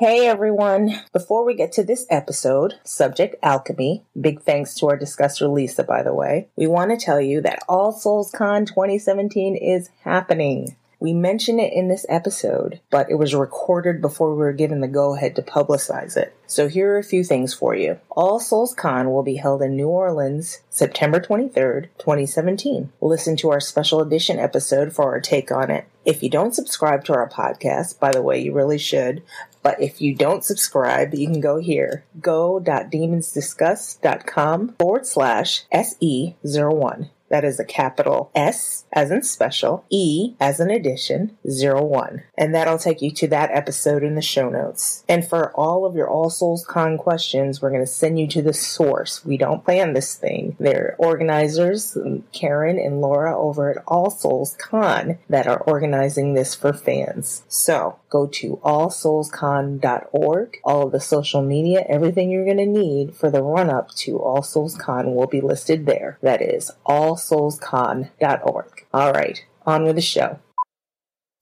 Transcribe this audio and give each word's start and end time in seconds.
Hey 0.00 0.26
everyone. 0.26 0.98
Before 1.12 1.44
we 1.44 1.52
get 1.54 1.72
to 1.72 1.84
this 1.84 2.06
episode, 2.08 2.76
subject 2.84 3.36
alchemy, 3.42 4.02
big 4.18 4.40
thanks 4.40 4.74
to 4.76 4.88
our 4.88 4.96
discusser 4.96 5.46
Lisa, 5.46 5.84
by 5.84 6.02
the 6.02 6.14
way, 6.14 6.48
we 6.56 6.66
want 6.66 6.90
to 6.90 6.96
tell 6.96 7.20
you 7.20 7.42
that 7.42 7.58
All 7.68 7.92
Souls 7.92 8.30
Con 8.30 8.64
2017 8.64 9.56
is 9.56 9.90
happening. 10.04 10.74
We 11.00 11.12
mention 11.12 11.58
it 11.58 11.74
in 11.74 11.88
this 11.88 12.06
episode, 12.08 12.80
but 12.90 13.10
it 13.10 13.16
was 13.16 13.34
recorded 13.34 14.00
before 14.00 14.30
we 14.32 14.38
were 14.38 14.54
given 14.54 14.80
the 14.80 14.88
go 14.88 15.14
ahead 15.14 15.36
to 15.36 15.42
publicize 15.42 16.16
it. 16.16 16.34
So 16.46 16.68
here 16.68 16.94
are 16.94 16.98
a 16.98 17.04
few 17.04 17.22
things 17.22 17.54
for 17.54 17.74
you. 17.74 17.98
All 18.10 18.40
Souls 18.40 18.74
Con 18.74 19.10
will 19.10 19.22
be 19.22 19.36
held 19.36 19.62
in 19.62 19.76
New 19.76 19.88
Orleans 19.88 20.60
September 20.70 21.20
23rd, 21.20 21.88
2017. 21.98 22.92
Listen 23.00 23.36
to 23.36 23.50
our 23.50 23.60
special 23.60 24.00
edition 24.00 24.38
episode 24.38 24.94
for 24.94 25.12
our 25.12 25.20
take 25.20 25.50
on 25.50 25.70
it. 25.70 25.86
If 26.04 26.22
you 26.22 26.30
don't 26.30 26.54
subscribe 26.54 27.04
to 27.04 27.14
our 27.14 27.28
podcast, 27.28 27.98
by 27.98 28.12
the 28.12 28.22
way, 28.22 28.40
you 28.40 28.52
really 28.52 28.78
should, 28.78 29.22
but 29.62 29.80
if 29.80 30.00
you 30.00 30.14
don't 30.14 30.44
subscribe, 30.44 31.12
you 31.14 31.26
can 31.26 31.40
go 31.40 31.58
here. 31.58 32.04
Go.demonsdiscuss.com 32.20 34.74
forward 34.78 35.06
slash 35.06 35.64
SE01. 35.72 37.08
That 37.30 37.44
is 37.44 37.60
a 37.60 37.64
capital 37.64 38.30
S 38.34 38.84
as 38.92 39.12
in 39.12 39.22
special, 39.22 39.84
E 39.88 40.34
as 40.40 40.58
in 40.58 40.68
addition, 40.68 41.38
01. 41.44 42.24
And 42.36 42.54
that'll 42.54 42.78
take 42.78 43.00
you 43.00 43.12
to 43.12 43.28
that 43.28 43.52
episode 43.52 44.02
in 44.02 44.16
the 44.16 44.20
show 44.20 44.50
notes. 44.50 45.04
And 45.08 45.26
for 45.26 45.52
all 45.52 45.86
of 45.86 45.94
your 45.94 46.10
All 46.10 46.28
Souls 46.28 46.66
Con 46.66 46.98
questions, 46.98 47.62
we're 47.62 47.70
going 47.70 47.82
to 47.82 47.86
send 47.86 48.18
you 48.18 48.26
to 48.28 48.42
the 48.42 48.52
source. 48.52 49.24
We 49.24 49.36
don't 49.36 49.64
plan 49.64 49.92
this 49.92 50.16
thing. 50.16 50.56
They're 50.58 50.96
organizers, 50.98 51.96
um, 51.96 52.24
Karen 52.32 52.80
and 52.80 53.00
Laura 53.00 53.38
over 53.38 53.70
at 53.70 53.84
All 53.86 54.10
Souls 54.10 54.56
Con, 54.58 55.18
that 55.28 55.46
are 55.46 55.60
organizing 55.60 56.34
this 56.34 56.56
for 56.56 56.72
fans. 56.72 57.44
So 57.46 57.99
go 58.10 58.26
to 58.26 58.60
allsoulscon.org. 58.64 60.58
All 60.64 60.86
of 60.86 60.92
the 60.92 61.00
social 61.00 61.42
media, 61.42 61.84
everything 61.88 62.30
you're 62.30 62.44
going 62.44 62.58
to 62.58 62.66
need 62.66 63.14
for 63.14 63.30
the 63.30 63.42
run 63.42 63.70
up 63.70 63.90
to 63.98 64.18
All 64.18 64.42
Souls 64.42 64.76
Con 64.76 65.14
will 65.14 65.28
be 65.28 65.40
listed 65.40 65.86
there. 65.86 66.18
That 66.20 66.42
is 66.42 66.70
allsoulscon.org. 66.86 68.86
All 68.92 69.12
right, 69.12 69.44
on 69.64 69.84
with 69.84 69.96
the 69.96 70.02
show. 70.02 70.40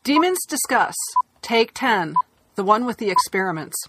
Demons 0.05 0.39
Discuss, 0.49 0.95
Take 1.43 1.73
10, 1.75 2.15
the 2.55 2.65
one 2.65 2.85
with 2.85 2.99
the 2.99 3.11
experiments. 3.11 3.89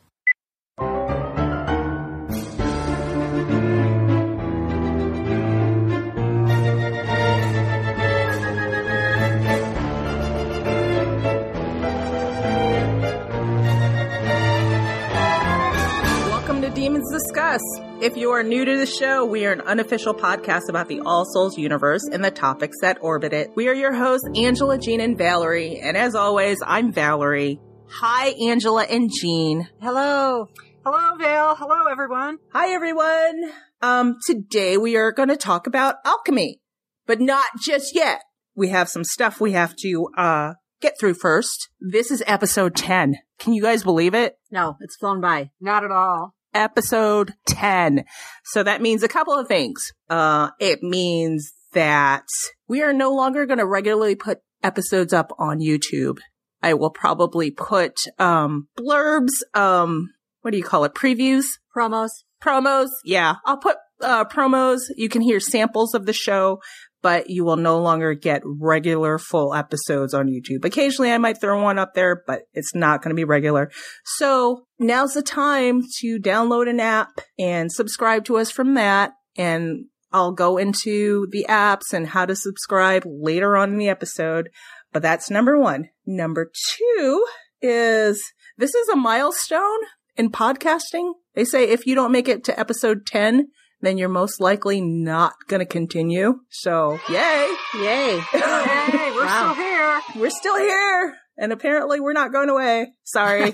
Demons 16.79 17.11
Discuss. 17.11 17.59
If 17.99 18.15
you 18.15 18.31
are 18.31 18.41
new 18.41 18.63
to 18.63 18.77
the 18.77 18.85
show, 18.85 19.25
we 19.25 19.45
are 19.45 19.51
an 19.51 19.59
unofficial 19.59 20.13
podcast 20.13 20.69
about 20.69 20.87
the 20.87 21.01
All 21.01 21.25
Souls 21.25 21.57
universe 21.57 22.07
and 22.09 22.23
the 22.23 22.31
topics 22.31 22.77
that 22.79 22.99
orbit 23.01 23.33
it. 23.33 23.51
We 23.53 23.67
are 23.67 23.73
your 23.73 23.93
hosts, 23.93 24.29
Angela, 24.33 24.77
Jean, 24.77 25.01
and 25.01 25.17
Valerie. 25.17 25.81
And 25.81 25.97
as 25.97 26.15
always, 26.15 26.59
I'm 26.65 26.93
Valerie. 26.93 27.59
Hi, 27.89 28.29
Angela 28.49 28.83
and 28.85 29.11
Jean. 29.13 29.67
Hello. 29.81 30.47
Hello, 30.85 31.17
Vale. 31.17 31.55
Hello, 31.55 31.91
everyone. 31.91 32.37
Hi, 32.53 32.69
everyone. 32.69 33.51
Um, 33.81 34.15
today 34.25 34.77
we 34.77 34.95
are 34.95 35.11
going 35.11 35.27
to 35.27 35.35
talk 35.35 35.67
about 35.67 35.95
alchemy, 36.05 36.61
but 37.05 37.19
not 37.19 37.47
just 37.61 37.93
yet. 37.93 38.21
We 38.55 38.69
have 38.69 38.87
some 38.87 39.03
stuff 39.03 39.41
we 39.41 39.51
have 39.51 39.75
to, 39.81 40.07
uh, 40.15 40.53
get 40.79 40.97
through 40.97 41.15
first. 41.15 41.67
This 41.81 42.09
is 42.09 42.23
episode 42.25 42.73
10. 42.73 43.15
Can 43.37 43.51
you 43.51 43.63
guys 43.63 43.83
believe 43.83 44.13
it? 44.13 44.37
No, 44.49 44.77
it's 44.79 44.95
flown 44.95 45.19
by. 45.19 45.51
Not 45.59 45.83
at 45.83 45.91
all. 45.91 46.35
Episode 46.53 47.33
10. 47.47 48.05
So 48.45 48.63
that 48.63 48.81
means 48.81 49.03
a 49.03 49.07
couple 49.07 49.33
of 49.33 49.47
things. 49.47 49.91
Uh, 50.09 50.49
it 50.59 50.81
means 50.81 51.51
that 51.73 52.25
we 52.67 52.81
are 52.81 52.93
no 52.93 53.13
longer 53.13 53.45
going 53.45 53.59
to 53.59 53.65
regularly 53.65 54.15
put 54.15 54.39
episodes 54.63 55.13
up 55.13 55.31
on 55.37 55.59
YouTube. 55.59 56.19
I 56.61 56.73
will 56.73 56.89
probably 56.89 57.51
put, 57.51 57.99
um, 58.17 58.67
blurbs, 58.77 59.31
um, 59.53 60.09
what 60.41 60.51
do 60.51 60.57
you 60.57 60.63
call 60.63 60.83
it? 60.83 60.93
Previews? 60.93 61.45
Promos. 61.75 62.09
Promos? 62.41 62.89
Yeah. 63.05 63.35
I'll 63.45 63.57
put, 63.57 63.77
uh, 64.01 64.25
promos. 64.25 64.81
You 64.95 65.09
can 65.09 65.21
hear 65.21 65.39
samples 65.39 65.93
of 65.93 66.05
the 66.05 66.13
show, 66.13 66.59
but 67.01 67.29
you 67.29 67.45
will 67.45 67.55
no 67.55 67.79
longer 67.79 68.13
get 68.13 68.41
regular 68.45 69.17
full 69.17 69.53
episodes 69.53 70.13
on 70.13 70.27
YouTube. 70.27 70.65
Occasionally 70.65 71.11
I 71.11 71.17
might 71.17 71.39
throw 71.39 71.61
one 71.61 71.79
up 71.79 71.93
there, 71.93 72.23
but 72.27 72.43
it's 72.53 72.75
not 72.75 73.01
going 73.01 73.09
to 73.09 73.15
be 73.15 73.23
regular. 73.23 73.71
So 74.17 74.65
now's 74.77 75.13
the 75.13 75.21
time 75.21 75.81
to 75.99 76.19
download 76.19 76.69
an 76.69 76.79
app 76.79 77.21
and 77.37 77.71
subscribe 77.71 78.25
to 78.25 78.37
us 78.37 78.51
from 78.51 78.73
that. 78.75 79.13
And 79.37 79.85
I'll 80.11 80.31
go 80.31 80.57
into 80.57 81.27
the 81.31 81.45
apps 81.47 81.93
and 81.93 82.07
how 82.07 82.25
to 82.25 82.35
subscribe 82.35 83.03
later 83.05 83.55
on 83.55 83.71
in 83.71 83.77
the 83.77 83.89
episode. 83.89 84.49
But 84.91 85.01
that's 85.01 85.29
number 85.29 85.57
one. 85.57 85.89
Number 86.05 86.51
two 86.75 87.25
is 87.61 88.23
this 88.57 88.73
is 88.73 88.89
a 88.89 88.95
milestone 88.95 89.79
in 90.17 90.31
podcasting. 90.31 91.13
They 91.35 91.45
say 91.45 91.69
if 91.69 91.85
you 91.85 91.95
don't 91.95 92.11
make 92.11 92.27
it 92.27 92.43
to 92.45 92.59
episode 92.59 93.05
10, 93.05 93.47
then 93.81 93.97
you're 93.97 94.09
most 94.09 94.39
likely 94.41 94.81
not 94.81 95.33
going 95.47 95.59
to 95.59 95.65
continue. 95.65 96.39
So, 96.49 96.99
yay. 97.09 97.53
Yay. 97.75 98.15
Yay. 98.15 98.21
we're 98.33 99.25
Wow. 99.25 99.53
still 99.53 99.63
here. 99.63 100.01
We're 100.15 100.29
still 100.29 100.57
here. 100.57 101.17
And 101.37 101.53
apparently 101.53 101.99
we're 101.99 102.13
not 102.13 102.33
going 102.33 102.49
away. 102.49 102.87
Sorry. 103.03 103.53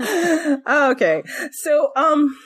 okay. 0.68 1.22
So, 1.52 1.90
um, 1.96 2.36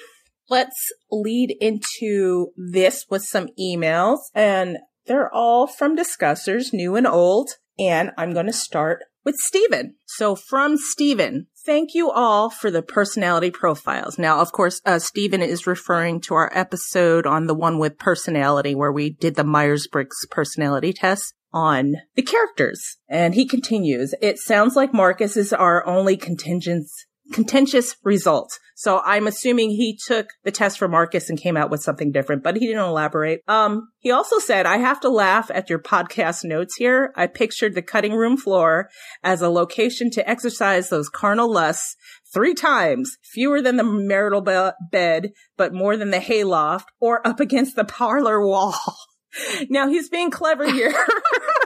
let's 0.50 0.76
lead 1.10 1.56
into 1.60 2.48
this 2.56 3.04
with 3.10 3.22
some 3.22 3.48
emails 3.58 4.18
and 4.34 4.78
they're 5.06 5.32
all 5.32 5.66
from 5.66 5.94
discussers, 5.96 6.72
new 6.72 6.96
and 6.96 7.06
old. 7.06 7.50
And 7.78 8.10
I'm 8.18 8.32
going 8.32 8.46
to 8.46 8.52
start 8.52 9.04
with 9.24 9.36
Stephen. 9.36 9.94
So 10.06 10.34
from 10.34 10.76
Stephen, 10.76 11.46
thank 11.68 11.94
you 11.94 12.10
all 12.10 12.48
for 12.48 12.70
the 12.70 12.80
personality 12.80 13.50
profiles. 13.50 14.18
Now, 14.18 14.40
of 14.40 14.52
course, 14.52 14.80
uh, 14.86 14.98
Stephen 14.98 15.42
is 15.42 15.66
referring 15.66 16.22
to 16.22 16.34
our 16.34 16.50
episode 16.54 17.26
on 17.26 17.46
the 17.46 17.54
one 17.54 17.78
with 17.78 17.98
personality 17.98 18.74
where 18.74 18.90
we 18.90 19.10
did 19.10 19.34
the 19.34 19.44
Myers-Briggs 19.44 20.26
personality 20.30 20.94
test 20.94 21.34
on 21.52 21.96
the 22.16 22.22
characters. 22.22 22.96
And 23.06 23.34
he 23.34 23.46
continues, 23.46 24.14
it 24.22 24.38
sounds 24.38 24.76
like 24.76 24.94
Marcus 24.94 25.36
is 25.36 25.52
our 25.52 25.86
only 25.86 26.16
contingent 26.16 26.86
contentious 27.32 27.96
result. 28.04 28.58
So 28.74 29.02
I'm 29.04 29.26
assuming 29.26 29.70
he 29.70 29.98
took 30.06 30.28
the 30.44 30.52
test 30.52 30.78
for 30.78 30.86
Marcus 30.86 31.28
and 31.28 31.40
came 31.40 31.56
out 31.56 31.70
with 31.70 31.82
something 31.82 32.12
different, 32.12 32.44
but 32.44 32.56
he 32.56 32.66
didn't 32.66 32.84
elaborate. 32.84 33.40
Um, 33.48 33.88
he 33.98 34.10
also 34.10 34.38
said, 34.38 34.66
I 34.66 34.78
have 34.78 35.00
to 35.00 35.08
laugh 35.08 35.50
at 35.52 35.68
your 35.68 35.80
podcast 35.80 36.44
notes 36.44 36.76
here. 36.76 37.12
I 37.16 37.26
pictured 37.26 37.74
the 37.74 37.82
cutting 37.82 38.12
room 38.12 38.36
floor 38.36 38.88
as 39.22 39.42
a 39.42 39.48
location 39.48 40.10
to 40.12 40.28
exercise 40.28 40.88
those 40.88 41.08
carnal 41.08 41.52
lusts 41.52 41.96
three 42.32 42.54
times, 42.54 43.16
fewer 43.22 43.60
than 43.60 43.76
the 43.76 43.84
marital 43.84 44.42
be- 44.42 44.70
bed, 44.92 45.32
but 45.56 45.74
more 45.74 45.96
than 45.96 46.10
the 46.10 46.20
hayloft 46.20 46.88
or 47.00 47.26
up 47.26 47.40
against 47.40 47.74
the 47.74 47.84
parlor 47.84 48.46
wall. 48.46 48.78
now 49.68 49.88
he's 49.88 50.08
being 50.08 50.30
clever 50.30 50.70
here. 50.70 50.94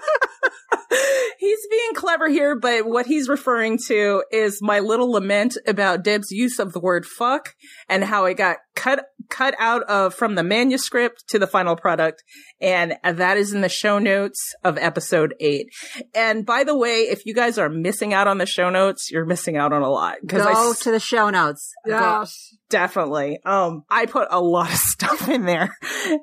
he's 1.42 1.66
being 1.68 1.94
clever 1.94 2.28
here, 2.28 2.54
but 2.54 2.86
what 2.86 3.04
he's 3.04 3.28
referring 3.28 3.76
to 3.88 4.22
is 4.30 4.62
my 4.62 4.78
little 4.78 5.10
lament 5.10 5.58
about 5.66 6.04
Deb's 6.04 6.30
use 6.30 6.60
of 6.60 6.72
the 6.72 6.78
word 6.78 7.04
fuck 7.04 7.56
and 7.88 8.04
how 8.04 8.26
it 8.26 8.34
got 8.34 8.58
cut 8.74 9.04
cut 9.28 9.54
out 9.58 9.82
of 9.84 10.14
from 10.14 10.34
the 10.34 10.42
manuscript 10.42 11.24
to 11.28 11.38
the 11.38 11.46
final 11.46 11.76
product. 11.76 12.22
And 12.60 12.94
that 13.04 13.36
is 13.36 13.52
in 13.52 13.60
the 13.60 13.68
show 13.68 13.98
notes 13.98 14.38
of 14.62 14.76
episode 14.78 15.34
eight. 15.40 15.68
And 16.14 16.44
by 16.44 16.64
the 16.64 16.76
way, 16.76 17.02
if 17.02 17.24
you 17.26 17.34
guys 17.34 17.56
are 17.58 17.68
missing 17.68 18.12
out 18.12 18.26
on 18.28 18.38
the 18.38 18.46
show 18.46 18.68
notes, 18.70 19.10
you're 19.10 19.24
missing 19.24 19.56
out 19.56 19.72
on 19.72 19.82
a 19.82 19.88
lot. 19.90 20.16
Go 20.26 20.42
I 20.46 20.72
to 20.80 20.90
the 20.90 21.00
show 21.00 21.30
notes. 21.30 21.72
Go- 21.86 21.92
Yes. 22.20 22.54
definitely. 22.68 23.38
Um, 23.44 23.84
I 23.90 24.06
put 24.06 24.28
a 24.30 24.40
lot 24.40 24.70
of 24.70 24.76
stuff 24.78 25.28
in 25.28 25.44
there 25.44 25.76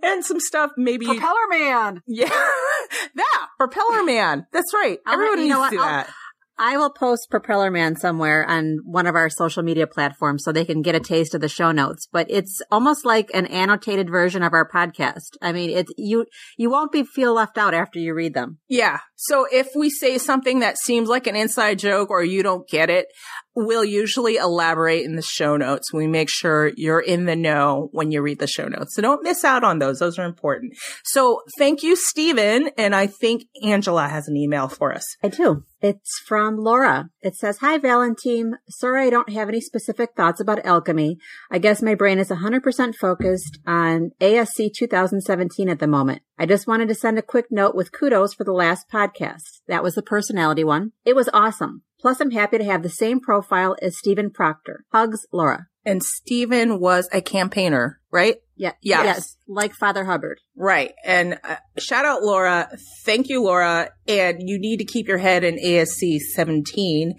and 0.03 0.23
some 0.23 0.39
stuff 0.39 0.71
maybe. 0.77 1.05
Propeller 1.07 1.47
Man. 1.49 2.01
yeah. 2.07 2.29
that 3.15 3.47
propeller 3.57 4.03
man. 4.03 4.45
That's 4.51 4.73
right. 4.73 4.99
I'll- 5.05 5.13
Everyone 5.13 5.39
needs 5.39 5.55
to 5.55 5.69
do? 5.71 5.77
That. 5.77 6.09
I 6.61 6.75
will 6.75 6.89
post 6.89 7.29
Propeller 7.31 7.71
Man 7.71 7.95
somewhere 7.95 8.45
on 8.45 8.79
one 8.83 9.07
of 9.07 9.15
our 9.15 9.29
social 9.29 9.63
media 9.63 9.87
platforms 9.87 10.43
so 10.43 10.51
they 10.51 10.65
can 10.65 10.81
get 10.81 10.93
a 10.93 10.99
taste 10.99 11.33
of 11.33 11.39
the 11.39 11.47
show 11.47 11.71
notes. 11.71 12.05
But 12.11 12.27
it's 12.29 12.61
almost 12.69 13.05
like 13.05 13.31
an 13.33 13.45
annotated 13.45 14.09
version 14.09 14.43
of 14.43 14.51
our 14.51 14.69
podcast. 14.69 15.37
I 15.41 15.53
mean, 15.53 15.69
it's 15.69 15.91
you 15.97 16.25
you 16.57 16.69
won't 16.69 16.91
be 16.91 17.03
feel 17.03 17.33
left 17.33 17.57
out 17.57 17.73
after 17.73 17.97
you 17.97 18.13
read 18.13 18.33
them. 18.33 18.59
Yeah. 18.67 18.99
So 19.15 19.47
if 19.49 19.69
we 19.73 19.89
say 19.89 20.17
something 20.17 20.59
that 20.59 20.77
seems 20.77 21.07
like 21.07 21.27
an 21.27 21.37
inside 21.37 21.79
joke 21.79 22.09
or 22.09 22.23
you 22.23 22.43
don't 22.43 22.67
get 22.67 22.89
it, 22.89 23.07
we'll 23.65 23.85
usually 23.85 24.37
elaborate 24.37 25.05
in 25.05 25.15
the 25.15 25.21
show 25.21 25.57
notes. 25.57 25.93
We 25.93 26.07
make 26.07 26.29
sure 26.29 26.71
you're 26.75 26.99
in 26.99 27.25
the 27.25 27.35
know 27.35 27.89
when 27.91 28.11
you 28.11 28.21
read 28.21 28.39
the 28.39 28.47
show 28.47 28.67
notes. 28.67 28.95
So 28.95 29.01
don't 29.01 29.23
miss 29.23 29.43
out 29.43 29.63
on 29.63 29.79
those. 29.79 29.99
Those 29.99 30.17
are 30.17 30.25
important. 30.25 30.73
So 31.03 31.41
thank 31.57 31.83
you, 31.83 31.95
Stephen. 31.95 32.69
And 32.77 32.95
I 32.95 33.07
think 33.07 33.43
Angela 33.63 34.07
has 34.07 34.27
an 34.27 34.37
email 34.37 34.67
for 34.67 34.93
us. 34.93 35.05
I 35.23 35.27
do. 35.27 35.63
It's 35.81 36.19
from 36.27 36.57
Laura. 36.57 37.09
It 37.21 37.35
says, 37.35 37.59
Hi, 37.59 37.77
Valentine. 37.77 38.55
Sorry 38.69 39.07
I 39.07 39.09
don't 39.09 39.31
have 39.31 39.47
any 39.47 39.61
specific 39.61 40.09
thoughts 40.15 40.41
about 40.41 40.65
alchemy. 40.65 41.17
I 41.49 41.59
guess 41.59 41.81
my 41.81 41.95
brain 41.95 42.19
is 42.19 42.29
100% 42.29 42.95
focused 42.95 43.59
on 43.65 44.11
ASC 44.19 44.73
2017 44.73 45.69
at 45.69 45.79
the 45.79 45.87
moment. 45.87 46.21
I 46.37 46.45
just 46.45 46.67
wanted 46.67 46.89
to 46.89 46.95
send 46.95 47.17
a 47.17 47.21
quick 47.21 47.45
note 47.49 47.75
with 47.75 47.91
kudos 47.91 48.33
for 48.33 48.43
the 48.43 48.51
last 48.51 48.87
podcast. 48.93 49.61
That 49.67 49.83
was 49.83 49.95
the 49.95 50.01
personality 50.01 50.63
one. 50.63 50.91
It 51.05 51.15
was 51.15 51.29
awesome. 51.33 51.83
Plus, 52.01 52.19
I'm 52.21 52.31
happy 52.31 52.57
to 52.57 52.63
have 52.63 52.83
the 52.83 52.89
same 52.89 53.19
profile 53.19 53.75
as 53.81 53.97
Stephen 53.97 54.29
Proctor. 54.31 54.85
Hugs, 54.91 55.25
Laura. 55.33 55.67
And 55.85 56.03
Stephen 56.03 56.79
was 56.79 57.09
a 57.11 57.21
campaigner, 57.21 57.99
right? 58.11 58.37
Yeah. 58.55 58.73
Yes. 58.81 59.05
Yes. 59.05 59.37
Like 59.47 59.73
Father 59.73 60.05
Hubbard. 60.05 60.39
Right. 60.55 60.93
And 61.05 61.39
uh, 61.43 61.55
shout 61.77 62.05
out 62.05 62.21
Laura. 62.21 62.69
Thank 63.05 63.29
you, 63.29 63.43
Laura. 63.43 63.89
And 64.07 64.47
you 64.47 64.59
need 64.59 64.77
to 64.77 64.85
keep 64.85 65.07
your 65.07 65.17
head 65.17 65.43
in 65.43 65.55
ASC 65.55 66.19
17 66.19 67.15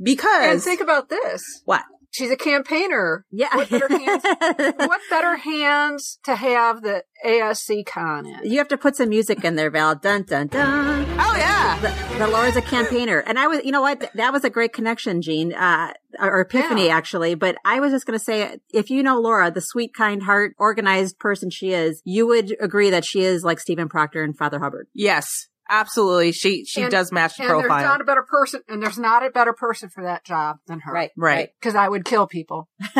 because. 0.00 0.52
And 0.52 0.62
think 0.62 0.80
about 0.80 1.08
this. 1.08 1.42
what? 1.64 1.82
She's 2.12 2.30
a 2.30 2.36
campaigner. 2.36 3.24
Yeah. 3.30 3.54
What 3.56 3.70
better 3.70 3.88
hands, 3.88 4.22
what 4.76 5.00
better 5.10 5.36
hands 5.36 6.18
to 6.24 6.36
have 6.36 6.82
the 6.82 7.04
ASC 7.26 7.86
con 7.86 8.26
in? 8.26 8.50
you 8.52 8.58
have 8.58 8.68
to 8.68 8.76
put 8.76 8.96
some 8.96 9.08
music 9.08 9.42
in 9.44 9.56
there, 9.56 9.70
Val. 9.70 9.94
Dun, 9.94 10.22
dun, 10.24 10.46
dun. 10.48 11.06
Oh, 11.18 11.34
yeah. 11.36 11.78
The, 11.80 12.18
the 12.18 12.26
Laura's 12.28 12.56
a 12.56 12.60
campaigner. 12.62 13.18
And 13.18 13.38
I 13.38 13.46
was, 13.46 13.64
you 13.64 13.72
know 13.72 13.80
what? 13.80 14.10
That 14.14 14.30
was 14.32 14.44
a 14.44 14.50
great 14.50 14.74
connection, 14.74 15.22
Jean, 15.22 15.54
uh, 15.54 15.94
or 16.20 16.42
epiphany 16.42 16.86
Yeah. 16.88 16.96
actually. 16.96 17.34
But 17.34 17.56
I 17.64 17.80
was 17.80 17.92
just 17.92 18.04
going 18.06 18.18
to 18.18 18.24
say, 18.24 18.58
if 18.74 18.90
you 18.90 19.02
know 19.02 19.18
Laura, 19.18 19.50
the 19.50 19.62
sweet, 19.62 19.94
kind 19.94 20.22
heart, 20.22 20.54
organized 20.58 21.18
person 21.18 21.48
she 21.48 21.72
is, 21.72 22.02
you 22.04 22.26
would 22.26 22.54
agree 22.60 22.90
that 22.90 23.06
she 23.06 23.22
is 23.22 23.42
like 23.42 23.58
Stephen 23.58 23.88
Proctor 23.88 24.22
and 24.22 24.36
Father 24.36 24.58
Hubbard. 24.60 24.86
Yes. 24.94 25.48
Absolutely. 25.68 26.32
She, 26.32 26.64
she 26.64 26.82
And- 26.82 26.90
does 26.90 27.12
match 27.12 27.36
the 27.36 27.44
And 27.44 27.60
there's 27.60 27.68
not 27.68 28.00
a 28.00 28.04
better 28.04 28.22
person, 28.22 28.60
and 28.68 28.82
there's 28.82 28.98
not 28.98 29.24
a 29.24 29.30
better 29.30 29.52
person 29.52 29.88
for 29.88 30.02
that 30.04 30.24
job 30.24 30.58
than 30.66 30.80
her. 30.80 30.92
Right. 31.16 31.50
Because 31.60 31.74
I 31.74 31.88
would 31.88 32.04
kill 32.04 32.26
people. 32.26 32.68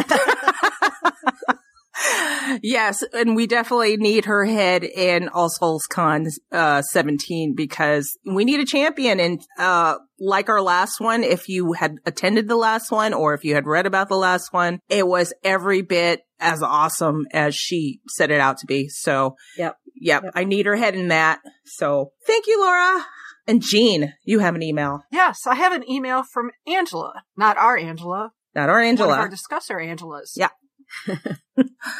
yes, 2.62 3.02
and 3.12 3.36
we 3.36 3.46
definitely 3.46 3.96
need 3.96 4.24
her 4.26 4.44
head 4.44 4.84
in 4.84 5.28
All 5.28 5.48
Souls 5.48 5.86
Con 5.86 6.26
uh, 6.50 6.82
17 6.82 7.54
because 7.54 8.16
we 8.24 8.44
need 8.44 8.60
a 8.60 8.64
champion. 8.66 9.20
And 9.20 9.40
uh, 9.58 9.96
like 10.18 10.48
our 10.48 10.62
last 10.62 11.00
one, 11.00 11.22
if 11.24 11.48
you 11.48 11.72
had 11.74 11.96
attended 12.06 12.48
the 12.48 12.56
last 12.56 12.90
one 12.90 13.12
or 13.14 13.34
if 13.34 13.44
you 13.44 13.54
had 13.54 13.66
read 13.66 13.86
about 13.86 14.08
the 14.08 14.16
last 14.16 14.52
one, 14.52 14.80
it 14.88 15.06
was 15.06 15.32
every 15.44 15.82
bit 15.82 16.22
as 16.40 16.62
awesome 16.62 17.26
as 17.32 17.54
she 17.54 18.00
set 18.08 18.30
it 18.32 18.40
out 18.40 18.58
to 18.58 18.66
be. 18.66 18.88
So, 18.88 19.36
Yep. 19.58 19.76
Yep, 20.02 20.24
Yep. 20.24 20.32
I 20.36 20.44
need 20.44 20.66
her 20.66 20.76
head 20.76 20.94
in 20.94 21.08
that. 21.08 21.40
So, 21.64 22.12
thank 22.26 22.46
you, 22.46 22.60
Laura. 22.60 23.04
And 23.46 23.60
Jean, 23.62 24.12
you 24.24 24.38
have 24.40 24.54
an 24.54 24.62
email. 24.62 25.00
Yes, 25.10 25.46
I 25.46 25.54
have 25.56 25.72
an 25.72 25.88
email 25.90 26.22
from 26.22 26.50
Angela, 26.66 27.22
not 27.36 27.56
our 27.58 27.76
Angela, 27.76 28.30
Not 28.54 28.68
our 28.68 28.80
Angela. 28.80 29.14
our 29.16 29.28
discusser 29.28 29.76
Angelas. 29.80 30.32
Yeah. 30.36 30.50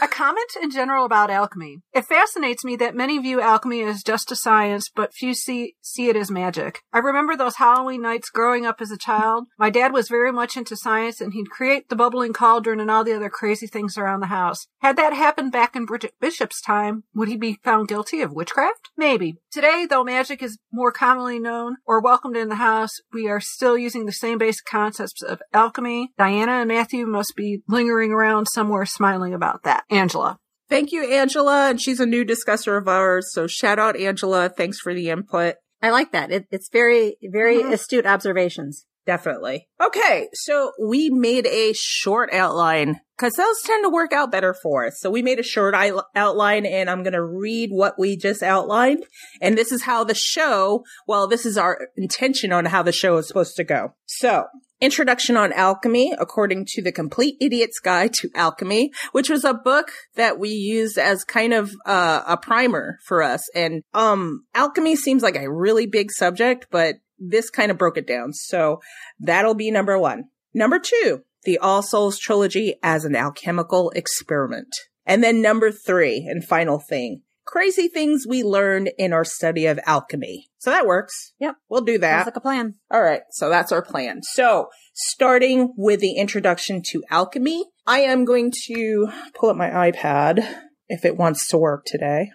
A 0.03 0.09
comment 0.09 0.51
in 0.63 0.71
general 0.71 1.05
about 1.05 1.31
alchemy. 1.31 1.83
It 1.93 2.07
fascinates 2.07 2.65
me 2.65 2.77
that 2.77 2.95
many 2.95 3.19
view 3.19 3.41
alchemy 3.41 3.83
as 3.83 4.03
just 4.03 4.33
a 4.33 4.37
science, 4.37 4.89
but 4.95 5.15
few 5.15 5.35
see 5.35 5.75
see 5.81 6.09
it 6.09 6.17
as 6.17 6.31
magic. 6.31 6.81
I 6.93 6.99
remember 6.99 7.37
those 7.37 7.57
Halloween 7.57 8.03
nights 8.03 8.31
growing 8.31 8.65
up 8.67 8.81
as 8.81 8.91
a 8.91 8.99
child. 8.99 9.47
My 9.59 9.71
dad 9.71 9.93
was 9.93 10.09
very 10.09 10.33
much 10.33 10.57
into 10.57 10.77
science, 10.77 11.21
and 11.21 11.33
he'd 11.33 11.51
create 11.51 11.89
the 11.89 11.97
bubbling 11.97 12.33
cauldron 12.33 12.81
and 12.81 12.91
all 12.91 13.05
the 13.05 13.15
other 13.15 13.31
crazy 13.31 13.67
things 13.67 13.99
around 13.99 14.21
the 14.21 14.27
house. 14.27 14.67
Had 14.81 14.97
that 14.97 15.13
happened 15.13 15.53
back 15.53 15.77
in 15.77 15.85
Bridget 15.85 16.15
Bishop's 16.21 16.61
time, 16.61 17.05
would 17.15 17.29
he 17.29 17.37
be 17.37 17.59
found 17.63 17.89
guilty 17.89 18.21
of 18.21 18.33
witchcraft? 18.33 18.91
Maybe. 18.97 19.37
Today, 19.51 19.87
though 19.89 20.05
magic 20.05 20.43
is 20.43 20.59
more 20.73 20.93
commonly 20.93 21.39
known 21.39 21.77
or 21.87 22.01
welcomed 22.01 22.37
in 22.37 22.49
the 22.49 22.57
house, 22.57 22.93
we 23.13 23.29
are 23.29 23.41
still 23.41 23.77
using 23.77 24.07
the 24.07 24.13
same 24.13 24.39
basic 24.39 24.65
concepts 24.65 25.23
of 25.23 25.43
alchemy. 25.53 26.13
Diana 26.17 26.53
and 26.53 26.69
Matthew 26.69 27.07
must 27.07 27.35
be 27.37 27.63
lingering 27.69 28.13
around 28.13 28.47
somewhere 28.47 28.82
smiling 28.87 29.35
about 29.35 29.63
that. 29.65 29.85
Angela. 29.91 30.39
Thank 30.69 30.93
you, 30.93 31.05
Angela. 31.13 31.69
And 31.71 31.81
she's 31.81 32.01
a 32.01 32.07
new 32.07 32.25
discusser 32.25 32.77
of 32.77 32.89
ours. 32.89 33.31
So 33.33 33.47
shout 33.47 33.79
out, 33.79 33.97
Angela. 33.97 34.49
Thanks 34.49 34.79
for 34.81 34.95
the 34.95 35.11
input. 35.11 35.57
I 35.83 35.91
like 35.91 36.13
that. 36.13 36.31
It, 36.31 36.47
it's 36.51 36.69
very, 36.73 37.17
very 37.23 37.57
Mhm. 37.57 37.73
astute 37.73 38.07
observations. 38.07 38.87
Definitely. 39.05 39.69
Okay. 39.85 40.29
So 40.33 40.73
we 40.81 41.11
made 41.11 41.47
a 41.47 41.73
short 41.75 42.33
outline 42.33 43.01
because 43.17 43.35
those 43.35 43.61
tend 43.63 43.85
to 43.85 43.89
work 43.89 44.13
out 44.13 44.31
better 44.31 44.55
for 44.55 44.87
us. 44.87 45.01
So 45.01 45.11
we 45.11 45.23
made 45.23 45.41
a 45.41 45.45
short 45.45 45.75
outline 46.15 46.67
and 46.67 46.89
I'm 46.89 47.03
going 47.03 47.13
to 47.13 47.25
read 47.25 47.71
what 47.71 47.99
we 47.99 48.17
just 48.17 48.43
outlined. 48.43 49.05
And 49.41 49.59
this 49.59 49.73
is 49.73 49.83
how 49.83 50.05
the 50.05 50.15
show, 50.15 50.85
well, 51.09 51.27
this 51.27 51.45
is 51.45 51.59
our 51.59 51.89
intention 51.97 52.53
on 52.53 52.67
how 52.67 52.83
the 52.83 52.93
show 52.93 53.17
is 53.17 53.27
supposed 53.27 53.57
to 53.57 53.65
go. 53.65 53.95
So 54.07 54.45
Introduction 54.83 55.37
on 55.37 55.53
Alchemy, 55.53 56.13
according 56.19 56.67
to 56.71 56.83
the 56.83 56.91
Complete 56.91 57.37
Idiot's 57.41 57.79
Guide 57.79 58.13
to 58.15 58.29
Alchemy, 58.35 58.91
which 59.13 59.31
was 59.31 59.45
a 59.45 59.55
book 59.55 59.93
that 60.17 60.41
we 60.41 60.49
used 60.49 60.99
as 60.99 61.23
kind 61.23 61.55
of 61.55 61.73
uh, 61.87 62.23
a 62.27 62.37
primer 62.37 62.99
for 63.05 63.23
us. 63.23 63.49
And 63.55 63.85
um, 63.95 64.45
alchemy 64.57 64.97
seems 64.97 65.23
like 65.23 65.37
a 65.37 65.49
really 65.49 65.87
big 65.87 66.11
subject, 66.11 66.67
but 66.73 66.97
this 67.29 67.51
kind 67.51 67.71
of 67.71 67.79
broke 67.79 67.97
it 67.97 68.07
down. 68.07 68.33
So 68.33 68.81
that'll 69.21 69.55
be 69.55 69.71
number 69.71 69.99
one. 69.99 70.25
Number 70.55 70.79
two, 70.79 71.23
the 71.45 71.59
All 71.59 71.83
Souls 71.83 72.19
trilogy 72.19 72.75
as 72.83 73.05
an 73.05 73.17
alchemical 73.17 73.91
experiment. 73.91 74.75
And 75.07 75.23
then 75.23 75.43
number 75.43 75.73
three 75.73 76.27
and 76.29 76.45
final 76.45 76.79
thing, 76.79 77.23
crazy 77.45 77.89
things 77.89 78.27
we 78.29 78.43
learned 78.43 78.91
in 78.99 79.13
our 79.13 79.25
study 79.25 79.67
of 79.67 79.81
alchemy. 79.87 80.49
So 80.59 80.71
that 80.71 80.87
works. 80.87 81.33
Yep. 81.41 81.57
We'll 81.69 81.81
do 81.81 81.99
that. 81.99 82.19
Sounds 82.19 82.27
like 82.27 82.37
a 82.37 82.41
plan. 82.41 82.75
All 82.91 83.03
right. 83.03 83.23
So 83.31 83.49
that's 83.49 83.73
our 83.73 83.83
plan. 83.83 84.23
So 84.23 84.69
starting 84.95 85.73
with 85.77 86.01
the 86.01 86.17
introduction 86.17 86.83
to 86.91 87.03
alchemy, 87.11 87.65
I 87.87 88.01
am 88.01 88.25
going 88.25 88.53
to 88.67 89.09
pull 89.35 89.51
up 89.51 89.57
my 89.57 89.71
iPad 89.71 90.47
if 90.89 91.05
it 91.05 91.17
wants 91.17 91.49
to 91.49 91.59
work 91.59 91.85
today. 91.85 92.31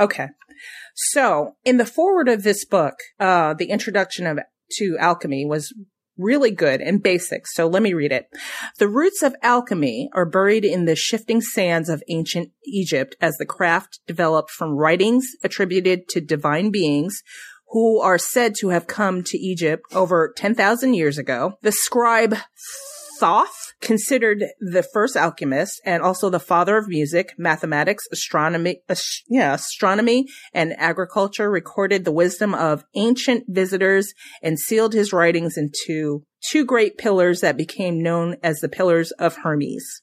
Okay. 0.00 0.28
So 0.94 1.56
in 1.64 1.76
the 1.76 1.86
forward 1.86 2.28
of 2.28 2.42
this 2.42 2.64
book, 2.64 2.94
uh, 3.20 3.54
the 3.54 3.70
introduction 3.70 4.26
of 4.26 4.38
to 4.78 4.96
alchemy 4.98 5.46
was 5.46 5.72
really 6.18 6.50
good 6.50 6.80
and 6.80 7.02
basic. 7.02 7.46
So 7.46 7.66
let 7.66 7.82
me 7.82 7.94
read 7.94 8.12
it. 8.12 8.28
The 8.78 8.88
roots 8.88 9.22
of 9.22 9.36
alchemy 9.42 10.10
are 10.12 10.26
buried 10.26 10.64
in 10.64 10.84
the 10.84 10.96
shifting 10.96 11.40
sands 11.40 11.88
of 11.88 12.02
ancient 12.08 12.50
Egypt 12.66 13.16
as 13.20 13.36
the 13.36 13.46
craft 13.46 14.00
developed 14.06 14.50
from 14.50 14.76
writings 14.76 15.28
attributed 15.44 16.08
to 16.08 16.20
divine 16.20 16.70
beings 16.70 17.22
who 17.70 18.00
are 18.00 18.18
said 18.18 18.54
to 18.56 18.70
have 18.70 18.86
come 18.86 19.22
to 19.22 19.38
Egypt 19.38 19.84
over 19.94 20.32
10,000 20.36 20.94
years 20.94 21.18
ago. 21.18 21.54
The 21.62 21.72
scribe 21.72 22.36
Thoth, 23.18 23.67
considered 23.80 24.44
the 24.60 24.82
first 24.82 25.16
alchemist 25.16 25.80
and 25.84 26.02
also 26.02 26.30
the 26.30 26.40
father 26.40 26.76
of 26.76 26.88
music, 26.88 27.34
mathematics, 27.38 28.04
astronomy, 28.10 28.82
ast- 28.88 29.24
yeah, 29.28 29.54
astronomy 29.54 30.26
and 30.52 30.74
agriculture, 30.78 31.50
recorded 31.50 32.04
the 32.04 32.12
wisdom 32.12 32.54
of 32.54 32.84
ancient 32.94 33.44
visitors 33.48 34.12
and 34.42 34.58
sealed 34.58 34.92
his 34.92 35.12
writings 35.12 35.56
into 35.56 36.24
two 36.50 36.64
great 36.64 36.98
pillars 36.98 37.40
that 37.40 37.56
became 37.56 38.02
known 38.02 38.36
as 38.42 38.60
the 38.60 38.68
Pillars 38.68 39.10
of 39.12 39.36
Hermes. 39.36 40.02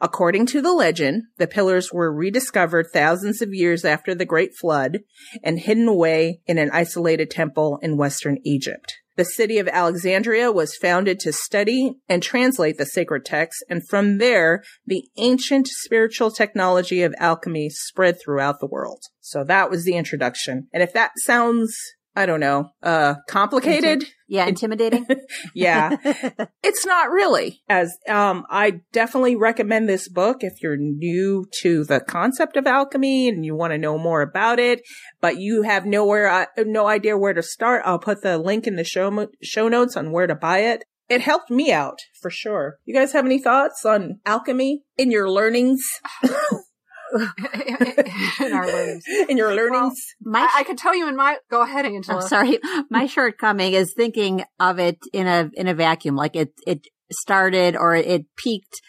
According 0.00 0.46
to 0.46 0.60
the 0.60 0.72
legend, 0.72 1.24
the 1.36 1.46
pillars 1.46 1.92
were 1.92 2.12
rediscovered 2.12 2.88
thousands 2.92 3.40
of 3.40 3.54
years 3.54 3.84
after 3.84 4.14
the 4.14 4.24
Great 4.24 4.56
Flood 4.56 5.00
and 5.42 5.58
hidden 5.58 5.86
away 5.86 6.40
in 6.46 6.58
an 6.58 6.70
isolated 6.72 7.30
temple 7.30 7.78
in 7.80 7.96
western 7.96 8.38
Egypt. 8.44 8.94
The 9.18 9.24
city 9.24 9.58
of 9.58 9.66
Alexandria 9.66 10.52
was 10.52 10.76
founded 10.76 11.18
to 11.20 11.32
study 11.32 11.94
and 12.08 12.22
translate 12.22 12.78
the 12.78 12.86
sacred 12.86 13.24
texts, 13.24 13.64
and 13.68 13.82
from 13.88 14.18
there, 14.18 14.62
the 14.86 15.08
ancient 15.16 15.66
spiritual 15.66 16.30
technology 16.30 17.02
of 17.02 17.16
alchemy 17.18 17.68
spread 17.68 18.18
throughout 18.22 18.60
the 18.60 18.68
world. 18.68 19.02
So 19.18 19.42
that 19.42 19.70
was 19.70 19.84
the 19.84 19.96
introduction. 19.96 20.68
And 20.72 20.84
if 20.84 20.92
that 20.92 21.10
sounds, 21.24 21.76
I 22.18 22.26
don't 22.26 22.40
know, 22.40 22.70
uh, 22.82 23.14
complicated, 23.28 24.02
Yeah, 24.26 24.46
intimidating. 24.46 25.06
yeah, 25.54 25.96
it's 26.64 26.84
not 26.84 27.10
really. 27.10 27.62
As 27.68 27.96
um 28.08 28.44
i 28.50 28.80
definitely 28.92 29.36
recommend 29.36 29.88
this 29.88 30.08
book 30.08 30.38
if 30.40 30.60
you're 30.60 30.76
new 30.76 31.46
to 31.62 31.84
the 31.84 32.00
concept 32.00 32.56
of 32.56 32.66
alchemy 32.66 33.28
and 33.28 33.44
you 33.46 33.54
want 33.54 33.72
to 33.72 33.78
know 33.78 33.96
more 33.98 34.20
about 34.20 34.58
it 34.58 34.80
but 35.20 35.38
you 35.38 35.62
have 35.62 35.86
nowhere 35.86 36.28
uh, 36.28 36.46
no 36.58 36.88
idea 36.88 37.16
where 37.16 37.34
to 37.34 37.42
start. 37.42 37.82
I'll 37.84 38.00
put 38.00 38.22
the 38.22 38.36
link 38.36 38.66
in 38.66 38.74
the 38.74 38.84
show 38.84 39.10
mo- 39.12 39.28
show 39.42 39.68
notes 39.68 39.96
on 39.96 40.10
where 40.10 40.26
to 40.26 40.34
buy 40.34 40.58
it. 40.58 40.84
It 41.08 41.20
helped 41.20 41.50
me 41.50 41.72
out 41.72 42.00
for 42.20 42.30
sure. 42.30 42.78
You 42.84 42.94
guys 42.94 43.12
have 43.12 43.24
any 43.24 43.38
thoughts 43.38 43.84
on 43.86 44.20
alchemy 44.26 44.82
in 44.96 45.12
your 45.12 45.30
learnings 45.30 45.82
in 48.40 48.52
our 48.52 48.66
learnings. 48.66 49.04
in 49.28 49.36
your 49.36 49.54
learnings 49.54 50.14
My 50.22 50.40
I, 50.40 50.60
I 50.60 50.62
could 50.64 50.78
tell 50.78 50.94
you 50.94 51.08
in 51.08 51.16
my. 51.16 51.38
Go 51.50 51.62
ahead, 51.62 51.86
Angela. 51.86 52.20
I'm 52.20 52.28
sorry. 52.28 52.58
My 52.90 53.06
shortcoming 53.06 53.72
is 53.72 53.94
thinking 53.94 54.44
of 54.60 54.78
it 54.78 54.98
in 55.12 55.26
a 55.26 55.50
in 55.54 55.68
a 55.68 55.74
vacuum. 55.74 56.16
Like 56.16 56.36
it 56.36 56.52
it 56.66 56.86
started 57.10 57.76
or 57.76 57.94
it 57.94 58.26
peaked 58.36 58.80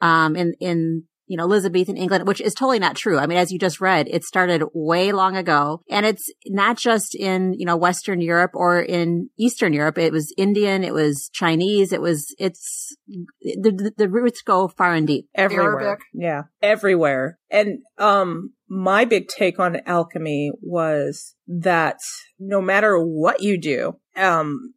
um, 0.00 0.36
in 0.36 0.54
in 0.60 1.04
you 1.28 1.36
know, 1.36 1.44
Elizabethan 1.44 1.96
England, 1.96 2.26
which 2.26 2.40
is 2.40 2.54
totally 2.54 2.78
not 2.78 2.96
true. 2.96 3.18
I 3.18 3.26
mean, 3.26 3.38
as 3.38 3.52
you 3.52 3.58
just 3.58 3.80
read, 3.80 4.08
it 4.08 4.24
started 4.24 4.64
way 4.74 5.12
long 5.12 5.36
ago 5.36 5.82
and 5.88 6.04
it's 6.04 6.32
not 6.46 6.78
just 6.78 7.14
in, 7.14 7.52
you 7.52 7.66
know, 7.66 7.76
Western 7.76 8.20
Europe 8.20 8.52
or 8.54 8.80
in 8.80 9.28
Eastern 9.38 9.72
Europe. 9.72 9.98
It 9.98 10.12
was 10.12 10.34
Indian. 10.36 10.82
It 10.82 10.94
was 10.94 11.30
Chinese. 11.32 11.92
It 11.92 12.00
was, 12.00 12.34
it's, 12.38 12.96
the, 13.06 13.70
the, 13.70 13.92
the 13.96 14.08
roots 14.08 14.42
go 14.42 14.68
far 14.68 14.94
and 14.94 15.06
deep. 15.06 15.28
Everywhere. 15.34 15.80
Arabic. 15.80 16.04
Yeah. 16.14 16.42
Everywhere. 16.62 17.38
And, 17.50 17.80
um, 17.98 18.54
my 18.68 19.04
big 19.04 19.28
take 19.28 19.58
on 19.58 19.80
alchemy 19.86 20.52
was 20.60 21.34
that 21.46 21.98
no 22.38 22.60
matter 22.60 22.98
what 22.98 23.42
you 23.42 23.58
do, 23.58 23.98
um, 24.16 24.74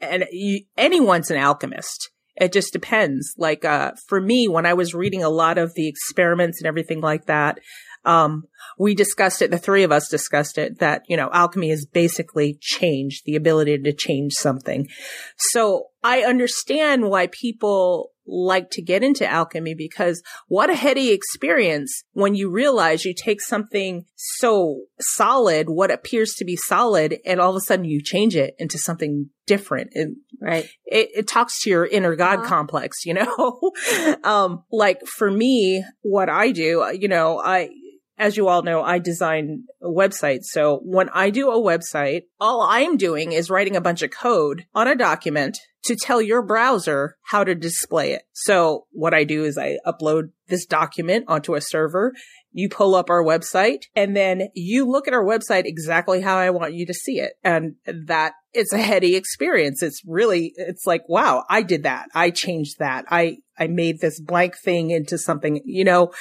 and 0.00 0.24
you, 0.32 0.64
anyone's 0.76 1.30
an 1.30 1.36
alchemist. 1.36 2.10
It 2.36 2.52
just 2.52 2.72
depends. 2.72 3.34
Like, 3.38 3.64
uh, 3.64 3.92
for 4.08 4.20
me, 4.20 4.48
when 4.48 4.66
I 4.66 4.74
was 4.74 4.94
reading 4.94 5.22
a 5.22 5.28
lot 5.28 5.58
of 5.58 5.74
the 5.74 5.88
experiments 5.88 6.60
and 6.60 6.66
everything 6.66 7.00
like 7.00 7.26
that, 7.26 7.60
um, 8.04 8.44
we 8.78 8.94
discussed 8.94 9.40
it, 9.40 9.50
the 9.50 9.58
three 9.58 9.82
of 9.82 9.92
us 9.92 10.08
discussed 10.08 10.58
it, 10.58 10.78
that, 10.80 11.02
you 11.08 11.16
know, 11.16 11.30
alchemy 11.32 11.70
is 11.70 11.86
basically 11.86 12.58
change, 12.60 13.22
the 13.24 13.36
ability 13.36 13.78
to 13.78 13.92
change 13.92 14.32
something. 14.34 14.88
So 15.36 15.86
I 16.02 16.22
understand 16.22 17.08
why 17.08 17.28
people 17.28 18.10
like 18.26 18.70
to 18.70 18.82
get 18.82 19.02
into 19.02 19.26
alchemy 19.26 19.74
because 19.74 20.22
what 20.48 20.70
a 20.70 20.74
heady 20.74 21.10
experience 21.10 22.04
when 22.12 22.34
you 22.34 22.50
realize 22.50 23.04
you 23.04 23.14
take 23.14 23.40
something 23.40 24.04
so 24.16 24.82
solid, 25.00 25.68
what 25.68 25.90
appears 25.90 26.34
to 26.34 26.44
be 26.44 26.56
solid, 26.56 27.18
and 27.26 27.40
all 27.40 27.50
of 27.50 27.56
a 27.56 27.60
sudden 27.60 27.84
you 27.84 28.00
change 28.02 28.34
it 28.36 28.54
into 28.58 28.78
something 28.78 29.30
different. 29.46 29.90
And 29.94 30.16
Right. 30.40 30.68
it, 30.86 31.08
it 31.14 31.28
talks 31.28 31.60
to 31.62 31.70
your 31.70 31.86
inner 31.86 32.16
God 32.16 32.40
Uh-huh. 32.40 32.48
complex, 32.48 33.04
you 33.04 33.14
know? 33.14 33.72
um, 34.24 34.64
like 34.72 35.06
for 35.06 35.30
me, 35.30 35.84
what 36.02 36.28
I 36.28 36.50
do, 36.50 36.82
uh, 36.82 36.90
you 36.90 37.08
know, 37.08 37.38
I, 37.38 37.70
as 38.18 38.36
you 38.36 38.48
all 38.48 38.62
know, 38.62 38.82
I 38.82 38.98
design 38.98 39.64
websites. 39.82 40.44
So 40.44 40.80
when 40.84 41.08
I 41.10 41.30
do 41.30 41.50
a 41.50 41.60
website, 41.60 42.22
all 42.40 42.62
I'm 42.62 42.96
doing 42.96 43.32
is 43.32 43.50
writing 43.50 43.76
a 43.76 43.80
bunch 43.80 44.02
of 44.02 44.10
code 44.10 44.66
on 44.74 44.86
a 44.86 44.94
document 44.94 45.58
to 45.84 45.96
tell 45.96 46.22
your 46.22 46.42
browser 46.42 47.16
how 47.24 47.44
to 47.44 47.54
display 47.54 48.12
it. 48.12 48.22
So 48.32 48.86
what 48.90 49.12
I 49.12 49.24
do 49.24 49.44
is 49.44 49.58
I 49.58 49.78
upload 49.86 50.30
this 50.48 50.64
document 50.64 51.26
onto 51.28 51.54
a 51.54 51.60
server. 51.60 52.14
You 52.52 52.68
pull 52.68 52.94
up 52.94 53.10
our 53.10 53.22
website 53.22 53.82
and 53.94 54.16
then 54.16 54.48
you 54.54 54.88
look 54.88 55.06
at 55.06 55.12
our 55.12 55.24
website 55.24 55.64
exactly 55.66 56.22
how 56.22 56.36
I 56.36 56.50
want 56.50 56.72
you 56.72 56.86
to 56.86 56.94
see 56.94 57.20
it. 57.20 57.34
And 57.42 57.74
that 57.84 58.32
it's 58.54 58.72
a 58.72 58.78
heady 58.78 59.14
experience. 59.16 59.82
It's 59.82 60.00
really, 60.06 60.54
it's 60.56 60.86
like, 60.86 61.02
wow, 61.08 61.44
I 61.50 61.62
did 61.62 61.82
that. 61.82 62.06
I 62.14 62.30
changed 62.30 62.78
that. 62.78 63.04
I, 63.10 63.38
I 63.58 63.66
made 63.66 64.00
this 64.00 64.20
blank 64.20 64.54
thing 64.64 64.90
into 64.90 65.18
something, 65.18 65.60
you 65.64 65.84
know, 65.84 66.12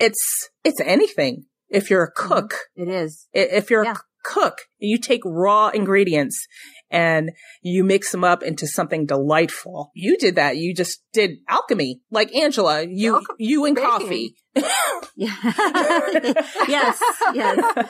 it's, 0.00 0.50
it's 0.64 0.80
anything. 0.80 1.44
If 1.68 1.90
you're 1.90 2.04
a 2.04 2.12
mm-hmm. 2.12 2.28
cook, 2.32 2.54
It 2.74 2.88
is. 2.88 3.28
If 3.32 3.70
you're 3.70 3.84
Yeah. 3.84 3.92
a 3.92 3.96
cook, 4.24 4.62
you 4.78 4.98
take 4.98 5.22
raw 5.24 5.68
ingredients 5.68 6.46
and 6.90 7.30
you 7.62 7.84
mix 7.84 8.10
them 8.10 8.24
up 8.24 8.42
into 8.42 8.66
something 8.66 9.06
delightful. 9.06 9.92
You 9.94 10.16
did 10.16 10.34
that. 10.34 10.56
You 10.56 10.74
just 10.74 11.02
did 11.12 11.38
alchemy, 11.48 12.00
like 12.10 12.34
Angela. 12.34 12.82
You 12.82 13.20
Alchem- 13.20 13.36
you 13.38 13.64
and 13.64 13.76
coffee. 13.76 14.34
Yeah. 15.16 15.36
yes. 16.66 16.98
Yes. 17.34 17.88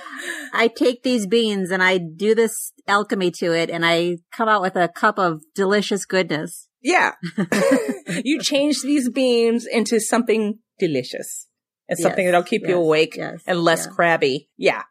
I 0.52 0.69
take 0.75 1.02
these 1.02 1.26
beans 1.26 1.71
and 1.71 1.83
I 1.83 1.99
do 1.99 2.35
this 2.35 2.73
alchemy 2.88 3.31
to 3.38 3.52
it 3.52 3.71
and 3.71 3.87
I 3.87 4.19
come 4.33 4.49
out 4.49 4.61
with 4.61 4.76
a 4.76 4.88
cup 4.88 5.19
of 5.19 5.43
delicious 5.55 6.05
goodness. 6.05 6.69
Yeah, 6.83 7.12
you 8.25 8.40
change 8.40 8.83
these 8.83 9.11
beans 9.11 9.67
into 9.67 10.00
something 10.00 10.59
delicious 10.79 11.47
and 11.90 11.99
something 11.99 12.25
Yes, 12.25 12.32
that'll 12.32 12.47
keep 12.47 12.66
you 12.66 12.76
awake 12.76 13.16
yes, 13.16 13.42
and 13.47 13.61
less 13.61 13.87
yeah. 13.87 13.92
crabby. 13.92 14.49
Yeah. 14.56 14.82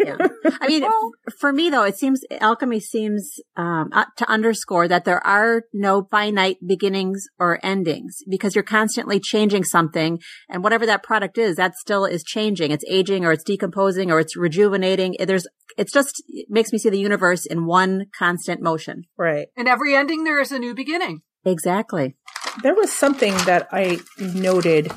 Yeah. 0.00 0.16
I 0.60 0.68
mean, 0.68 0.82
Well- 0.82 1.12
for 1.38 1.50
me 1.50 1.70
though, 1.70 1.84
it 1.84 1.96
seems 1.96 2.20
alchemy 2.40 2.78
seems 2.78 3.40
um, 3.56 3.88
uh, 3.92 4.04
to 4.18 4.28
underscore 4.28 4.86
that 4.86 5.06
there 5.06 5.24
are 5.26 5.62
no 5.72 6.06
finite 6.10 6.58
beginnings 6.66 7.24
or 7.38 7.58
endings 7.64 8.18
because 8.28 8.54
you're 8.54 8.64
constantly 8.64 9.18
changing 9.18 9.64
something, 9.64 10.20
and 10.50 10.62
whatever 10.62 10.84
that 10.84 11.02
product 11.02 11.38
is, 11.38 11.56
that 11.56 11.74
still 11.76 12.04
is 12.04 12.22
changing. 12.22 12.70
It's 12.70 12.84
aging, 12.86 13.24
or 13.24 13.32
it's 13.32 13.44
decomposing, 13.44 14.10
or 14.10 14.20
it's 14.20 14.36
rejuvenating. 14.36 15.16
There's, 15.18 15.46
it's 15.78 15.92
just 15.92 16.22
it 16.28 16.48
makes 16.50 16.70
me 16.70 16.78
see 16.78 16.90
the 16.90 16.98
universe 16.98 17.46
in 17.46 17.64
one 17.64 18.06
constant 18.18 18.60
motion. 18.60 19.04
Right. 19.16 19.48
And 19.56 19.68
every 19.68 19.94
ending, 19.96 20.24
there 20.24 20.38
is 20.40 20.52
a 20.52 20.58
new 20.58 20.74
beginning. 20.74 21.22
Exactly. 21.46 22.14
There 22.62 22.74
was 22.74 22.92
something 22.92 23.32
that 23.46 23.68
I 23.72 24.00
noted. 24.18 24.92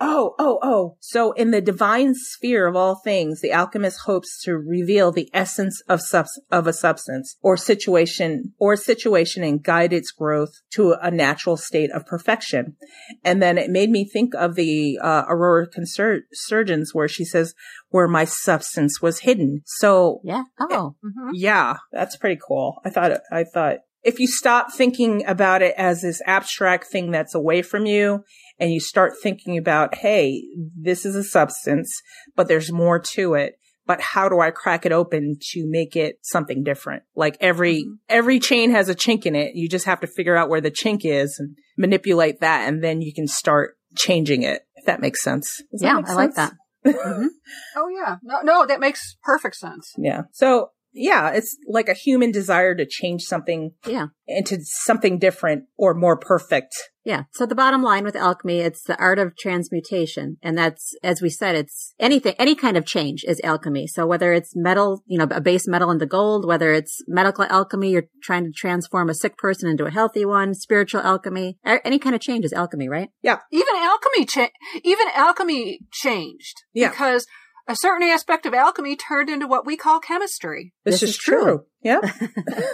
Oh, 0.00 0.34
oh, 0.38 0.58
oh. 0.62 0.96
So 1.00 1.32
in 1.32 1.50
the 1.50 1.60
divine 1.60 2.14
sphere 2.14 2.66
of 2.68 2.76
all 2.76 2.94
things, 2.94 3.40
the 3.40 3.52
alchemist 3.52 4.00
hopes 4.06 4.40
to 4.44 4.56
reveal 4.56 5.10
the 5.10 5.28
essence 5.34 5.82
of 5.88 6.00
subs- 6.00 6.40
of 6.52 6.66
a 6.68 6.72
substance 6.72 7.36
or 7.42 7.56
situation 7.56 8.52
or 8.58 8.76
situation 8.76 9.42
and 9.42 9.62
guide 9.62 9.92
its 9.92 10.12
growth 10.12 10.52
to 10.74 10.94
a 11.02 11.10
natural 11.10 11.56
state 11.56 11.90
of 11.90 12.06
perfection. 12.06 12.76
And 13.24 13.42
then 13.42 13.58
it 13.58 13.70
made 13.70 13.90
me 13.90 14.04
think 14.04 14.34
of 14.34 14.54
the 14.54 14.98
uh, 15.02 15.24
Aurora 15.28 15.66
Consurgens 15.68 16.88
where 16.92 17.08
she 17.08 17.24
says, 17.24 17.54
where 17.90 18.08
my 18.08 18.24
substance 18.24 19.02
was 19.02 19.20
hidden. 19.20 19.62
So 19.66 20.20
Yeah. 20.22 20.44
Oh. 20.60 20.94
Mhm. 21.04 21.30
yeah, 21.32 21.78
that's 21.92 22.16
pretty 22.16 22.40
cool. 22.46 22.80
I 22.84 22.90
thought, 22.90 23.12
I 23.32 23.44
thought 23.44 23.78
if 24.04 24.20
you 24.20 24.28
stop 24.28 24.72
thinking 24.72 25.26
about 25.26 25.60
it 25.60 25.74
as 25.76 26.02
this 26.02 26.22
abstract 26.24 26.86
thing 26.86 27.10
that's 27.10 27.34
away 27.34 27.62
from 27.62 27.84
you 27.84 28.22
and 28.58 28.72
you 28.72 28.80
start 28.80 29.14
thinking 29.22 29.56
about, 29.58 29.94
hey, 29.96 30.42
this 30.76 31.04
is 31.06 31.14
a 31.14 31.24
substance, 31.24 31.90
but 32.36 32.48
there's 32.48 32.72
more 32.72 32.98
to 33.14 33.34
it. 33.34 33.54
But 33.86 34.00
how 34.02 34.28
do 34.28 34.38
I 34.40 34.50
crack 34.50 34.84
it 34.84 34.92
open 34.92 35.38
to 35.52 35.64
make 35.66 35.96
it 35.96 36.16
something 36.22 36.62
different? 36.62 37.04
Like 37.16 37.38
every, 37.40 37.86
every 38.08 38.38
chain 38.38 38.70
has 38.72 38.90
a 38.90 38.94
chink 38.94 39.24
in 39.24 39.34
it. 39.34 39.54
You 39.54 39.66
just 39.68 39.86
have 39.86 40.00
to 40.00 40.06
figure 40.06 40.36
out 40.36 40.50
where 40.50 40.60
the 40.60 40.70
chink 40.70 41.00
is 41.04 41.36
and 41.38 41.56
manipulate 41.78 42.40
that. 42.40 42.68
And 42.68 42.84
then 42.84 43.00
you 43.00 43.14
can 43.14 43.26
start 43.26 43.76
changing 43.96 44.42
it. 44.42 44.62
If 44.74 44.84
that 44.84 45.00
makes 45.00 45.22
sense. 45.22 45.62
Does 45.72 45.82
Yeah, 45.82 45.94
make 45.94 46.08
I 46.08 46.12
like 46.14 46.34
sense? 46.34 46.52
that. 46.84 46.94
Mhm. 46.94 47.28
Oh 47.76 47.88
yeah. 47.88 48.16
No, 48.22 48.40
no, 48.42 48.66
that 48.66 48.78
makes 48.80 49.16
perfect 49.22 49.56
sense. 49.56 49.92
Yeah. 49.96 50.22
So 50.32 50.70
yeah, 50.92 51.30
it's 51.30 51.56
like 51.68 51.88
a 51.88 51.94
human 51.94 52.30
desire 52.32 52.74
to 52.74 52.86
change 52.86 53.22
something 53.22 53.72
Yeah. 53.86 54.06
into 54.26 54.58
something 54.62 55.18
different 55.18 55.64
or 55.76 55.94
more 55.94 56.16
perfect. 56.18 56.74
Yeah. 57.04 57.22
So 57.32 57.46
the 57.46 57.54
bottom 57.54 57.82
line 57.82 58.04
with 58.04 58.16
alchemy, 58.16 58.58
it's 58.60 58.82
the 58.82 58.96
art 58.98 59.18
of 59.18 59.34
transmutation. 59.36 60.36
And 60.42 60.58
that's, 60.58 60.94
as 61.02 61.22
we 61.22 61.30
said, 61.30 61.54
it's 61.54 61.94
anything, 61.98 62.34
any 62.38 62.54
kind 62.54 62.76
of 62.76 62.84
change 62.84 63.24
is 63.26 63.40
alchemy. 63.42 63.86
So 63.86 64.06
whether 64.06 64.32
it's 64.34 64.54
metal, 64.54 65.02
you 65.06 65.18
know, 65.18 65.26
a 65.30 65.40
base 65.40 65.66
metal 65.66 65.90
into 65.90 66.04
gold, 66.04 66.46
whether 66.46 66.70
it's 66.72 66.98
medical 67.08 67.44
alchemy, 67.44 67.92
you're 67.92 68.08
trying 68.22 68.44
to 68.44 68.52
transform 68.54 69.08
a 69.08 69.14
sick 69.14 69.38
person 69.38 69.70
into 69.70 69.86
a 69.86 69.90
healthy 69.90 70.24
one, 70.26 70.52
spiritual 70.54 71.00
alchemy, 71.00 71.56
any 71.64 71.98
kind 71.98 72.14
of 72.14 72.20
change 72.20 72.44
is 72.44 72.52
alchemy, 72.52 72.88
right? 72.88 73.08
Yeah. 73.22 73.38
Even 73.50 73.74
alchemy, 73.76 74.26
cha- 74.26 74.50
even 74.84 75.06
alchemy 75.14 75.80
changed 75.92 76.56
Yeah. 76.74 76.90
because 76.90 77.26
a 77.68 77.76
certain 77.76 78.08
aspect 78.08 78.46
of 78.46 78.54
alchemy 78.54 78.96
turned 78.96 79.28
into 79.28 79.46
what 79.46 79.66
we 79.66 79.76
call 79.76 80.00
chemistry. 80.00 80.72
This, 80.84 80.94
This 81.00 81.02
is, 81.02 81.10
is 81.10 81.16
true. 81.18 81.42
true. 81.42 81.64
Yeah. 81.82 82.00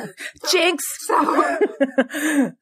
Jinx. 0.50 0.84
So 1.06 1.58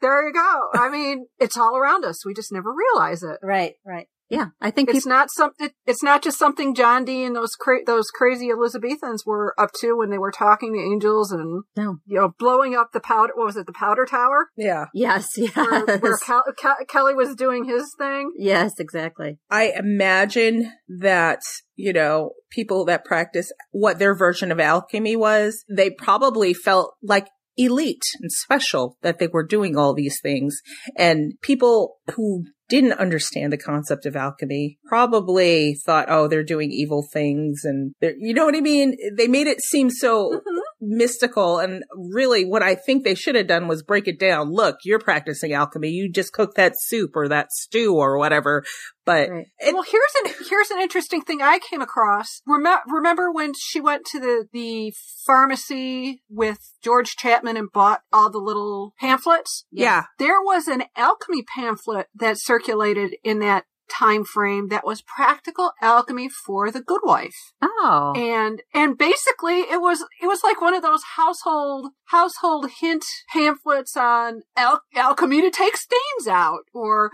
there 0.00 0.26
you 0.26 0.32
go. 0.32 0.60
I 0.74 0.88
mean, 0.90 1.26
it's 1.38 1.56
all 1.56 1.76
around 1.76 2.04
us. 2.04 2.24
We 2.26 2.34
just 2.34 2.52
never 2.52 2.72
realize 2.72 3.22
it. 3.22 3.38
Right. 3.42 3.74
Right. 3.86 4.08
Yeah. 4.32 4.46
I 4.60 4.70
think 4.70 4.88
It's 4.88 5.00
people, 5.00 5.10
not 5.10 5.30
something. 5.30 5.70
It's 5.86 6.02
not 6.02 6.22
just 6.22 6.38
something 6.38 6.74
John 6.74 7.04
Dee 7.04 7.24
and 7.24 7.36
those 7.36 7.54
cra- 7.54 7.84
those 7.86 8.06
crazy 8.10 8.48
Elizabethans 8.48 9.24
were 9.26 9.54
up 9.58 9.70
to 9.80 9.96
when 9.96 10.10
they 10.10 10.18
were 10.18 10.32
talking 10.32 10.72
to 10.72 10.80
angels 10.80 11.30
and 11.30 11.64
no. 11.76 11.98
you 12.06 12.16
know 12.18 12.32
blowing 12.38 12.74
up 12.74 12.92
the 12.92 13.00
powder. 13.00 13.32
What 13.36 13.46
was 13.46 13.56
it? 13.56 13.66
The 13.66 13.72
powder 13.72 14.06
tower 14.06 14.48
yeah. 14.56 14.86
Yes. 14.94 15.28
Yes. 15.36 15.54
where, 15.56 15.98
where 15.98 16.16
Kel- 16.16 16.44
Ke- 16.56 16.88
Kelly 16.88 17.14
was 17.14 17.34
doing 17.36 17.64
his 17.66 17.94
thing. 17.98 18.32
yes, 18.36 18.72
exactly. 18.78 19.38
I 19.50 19.72
imagine 19.76 20.72
that, 21.00 21.40
you 21.76 21.92
know, 21.92 22.32
people 22.50 22.84
that 22.86 23.04
practice 23.04 23.52
what 23.70 23.98
their 23.98 24.14
version 24.14 24.50
of 24.50 24.58
alchemy 24.58 25.16
was, 25.16 25.64
they 25.74 25.90
probably 25.90 26.54
felt 26.54 26.94
like 27.02 27.28
elite 27.56 28.04
and 28.20 28.32
special 28.32 28.96
that 29.02 29.18
they 29.18 29.26
were 29.26 29.44
doing 29.44 29.76
all 29.76 29.94
these 29.94 30.20
things. 30.20 30.60
And 30.96 31.34
people 31.42 31.96
who 32.14 32.44
didn't 32.68 32.94
understand 32.94 33.52
the 33.52 33.58
concept 33.58 34.06
of 34.06 34.16
alchemy 34.16 34.78
probably 34.86 35.74
thought, 35.74 36.06
oh, 36.08 36.26
they're 36.26 36.42
doing 36.42 36.70
evil 36.72 37.06
things 37.12 37.60
and 37.64 37.94
they're, 38.00 38.14
you 38.16 38.32
know 38.32 38.46
what 38.46 38.56
I 38.56 38.62
mean? 38.62 38.96
They 39.16 39.28
made 39.28 39.46
it 39.46 39.60
seem 39.60 39.90
so 39.90 40.30
mm-hmm. 40.30 40.58
Mystical. 40.82 41.58
And 41.60 41.84
really 41.94 42.44
what 42.44 42.62
I 42.62 42.74
think 42.74 43.04
they 43.04 43.14
should 43.14 43.36
have 43.36 43.46
done 43.46 43.68
was 43.68 43.82
break 43.82 44.08
it 44.08 44.18
down. 44.18 44.50
Look, 44.52 44.76
you're 44.84 44.98
practicing 44.98 45.52
alchemy. 45.52 45.88
You 45.90 46.10
just 46.10 46.32
cook 46.32 46.54
that 46.56 46.74
soup 46.76 47.12
or 47.14 47.28
that 47.28 47.52
stew 47.52 47.94
or 47.94 48.18
whatever. 48.18 48.64
But 49.04 49.30
Right. 49.30 49.46
it- 49.58 49.72
well, 49.74 49.82
here's 49.82 50.14
an 50.24 50.46
here's 50.48 50.70
an 50.70 50.80
interesting 50.80 51.22
thing 51.22 51.40
I 51.42 51.58
came 51.58 51.80
across. 51.80 52.40
Remember, 52.46 52.82
remember 52.92 53.32
when 53.32 53.52
she 53.56 53.80
went 53.80 54.04
to 54.06 54.20
the 54.20 54.46
the 54.52 54.92
pharmacy 55.26 56.22
with 56.28 56.58
George 56.82 57.16
Chapman 57.16 57.56
and 57.56 57.70
bought 57.72 58.02
all 58.12 58.30
the 58.30 58.38
little 58.38 58.94
pamphlets? 59.00 59.64
yeah. 59.70 60.04
There 60.18 60.40
was 60.42 60.68
an 60.68 60.84
alchemy 60.96 61.42
pamphlet 61.42 62.06
that 62.14 62.38
circulated 62.38 63.16
in 63.24 63.38
that 63.40 63.64
time 63.88 64.24
frame 64.24 64.68
that 64.68 64.84
was 64.86 65.02
practical 65.02 65.72
alchemy 65.80 66.28
for 66.28 66.70
the 66.70 66.80
good 66.80 67.00
wife. 67.04 67.34
Oh. 67.62 68.12
and 68.16 68.62
and 68.74 68.96
basically 68.96 69.60
it 69.60 69.80
was 69.80 70.04
it 70.22 70.26
was 70.26 70.42
like 70.44 70.60
one 70.60 70.74
of 70.74 70.82
those 70.82 71.02
household 71.16 71.88
household 72.06 72.70
hint 72.80 73.04
pamphlets 73.32 73.96
on 73.96 74.42
al- 74.56 74.82
alchemy 74.94 75.40
to 75.42 75.50
take 75.50 75.76
stains 75.76 76.28
out 76.28 76.60
or 76.72 77.10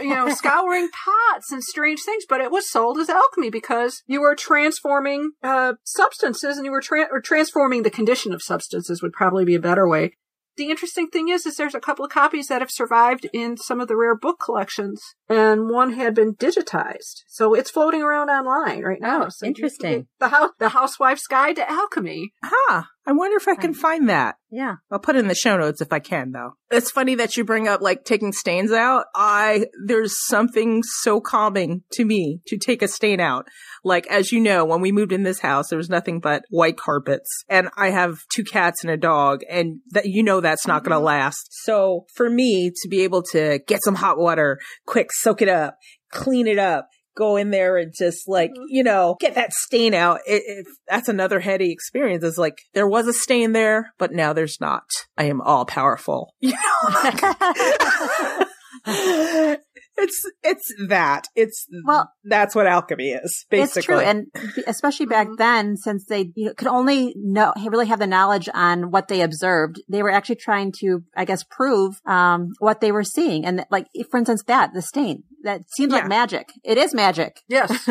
you 0.00 0.14
know 0.14 0.28
scouring 0.34 0.88
pots 0.88 1.50
and 1.52 1.62
strange 1.62 2.02
things. 2.02 2.24
But 2.28 2.40
it 2.40 2.50
was 2.50 2.70
sold 2.70 2.98
as 2.98 3.08
alchemy 3.08 3.50
because 3.50 4.02
you 4.06 4.20
were 4.20 4.34
transforming 4.34 5.32
uh 5.42 5.74
substances 5.84 6.56
and 6.56 6.64
you 6.64 6.72
were 6.72 6.80
tra- 6.80 7.08
or 7.10 7.20
transforming 7.20 7.82
the 7.82 7.90
condition 7.90 8.32
of 8.32 8.42
substances 8.42 9.02
would 9.02 9.12
probably 9.12 9.44
be 9.44 9.54
a 9.54 9.60
better 9.60 9.88
way 9.88 10.16
the 10.56 10.70
interesting 10.70 11.08
thing 11.08 11.28
is, 11.28 11.46
is 11.46 11.56
there's 11.56 11.74
a 11.74 11.80
couple 11.80 12.04
of 12.04 12.10
copies 12.10 12.48
that 12.48 12.60
have 12.60 12.70
survived 12.70 13.26
in 13.32 13.56
some 13.56 13.80
of 13.80 13.88
the 13.88 13.96
rare 13.96 14.16
book 14.16 14.38
collections, 14.40 15.02
and 15.28 15.68
one 15.68 15.92
had 15.92 16.14
been 16.14 16.34
digitized, 16.34 17.22
so 17.28 17.54
it's 17.54 17.70
floating 17.70 18.02
around 18.02 18.28
online 18.30 18.82
right 18.82 19.00
now. 19.00 19.24
Oh, 19.24 19.28
So 19.28 19.46
interesting. 19.46 20.06
The 20.18 20.28
house, 20.28 20.50
the 20.58 20.70
Housewife's 20.70 21.26
Guide 21.26 21.56
to 21.56 21.70
Alchemy. 21.70 22.32
Huh. 22.42 22.84
I 23.06 23.12
wonder 23.12 23.36
if 23.36 23.46
I 23.46 23.54
can 23.54 23.72
find 23.72 24.08
that. 24.08 24.34
yeah. 24.50 24.76
I'll 24.90 24.98
put 24.98 25.14
it 25.14 25.20
in 25.20 25.28
the 25.28 25.34
show 25.34 25.56
notes 25.56 25.80
if 25.80 25.92
I 25.92 26.00
can 26.00 26.32
though. 26.32 26.54
It's 26.72 26.90
funny 26.90 27.14
that 27.14 27.36
you 27.36 27.44
bring 27.44 27.68
up 27.68 27.80
like 27.80 28.04
taking 28.04 28.32
stains 28.32 28.72
out. 28.72 29.06
I, 29.14 29.66
there's 29.86 30.16
something 30.26 30.82
so 30.82 31.20
calming 31.20 31.82
to 31.92 32.04
me 32.04 32.40
to 32.48 32.58
take 32.58 32.82
a 32.82 32.88
stain 32.88 33.20
out. 33.20 33.46
Like, 33.84 34.08
as 34.08 34.32
you 34.32 34.40
know, 34.40 34.64
when 34.64 34.80
we 34.80 34.90
moved 34.90 35.12
in 35.12 35.22
this 35.22 35.38
house, 35.38 35.68
there 35.68 35.78
was 35.78 35.88
nothing 35.88 36.18
but 36.18 36.42
white 36.50 36.76
carpets 36.76 37.30
and 37.48 37.68
I 37.76 37.90
have 37.90 38.18
two 38.34 38.42
cats 38.42 38.82
and 38.82 38.90
a 38.90 38.96
dog 38.96 39.42
and 39.48 39.78
that, 39.90 40.06
you 40.06 40.24
know, 40.24 40.40
that's 40.40 40.66
not 40.66 40.82
going 40.82 40.90
to 40.90 40.96
mm-hmm. 40.96 41.06
last. 41.06 41.48
So 41.64 42.06
for 42.14 42.28
me 42.28 42.72
to 42.82 42.88
be 42.88 43.02
able 43.02 43.22
to 43.30 43.60
get 43.68 43.84
some 43.84 43.94
hot 43.94 44.18
water, 44.18 44.58
quick, 44.84 45.12
soak 45.12 45.42
it 45.42 45.48
up, 45.48 45.76
clean 46.10 46.48
it 46.48 46.58
up, 46.58 46.88
go 47.16 47.36
in 47.36 47.50
there 47.50 47.76
and 47.76 47.92
just 47.96 48.28
like, 48.28 48.50
mm-hmm. 48.50 48.64
you 48.68 48.82
know, 48.82 49.16
get 49.20 49.34
that 49.34 49.52
stain 49.52 49.94
out. 49.94 50.20
It, 50.26 50.42
it, 50.46 50.66
that's 50.88 51.08
another 51.08 51.40
heady 51.40 51.72
experience. 51.72 52.22
It's 52.22 52.38
like, 52.38 52.58
there 52.74 52.86
was 52.88 53.08
a 53.08 53.12
stain 53.12 53.52
there, 53.52 53.92
but 53.98 54.12
now 54.12 54.32
there's 54.32 54.60
not. 54.60 54.84
I 55.16 55.24
am 55.24 55.40
all 55.40 55.64
powerful. 55.64 56.34
You 56.40 56.52
know? 56.52 58.46
it's, 59.98 60.30
it's 60.42 60.72
that. 60.88 61.28
It's, 61.34 61.66
Well- 61.84 62.10
that's 62.24 62.54
what 62.54 62.66
alchemy 62.66 63.10
is, 63.10 63.46
basically. 63.50 63.78
It's 63.80 63.86
true, 63.86 63.98
and 64.00 64.26
especially 64.66 65.06
back 65.06 65.28
Mhm. 65.28 65.36
then, 65.38 65.76
since 65.76 66.04
they 66.06 66.32
you 66.34 66.46
know, 66.46 66.54
could 66.54 66.68
only 66.68 67.14
know 67.16 67.52
really 67.68 67.86
have 67.86 67.98
the 68.00 68.06
knowledge 68.06 68.48
on 68.52 68.90
what 68.90 69.08
they 69.08 69.22
observed, 69.22 69.80
they 69.88 70.02
were 70.02 70.10
actually 70.10 70.36
trying 70.36 70.72
to, 70.80 71.02
I 71.16 71.24
guess, 71.24 71.44
prove 71.44 72.00
um, 72.06 72.50
what 72.58 72.80
they 72.80 72.90
were 72.92 73.04
seeing. 73.04 73.44
And 73.46 73.64
like, 73.70 73.86
for 74.10 74.18
instance, 74.18 74.42
that 74.46 74.72
the 74.74 74.82
stain 74.82 75.22
that 75.44 75.62
seems 75.76 75.92
Yeah. 75.92 76.00
like 76.00 76.08
magic. 76.08 76.48
It 76.64 76.78
is 76.78 76.92
magic. 76.94 77.40
Yes. 77.48 77.88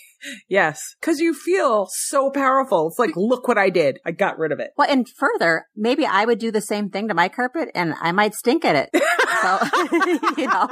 yes. 0.48 0.80
Cause 1.02 1.18
you 1.18 1.34
feel 1.34 1.88
so 1.90 2.30
powerful. 2.30 2.88
It's 2.88 2.98
like, 2.98 3.16
look 3.16 3.48
what 3.48 3.58
I 3.58 3.70
did. 3.70 3.98
I 4.06 4.12
got 4.12 4.38
rid 4.38 4.52
of 4.52 4.60
it. 4.60 4.70
Well, 4.76 4.88
and 4.88 5.08
further, 5.08 5.66
maybe 5.76 6.06
I 6.06 6.24
would 6.24 6.38
do 6.38 6.50
the 6.52 6.60
same 6.60 6.90
thing 6.90 7.08
to 7.08 7.14
my 7.14 7.28
carpet, 7.28 7.70
and 7.74 7.94
I 8.00 8.12
might 8.12 8.34
stink 8.34 8.64
at 8.64 8.76
it. 8.76 9.02
So, 9.42 9.58
you 10.38 10.46
know, 10.46 10.68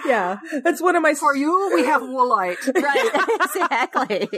yeah. 0.06 0.38
That's 0.64 0.80
one 0.82 0.96
of 0.96 1.02
my, 1.02 1.14
For 1.14 1.34
you, 1.36 1.72
we 1.74 1.84
have 1.84 2.02
woolite. 2.02 2.56
right? 2.82 3.40
exactly. 3.42 4.28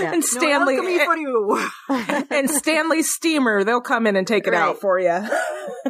Yeah. 0.00 0.12
and 0.12 0.20
No 0.20 0.20
Stanley, 0.20 0.76
for 0.76 1.16
you. 1.16 1.68
and 2.30 2.50
Stanley 2.50 3.02
Steamer, 3.02 3.64
they'll 3.64 3.80
come 3.80 4.06
in 4.06 4.16
and 4.16 4.26
take 4.26 4.46
it 4.46 4.50
Right. 4.50 4.60
out 4.60 4.80
for 4.80 4.98
you. 4.98 5.08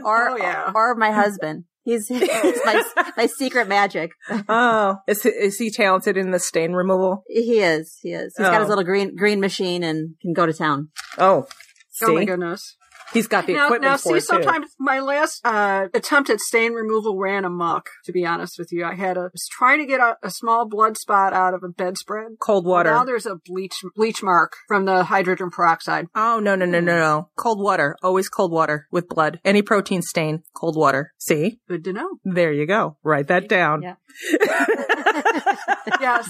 Or, 0.05 0.31
Oh, 0.31 0.37
yeah. 0.37 0.73
or 0.75 0.95
my 0.95 1.11
husband. 1.13 1.65
He's, 1.87 2.09
my 2.11 2.83
my 3.19 3.27
secret 3.27 3.69
magic. 3.69 4.13
oh, 4.49 4.97
is 5.07 5.23
he, 5.23 5.29
is 5.29 5.59
he 5.59 5.71
talented 5.71 6.17
in 6.17 6.31
the 6.31 6.39
stain 6.39 6.73
removal? 6.73 7.25
He 7.29 7.61
is. 7.61 7.99
He 8.01 8.13
is. 8.13 8.33
He's 8.39 8.47
got 8.47 8.55
Oh. 8.57 8.61
his 8.61 8.69
little 8.71 8.85
green 8.85 9.15
green 9.15 9.39
machine 9.39 9.83
and 9.85 10.15
can 10.23 10.33
go 10.33 10.47
to 10.47 10.55
town. 10.55 10.89
Oh, 11.19 11.47
see, 11.91 12.07
Oh 12.07 12.15
my 12.15 12.25
goodness. 12.25 12.77
He's 13.13 13.27
got 13.29 13.47
the 13.47 13.55
Now, 13.55 13.67
equipment 13.67 13.91
now 13.93 13.97
for 13.97 14.09
see, 14.09 14.11
it 14.15 14.21
too. 14.21 14.43
sometimes 14.45 14.67
my 14.79 15.01
last 15.01 15.41
uh, 15.45 15.89
attempt 15.95 16.31
at 16.31 16.41
stain 16.41 16.73
removal 16.73 17.19
ran 17.19 17.45
amok. 17.45 17.91
To 18.05 18.13
be 18.13 18.25
honest 18.25 18.59
with 18.59 18.73
you, 18.73 18.85
I 18.85 18.95
had 18.95 19.17
a 19.17 19.31
was 19.33 19.47
trying 19.51 19.79
to 19.81 19.87
get 19.87 20.01
a, 20.01 20.17
a 20.23 20.31
small 20.31 20.69
blood 20.69 20.97
spot 20.97 21.33
out 21.33 21.55
of 21.55 21.63
a 21.63 21.69
bedspread. 21.69 22.33
Cold 22.41 22.67
water. 22.67 22.91
Now 22.91 23.05
there's 23.05 23.27
a 23.27 23.37
bleach 23.37 23.77
bleach 23.95 24.23
mark 24.23 24.55
from 24.69 24.85
the 24.85 25.05
hydrogen 25.05 25.51
peroxide. 25.51 26.07
Oh 26.15 26.41
no 26.41 26.55
no 26.55 26.65
no 26.67 26.81
no 26.81 26.97
no! 26.97 27.29
Cold 27.37 27.61
water, 27.61 27.97
always 28.03 28.29
cold 28.29 28.53
water 28.53 28.87
with 28.91 29.09
blood. 29.09 29.41
Any 29.45 29.63
protein 29.63 30.03
stain, 30.03 30.43
cold 30.55 30.77
water. 30.77 31.13
See, 31.19 31.61
Good 31.69 31.85
to 31.85 31.93
know. 31.93 32.19
there 32.25 32.53
you 32.53 32.67
go. 32.67 32.97
Write 33.03 33.29
that 33.29 33.49
down. 33.49 33.83
Yeah. 33.83 33.95
Yes. 36.01 36.29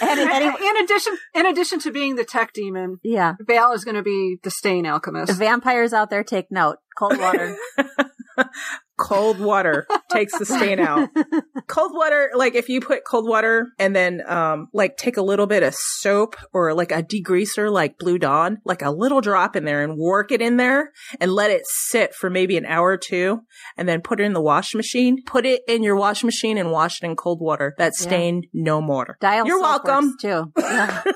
And, 0.00 0.20
in, 0.20 0.28
and 0.30 0.56
in 0.58 0.76
addition, 0.84 1.16
in 1.34 1.46
addition 1.46 1.78
to 1.80 1.90
being 1.92 2.16
the 2.16 2.24
tech 2.24 2.52
demon, 2.52 2.98
yeah. 3.02 3.34
Val 3.40 3.72
is 3.72 3.84
going 3.84 3.96
to 3.96 4.02
be 4.02 4.38
the 4.42 4.50
stain 4.50 4.86
alchemist. 4.86 5.26
The 5.26 5.32
alchemist. 5.32 5.38
vampires 5.40 5.92
out 5.92 6.10
there 6.10 6.13
take 6.22 6.52
note. 6.52 6.76
Cold 6.96 7.18
water. 7.18 7.56
cold 8.96 9.40
water 9.40 9.86
takes 10.12 10.38
the 10.38 10.46
stain 10.46 10.78
out. 10.78 11.08
cold 11.66 11.92
water, 11.94 12.30
like 12.34 12.54
if 12.54 12.68
you 12.68 12.80
put 12.80 13.04
cold 13.04 13.28
water 13.28 13.68
and 13.78 13.94
then 13.94 14.22
um 14.28 14.68
like 14.72 14.96
take 14.96 15.16
a 15.16 15.22
little 15.22 15.46
bit 15.46 15.62
of 15.64 15.74
soap 15.74 16.36
or 16.52 16.72
like 16.74 16.92
a 16.92 17.02
degreaser 17.02 17.70
like 17.70 17.98
Blue 17.98 18.18
Dawn, 18.18 18.58
like 18.64 18.82
a 18.82 18.90
little 18.90 19.20
drop 19.20 19.56
in 19.56 19.64
there 19.64 19.82
and 19.82 19.96
work 19.98 20.30
it 20.30 20.40
in 20.40 20.56
there 20.56 20.92
and 21.20 21.32
let 21.32 21.50
it 21.50 21.62
sit 21.66 22.14
for 22.14 22.30
maybe 22.30 22.56
an 22.56 22.66
hour 22.66 22.90
or 22.90 22.96
two 22.98 23.40
and 23.76 23.88
then 23.88 24.00
put 24.00 24.20
it 24.20 24.24
in 24.24 24.32
the 24.32 24.40
wash 24.42 24.74
machine. 24.74 25.22
Put 25.24 25.46
it 25.46 25.62
in 25.66 25.82
your 25.82 25.96
wash 25.96 26.22
machine 26.22 26.58
and 26.58 26.70
wash 26.70 27.02
it 27.02 27.06
in 27.06 27.16
cold 27.16 27.40
water. 27.40 27.74
That 27.78 27.92
Yeah. 27.98 28.06
stain 28.06 28.42
no 28.52 28.80
more. 28.80 29.16
Dial 29.20 29.46
You're 29.46 29.60
welcome. 29.60 30.14
too. 30.20 30.52
Yeah. 30.56 31.02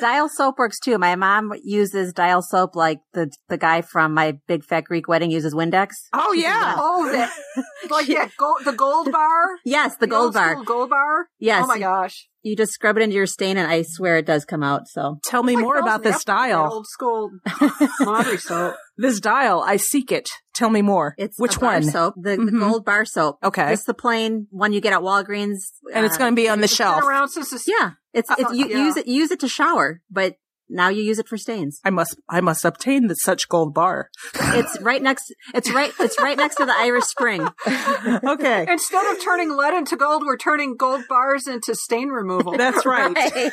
Dial 0.00 0.28
soap 0.28 0.58
works 0.58 0.78
too. 0.78 0.98
My 0.98 1.14
mom 1.16 1.52
uses 1.62 2.12
dial 2.12 2.42
soap 2.42 2.74
like 2.76 2.98
the 3.14 3.30
the 3.48 3.56
guy 3.56 3.82
from 3.82 4.12
my 4.14 4.38
big 4.46 4.64
fat 4.64 4.84
Greek 4.84 5.08
wedding 5.08 5.30
uses 5.30 5.54
Windex. 5.54 5.90
Oh 6.12 6.32
yeah. 6.32 6.74
Oh, 6.76 7.10
that 7.12 7.30
like 7.90 8.06
that 8.08 8.30
gold, 8.36 8.58
the 8.64 8.72
gold 8.72 9.12
bar, 9.12 9.56
Yes, 9.64 9.96
the, 9.96 10.06
gold 10.06 10.24
old 10.26 10.34
bar. 10.34 10.52
school 10.54 10.64
gold 10.64 10.90
bar. 10.90 11.28
Yes. 11.38 11.62
Oh 11.64 11.66
my 11.68 11.78
gosh. 11.78 12.28
You 12.42 12.56
just 12.56 12.72
scrub 12.72 12.96
it 12.96 13.02
into 13.02 13.16
your 13.16 13.26
stain 13.26 13.56
and 13.56 13.70
I 13.70 13.82
swear 13.82 14.16
it 14.16 14.26
does 14.26 14.44
come 14.44 14.62
out. 14.62 14.88
So 14.88 15.18
Tell 15.24 15.42
me 15.42 15.52
oh 15.54 15.56
Like 15.56 15.64
more 15.64 15.76
about 15.78 16.02
this 16.02 16.20
style. 16.20 16.72
Old 16.72 16.86
school 16.86 17.30
laundry 18.00 18.38
soap. 18.38 18.74
This 18.98 19.20
dial, 19.20 19.60
I 19.60 19.76
seek 19.76 20.10
it. 20.12 20.28
Tell 20.54 20.70
me 20.70 20.82
more. 20.82 21.14
it's 21.18 21.38
Which 21.38 21.60
one? 21.60 21.84
soap, 21.84 22.14
the, 22.16 22.30
the 22.30 22.36
Mhm. 22.50 22.58
gold 22.58 22.84
bar 22.84 23.04
soap. 23.04 23.38
Okay. 23.44 23.72
It's 23.72 23.84
the 23.84 23.94
plain 23.94 24.48
one 24.50 24.72
you 24.72 24.80
get 24.80 24.92
at 24.92 25.00
Walgreens. 25.00 25.58
and 25.94 26.04
it's 26.04 26.16
Uh, 26.16 26.18
going 26.18 26.32
to 26.32 26.36
be 26.36 26.48
on 26.48 26.58
the 26.58 26.64
It's 26.64 26.74
shelf. 26.74 27.02
around 27.04 27.28
since 27.28 27.50
the 27.50 27.62
Yeah, 27.78 27.92
it's, 28.12 28.28
it's 28.32 28.50
Uh, 28.50 28.52
you 28.52 28.66
yeah. 28.68 28.78
use 28.86 28.96
it 28.96 29.06
use 29.06 29.30
it 29.30 29.38
to 29.40 29.48
shower, 29.48 30.00
but 30.10 30.34
now 30.68 30.88
you 30.88 31.02
use 31.02 31.18
it 31.18 31.28
for 31.28 31.36
stains. 31.36 31.80
I 31.84 31.90
must, 31.90 32.18
I 32.28 32.40
must 32.40 32.64
obtain 32.64 33.06
the 33.08 33.14
such 33.14 33.48
gold 33.48 33.74
bar. 33.74 34.10
It's 34.34 34.80
right 34.82 35.02
next. 35.02 35.32
It's 35.54 35.70
right. 35.70 35.92
It's 36.00 36.18
right 36.20 36.36
next 36.36 36.56
to 36.56 36.64
the 36.66 36.74
Irish 36.76 37.04
Spring. 37.04 37.46
okay. 37.66 38.66
Instead 38.68 39.06
of 39.16 39.22
turning 39.22 39.56
lead 39.56 39.74
into 39.74 39.96
gold, 39.96 40.22
we're 40.26 40.36
turning 40.36 40.76
gold 40.76 41.02
bars 41.08 41.46
into 41.46 41.74
stain 41.74 42.08
removal. 42.08 42.56
That's 42.56 42.84
right. 42.86 42.98
Right. 43.18 43.52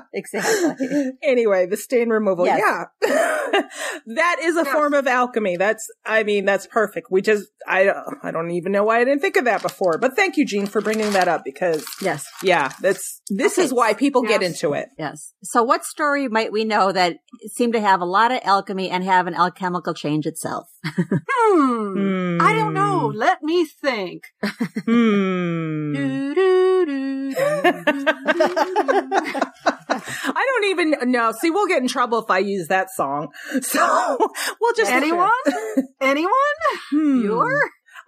exactly. 0.12 1.10
anyway, 1.22 1.66
the 1.66 1.76
stain 1.76 2.08
removal. 2.08 2.46
Yes. 2.46 2.60
Yeah. 3.02 3.62
that 4.06 4.36
is 4.42 4.56
a 4.56 4.64
Yes. 4.64 4.72
form 4.72 4.94
of 4.94 5.06
alchemy. 5.06 5.56
That's, 5.56 5.86
I 6.04 6.22
mean, 6.24 6.44
that's 6.44 6.66
perfect. 6.66 7.08
We 7.10 7.22
just, 7.22 7.46
I, 7.66 7.84
don't- 7.84 8.18
I 8.22 8.30
don't 8.30 8.50
even 8.50 8.72
know 8.72 8.84
why 8.84 9.00
I 9.00 9.04
didn't 9.04 9.20
think 9.20 9.36
of 9.36 9.44
that 9.44 9.62
before, 9.62 9.98
but 9.98 10.14
thank 10.16 10.36
you, 10.36 10.44
Jean, 10.46 10.66
for 10.66 10.80
bringing 10.80 11.12
that 11.12 11.28
up 11.28 11.42
because 11.44 11.84
Yes. 12.02 12.26
yeah, 12.42 12.72
that's, 12.80 13.20
this 13.28 13.58
is 13.58 13.72
why 13.72 13.94
people 13.94 14.22
get 14.22 14.42
into 14.42 14.72
it. 14.72 14.88
Yes. 14.98 15.32
So, 15.42 15.62
what 15.68 15.84
story 15.84 16.28
might 16.28 16.50
we 16.50 16.64
know 16.64 16.90
that 16.92 17.18
seemed 17.46 17.74
to 17.74 17.80
have 17.80 18.00
a 18.00 18.06
lot 18.06 18.32
of 18.32 18.40
alchemy 18.42 18.88
and 18.88 19.04
have 19.04 19.26
an 19.26 19.34
alchemical 19.34 19.92
change 19.92 20.26
itself? 20.26 20.66
Hmm. 21.50 22.38
I 22.42 22.52
don't 22.52 22.74
know. 22.74 23.10
Hmm. 23.10 23.16
Let 23.16 23.42
me 23.42 23.64
think. 23.64 24.24
Hmm. 24.42 25.94
Do, 25.94 26.34
do, 26.34 26.86
do. 26.86 27.32
I 29.88 30.46
don't 30.46 30.64
even 30.64 31.10
know. 31.10 31.32
See, 31.32 31.50
we'll 31.50 31.66
get 31.66 31.80
in 31.80 31.88
trouble 31.88 32.18
if 32.18 32.30
I 32.30 32.38
use 32.38 32.68
that 32.68 32.90
song. 32.90 33.28
So 33.62 34.18
we'll 34.60 34.74
just 34.74 34.90
Anyone? 34.90 35.30
Anyone? 36.00 36.32
Hmm. 36.90 37.22
Bueller? 37.22 37.60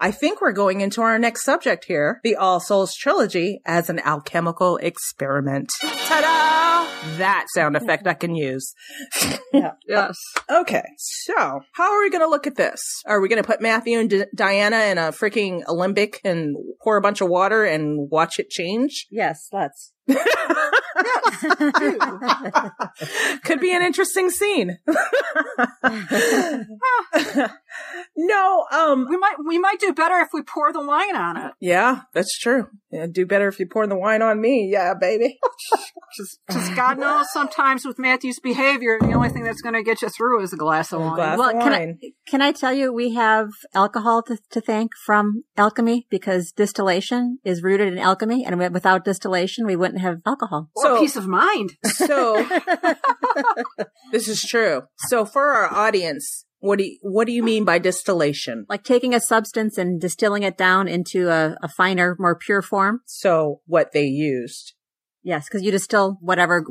I 0.03 0.11
think 0.13 0.41
we're 0.41 0.53
going 0.53 0.81
into 0.81 1.03
our 1.03 1.19
next 1.19 1.45
subject 1.45 1.85
here 1.85 2.21
the 2.25 2.37
All 2.37 2.59
Souls 2.59 2.95
trilogy 2.95 3.61
as 3.67 3.91
an 3.91 3.99
alchemical 3.99 4.79
experiment. 4.79 5.69
Ta 5.81 6.21
da! 6.23 7.17
That 7.19 7.47
sound 7.55 7.77
effect 7.77 8.07
I 8.07 8.15
can 8.15 8.35
use. 8.35 8.73
yeah. 9.53 9.73
Yes. 9.87 10.17
Okay. 10.51 10.85
So, 10.97 11.61
how 11.73 11.93
are 11.93 12.01
we 12.01 12.11
going 12.11 12.23
to 12.23 12.29
look 12.29 12.47
at 12.47 12.57
this? 12.57 12.81
Are 13.07 13.21
we 13.21 13.29
going 13.29 13.43
to 13.43 13.47
put 13.47 13.61
Matthew 13.61 13.99
and 13.99 14.09
D- 14.09 14.25
Diana 14.35 14.79
in 14.85 14.99
a 14.99 15.13
freaking 15.13 15.63
Alembic 15.67 16.21
and 16.25 16.57
pour 16.83 16.97
a 16.97 17.03
bunch 17.03 17.21
of 17.21 17.29
water 17.29 17.65
and 17.65 18.11
watch 18.11 18.39
it 18.39 18.49
change? 18.49 19.07
Yes, 19.11 19.49
let's. 19.53 19.93
Could 23.45 23.61
be 23.61 23.75
an 23.75 23.83
interesting 23.83 24.31
scene. 24.31 24.79
no, 28.17 28.67
um, 28.73 29.07
we 29.09 29.17
might 29.17 29.37
we 29.47 29.59
might 29.59 29.81
do 29.81 29.93
better 29.93 30.19
if 30.21 30.29
we 30.33 30.43
pour 30.43 30.73
the 30.73 30.85
wine 30.85 31.17
on 31.17 31.37
it. 31.37 31.53
Yeah, 31.61 32.03
that's 32.13 32.37
true. 32.39 32.69
Yeah, 32.91 33.07
do 33.11 33.27
better 33.27 33.49
if 33.49 33.61
you 33.61 33.67
pour 33.67 33.87
the 33.87 33.97
wine 33.97 34.23
on 34.23 34.41
me. 34.41 34.69
Yeah, 34.71 34.95
baby. 34.95 35.39
Because 36.49 36.71
God 36.71 36.99
knows, 36.99 37.27
sometimes 37.33 37.87
with 37.87 37.97
Matthew's 37.97 38.41
behavior, 38.41 38.99
the 39.01 39.13
only 39.13 39.29
thing 39.29 39.45
that's 39.45 39.63
going 39.63 39.77
to 39.77 39.83
get 39.83 40.03
you 40.03 40.09
through 40.09 40.43
is 40.43 40.53
a 40.53 40.57
glass 40.57 40.93
of 40.93 41.01
wine. 41.01 41.15
Glass 41.15 41.39
well, 41.39 41.57
of 41.57 41.63
can 41.63 41.73
wine. 41.73 41.99
I, 42.03 42.09
can 42.29 42.43
I 42.43 42.51
tell 42.51 42.73
you, 42.73 42.93
we 42.93 43.15
have 43.15 43.51
alcohol 43.75 44.23
to, 44.25 44.37
to 44.51 44.61
thank 44.61 44.91
from 45.07 45.45
alchemy 45.57 46.09
because 46.11 46.51
distillation 46.51 47.39
is 47.45 47.63
rooted 47.63 47.93
in 47.93 47.99
alchemy, 47.99 48.45
and 48.45 48.59
without 48.73 49.05
distillation, 49.05 49.67
we 49.67 49.77
wouldn't 49.77 50.00
have 50.01 50.17
alcohol. 50.27 50.71
Or 50.75 50.83
So- 50.85 51.01
peace 51.01 51.17
of 51.17 51.27
mind. 51.27 51.75
So 51.85 52.45
this 54.13 54.29
is 54.29 54.43
true. 54.43 54.83
So 55.09 55.25
for 55.25 55.53
our 55.53 55.73
audience, 55.73 56.45
what 56.59 56.79
do 56.79 56.85
you, 56.85 56.99
what 57.03 57.27
do 57.27 57.33
you 57.33 57.43
mean 57.43 57.65
by 57.65 57.79
distillation? 57.79 58.67
Like 58.69 58.85
taking 58.85 59.15
a 59.15 59.21
substance 59.21 59.79
and 59.79 60.01
distilling 60.01 60.43
it 60.43 60.57
down 60.59 60.89
into 60.89 61.29
a, 61.31 61.57
a 61.63 61.69
finer, 61.69 62.17
more 62.19 62.37
pure 62.37 62.63
form. 62.63 63.01
So 63.07 63.61
what 63.67 63.93
they 63.93 64.05
used. 64.05 64.75
Yes, 65.23 65.47
because 65.49 65.63
you 65.63 65.71
distill 65.71 66.17
whatever 66.21 66.65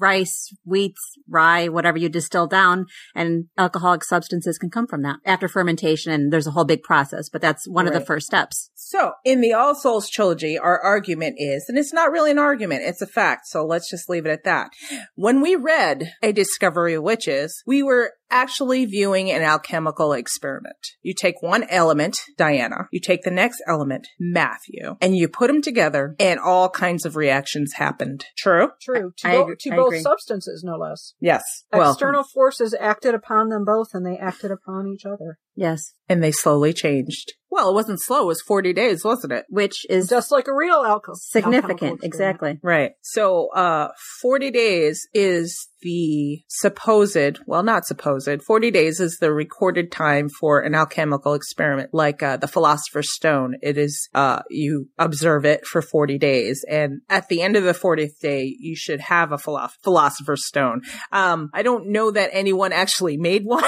rice, 0.00 0.52
wheat, 0.64 0.94
rye, 1.28 1.68
whatever 1.68 1.98
you 1.98 2.08
distill 2.08 2.46
down, 2.46 2.86
and 3.14 3.46
alcoholic 3.58 4.04
substances 4.04 4.58
can 4.58 4.70
come 4.70 4.86
from 4.86 5.02
that 5.02 5.16
after 5.24 5.48
fermentation. 5.48 6.12
And 6.12 6.32
there's 6.32 6.46
a 6.46 6.52
whole 6.52 6.64
big 6.64 6.82
process, 6.82 7.28
but 7.28 7.40
that's 7.40 7.68
one 7.68 7.86
of 7.86 7.92
the 7.92 8.00
first 8.00 8.26
steps. 8.26 8.70
So 8.74 9.12
in 9.24 9.40
the 9.40 9.52
All 9.52 9.74
Souls 9.74 10.08
trilogy, 10.08 10.56
our 10.56 10.80
argument 10.80 11.36
is, 11.38 11.64
and 11.68 11.76
it's 11.76 11.92
not 11.92 12.12
really 12.12 12.30
an 12.30 12.38
argument, 12.38 12.82
it's 12.84 13.02
a 13.02 13.06
fact. 13.06 13.46
So 13.48 13.66
let's 13.66 13.90
just 13.90 14.08
leave 14.08 14.24
it 14.24 14.30
at 14.30 14.44
that. 14.44 14.70
When 15.16 15.40
we 15.40 15.56
read 15.56 16.12
A 16.22 16.32
Discovery 16.32 16.94
of 16.94 17.02
Witches, 17.02 17.62
we 17.66 17.82
were 17.82 18.12
actually 18.30 18.84
viewing 18.86 19.30
an 19.30 19.42
alchemical 19.42 20.12
experiment. 20.12 20.76
You 21.02 21.14
take 21.14 21.42
one 21.42 21.64
element, 21.68 22.16
Diana, 22.36 22.88
you 22.90 23.00
take 23.00 23.22
the 23.22 23.30
next 23.30 23.62
element, 23.66 24.08
Matthew, 24.18 24.96
and 25.00 25.16
you 25.16 25.28
put 25.28 25.48
them 25.48 25.62
together 25.62 26.14
and 26.18 26.40
all 26.40 26.68
kinds 26.68 27.04
of 27.04 27.16
reactions 27.16 27.74
happened. 27.74 28.24
True? 28.36 28.70
True. 28.82 29.12
To, 29.18 29.28
I 29.28 29.32
bo- 29.32 29.54
to 29.58 29.70
both 29.70 29.86
agree. 29.88 30.00
substances, 30.00 30.62
no 30.64 30.76
less. 30.76 31.14
Yes. 31.20 31.42
Well, 31.72 31.92
External 31.92 32.24
forces 32.24 32.74
acted 32.78 33.14
upon 33.14 33.48
them 33.48 33.64
both, 33.64 33.88
and 33.94 34.04
they 34.04 34.16
acted 34.16 34.50
upon 34.50 34.86
each 34.88 35.04
other. 35.04 35.38
Yes. 35.54 35.94
And 36.08 36.22
they 36.22 36.32
slowly 36.32 36.72
changed. 36.72 37.32
Well, 37.48 37.70
it 37.70 37.74
wasn't 37.74 38.02
slow. 38.02 38.24
It 38.24 38.26
was 38.26 38.42
40 38.42 38.72
days, 38.74 39.02
wasn't 39.04 39.32
it? 39.32 39.46
Which 39.48 39.86
is 39.88 40.08
Just 40.10 40.30
like 40.30 40.46
a 40.46 40.54
real 40.54 40.84
alcohol. 40.84 41.14
significant. 41.16 42.00
Exactly. 42.02 42.58
Right. 42.62 42.90
So, 43.02 43.48
uh, 43.54 43.88
40 44.20 44.50
days 44.50 45.08
is 45.14 45.68
the 45.80 46.40
supposed, 46.48 47.38
well, 47.46 47.62
not 47.62 47.86
supposed, 47.86 48.28
40 48.42 48.70
days 48.70 49.00
is 49.00 49.18
the 49.20 49.32
recorded 49.32 49.90
time 49.92 50.28
for 50.28 50.60
an 50.60 50.74
alchemical 50.74 51.32
experiment, 51.34 51.90
like, 51.94 52.22
uh, 52.22 52.36
the 52.36 52.48
Philosopher's 52.48 53.12
Stone. 53.14 53.54
It 53.62 53.78
is, 53.78 54.08
uh, 54.14 54.42
you 54.50 54.88
observe 54.98 55.46
it 55.46 55.64
for 55.66 55.80
40 55.80 56.18
days. 56.18 56.64
And 56.68 57.00
at 57.08 57.28
the 57.28 57.40
end 57.40 57.56
of 57.56 57.64
the 57.64 57.72
40th 57.74 58.18
day, 58.20 58.54
you 58.58 58.74
should 58.76 59.00
have 59.00 59.32
a 59.32 59.38
philo- 59.38 59.68
Philosopher's 59.82 60.46
Stone. 60.46 60.82
Um, 61.12 61.48
I 61.54 61.62
don't 61.62 61.88
know 61.90 62.10
that 62.10 62.30
anyone 62.32 62.72
actually 62.72 63.16
made 63.16 63.44
one, 63.44 63.64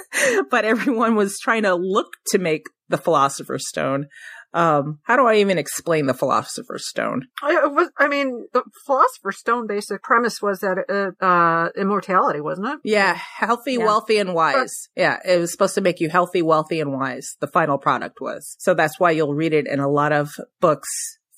but 0.50 0.64
everyone 0.64 1.14
was 1.16 1.38
trying 1.40 1.62
to 1.62 1.74
look 1.82 2.08
to 2.28 2.38
make 2.38 2.66
the 2.88 2.98
Philosopher's 2.98 3.68
Stone. 3.68 4.06
Um, 4.54 4.98
how 5.04 5.16
do 5.16 5.26
I 5.26 5.36
even 5.36 5.56
explain 5.56 6.06
the 6.06 6.12
Philosopher's 6.14 6.86
Stone? 6.86 7.22
I, 7.42 7.64
was, 7.66 7.90
I 7.98 8.06
mean, 8.06 8.46
the 8.52 8.62
Philosopher's 8.86 9.38
Stone 9.38 9.66
basic 9.66 10.02
premise 10.02 10.42
was 10.42 10.60
that 10.60 10.76
uh, 11.20 11.24
uh, 11.24 11.70
immortality, 11.74 12.40
wasn't 12.42 12.68
it? 12.68 12.78
Yeah, 12.84 13.14
healthy, 13.14 13.74
Yeah. 13.74 13.86
wealthy, 13.86 14.18
and 14.18 14.34
wise. 14.34 14.88
Yeah, 14.94 15.18
it 15.24 15.38
was 15.38 15.52
supposed 15.52 15.74
to 15.76 15.80
make 15.80 16.00
you 16.00 16.10
healthy, 16.10 16.42
wealthy, 16.42 16.80
and 16.80 16.92
wise. 16.92 17.36
The 17.40 17.46
final 17.46 17.78
product 17.78 18.20
was. 18.20 18.54
So 18.58 18.74
that's 18.74 19.00
why 19.00 19.12
you'll 19.12 19.34
read 19.34 19.54
it 19.54 19.66
in 19.66 19.80
a 19.80 19.88
lot 19.88 20.12
of 20.12 20.30
books, 20.60 20.88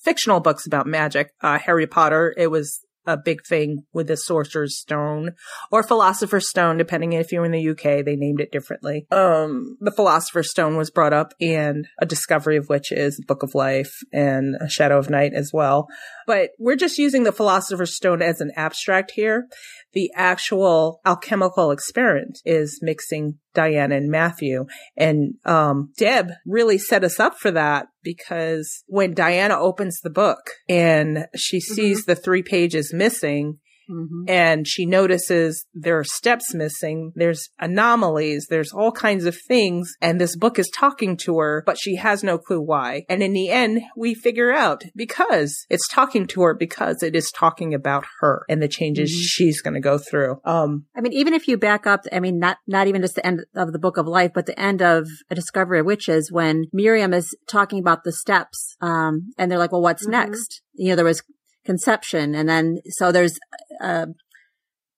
fictional 0.03 0.41
books 0.41 0.67
about 0.67 0.89
magic. 0.89 1.31
Uh, 1.41 1.61
Harry 1.61 1.87
Potter, 1.87 2.35
it 2.37 2.49
was 2.49 2.81
a 3.07 3.17
big 3.17 3.45
thing 3.45 3.85
with 3.93 4.07
the 4.07 4.17
Sorcerer's 4.17 4.79
Stone 4.79 5.33
or 5.71 5.83
Philosopher's 5.83 6.49
Stone, 6.49 6.79
depending 6.79 7.13
if 7.13 7.33
you're 7.33 7.45
in 7.45 7.53
the 7.53 7.69
UK, 7.71 8.05
they 8.05 8.17
named 8.17 8.41
it 8.41 8.53
differently. 8.53 9.07
Um, 9.11 9.77
the 9.81 9.91
Philosopher's 9.91 10.51
Stone 10.51 10.77
was 10.77 10.91
brought 10.91 11.13
up 11.13 11.35
in 11.41 11.87
A 11.99 12.07
Discovery 12.07 12.57
of 12.57 12.69
Which 12.69 12.85
Witches, 12.91 13.23
Book 13.27 13.43
of 13.43 13.55
Life, 13.55 14.03
and 14.13 14.57
A 14.61 14.69
Shadow 14.69 14.99
of 14.99 15.09
Night 15.11 15.33
as 15.33 15.53
well. 15.53 15.89
But 16.27 16.51
we're 16.59 16.77
just 16.77 16.99
using 16.99 17.25
the 17.25 17.33
Philosopher's 17.33 17.95
Stone 17.95 18.23
as 18.23 18.41
an 18.41 18.51
abstract 18.57 19.13
here 19.15 19.47
the 19.95 20.11
actual 20.15 21.01
alchemical 21.07 21.71
experiment 21.71 22.41
is 22.45 22.81
mixing 22.83 23.39
Diana 23.55 23.97
and 23.97 24.11
Matthew. 24.11 24.67
And 24.97 25.35
um, 25.45 25.93
Deb 25.97 26.33
really 26.45 26.77
set 26.77 27.05
us 27.05 27.19
up 27.19 27.39
for 27.39 27.51
that 27.53 27.87
because 28.03 28.83
when 28.87 29.15
Diana 29.15 29.59
opens 29.59 30.01
the 30.01 30.11
book 30.11 30.51
and 30.69 31.27
she 31.35 31.61
sees 31.61 32.05
the 32.05 32.17
three 32.17 32.43
pages 32.43 32.93
missing, 32.93 33.59
Mm-hmm. 33.91 34.25
and 34.29 34.67
she 34.67 34.87
notices 34.87 35.67
there 35.75 35.99
are 35.99 36.05
steps 36.05 36.55
missing, 36.55 37.13
there's 37.15 37.49
anomalies, 37.61 38.47
there's 38.49 38.73
all 38.73 38.93
kinds 38.93 39.25
of 39.27 39.37
things, 39.47 39.93
and 40.01 40.21
this 40.21 40.37
book 40.37 40.59
is 40.59 40.71
talking 40.75 41.17
to 41.19 41.39
her, 41.39 41.63
but 41.67 41.79
she 41.79 41.97
has 41.97 42.25
no 42.25 42.39
clue 42.39 42.61
why. 42.61 43.05
And 43.09 43.23
in 43.23 43.33
the 43.35 43.51
end, 43.51 43.83
we 43.97 44.15
figure 44.15 44.53
out 44.53 44.85
because 44.97 45.67
it's 45.69 45.87
talking 45.89 46.27
to 46.29 46.43
her 46.43 46.55
because 46.55 47.03
it 47.03 47.15
is 47.15 47.31
talking 47.31 47.75
about 47.75 48.05
her 48.21 48.45
and 48.49 48.63
the 48.63 48.69
changes 48.69 49.11
Mhm. 49.11 49.23
she's 49.27 49.61
going 49.61 49.75
to 49.75 49.81
go 49.81 49.99
through. 49.99 50.41
Um, 50.45 50.87
I 50.97 51.01
mean, 51.01 51.13
even 51.13 51.35
if 51.35 51.47
you 51.49 51.57
back 51.59 51.87
up, 51.87 52.01
I 52.13 52.21
mean, 52.21 52.39
not, 52.39 52.59
not 52.67 52.87
even 52.87 53.03
just 53.03 53.17
the 53.17 53.27
end 53.27 53.45
of 53.55 53.73
the 53.73 53.79
book 53.79 53.97
of 53.97 54.07
life, 54.07 54.31
but 54.35 54.47
the 54.47 54.59
end 54.59 54.81
of 54.83 55.07
A 55.31 55.35
Discovery 55.35 55.81
of 55.81 55.87
Witches 55.87 56.33
when 56.33 56.65
Miriam 56.73 57.13
is 57.13 57.37
talking 57.49 57.79
about 57.81 58.05
the 58.05 58.13
steps. 58.13 58.77
Um, 58.81 59.33
and 59.37 59.51
they're 59.51 59.59
like, 59.59 59.73
well, 59.73 59.83
what's 59.83 60.07
Mhm. 60.07 60.11
next? 60.13 60.63
You 60.75 60.91
know, 60.91 60.97
there 60.97 61.05
was 61.05 61.23
conception 61.65 62.35
and 62.35 62.49
then, 62.49 62.79
so 62.91 63.11
there's, 63.11 63.39
uh, 63.81 64.07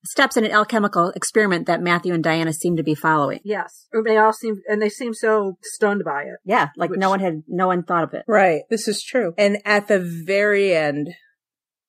steps 0.05 0.37
in 0.37 0.45
an 0.45 0.53
alchemical 0.53 1.11
experiment 1.17 1.67
that 1.67 1.83
Matthew 1.83 2.15
and 2.15 2.23
Diana 2.23 2.53
seem 2.53 2.77
to 2.77 2.83
be 2.83 2.95
following. 2.95 3.41
Yes. 3.45 3.87
They 4.05 4.17
all 4.17 4.33
seem, 4.33 4.57
and 4.69 4.81
they 4.81 4.89
seem 4.89 5.15
so 5.15 5.59
stunned 5.63 6.03
by 6.05 6.23
it. 6.23 6.37
Yeah. 6.45 6.69
Like 6.77 6.91
Which- 6.91 7.01
no 7.01 7.11
one 7.11 7.21
had, 7.21 7.43
no 7.49 7.67
one 7.67 7.83
thought 7.83 8.05
of 8.05 8.15
it. 8.15 8.25
Right. 8.29 8.63
This 8.71 8.89
is 8.89 9.03
true. 9.03 9.33
And 9.37 9.59
at 9.65 9.89
the 9.89 9.99
very 9.99 10.75
end, 10.75 11.09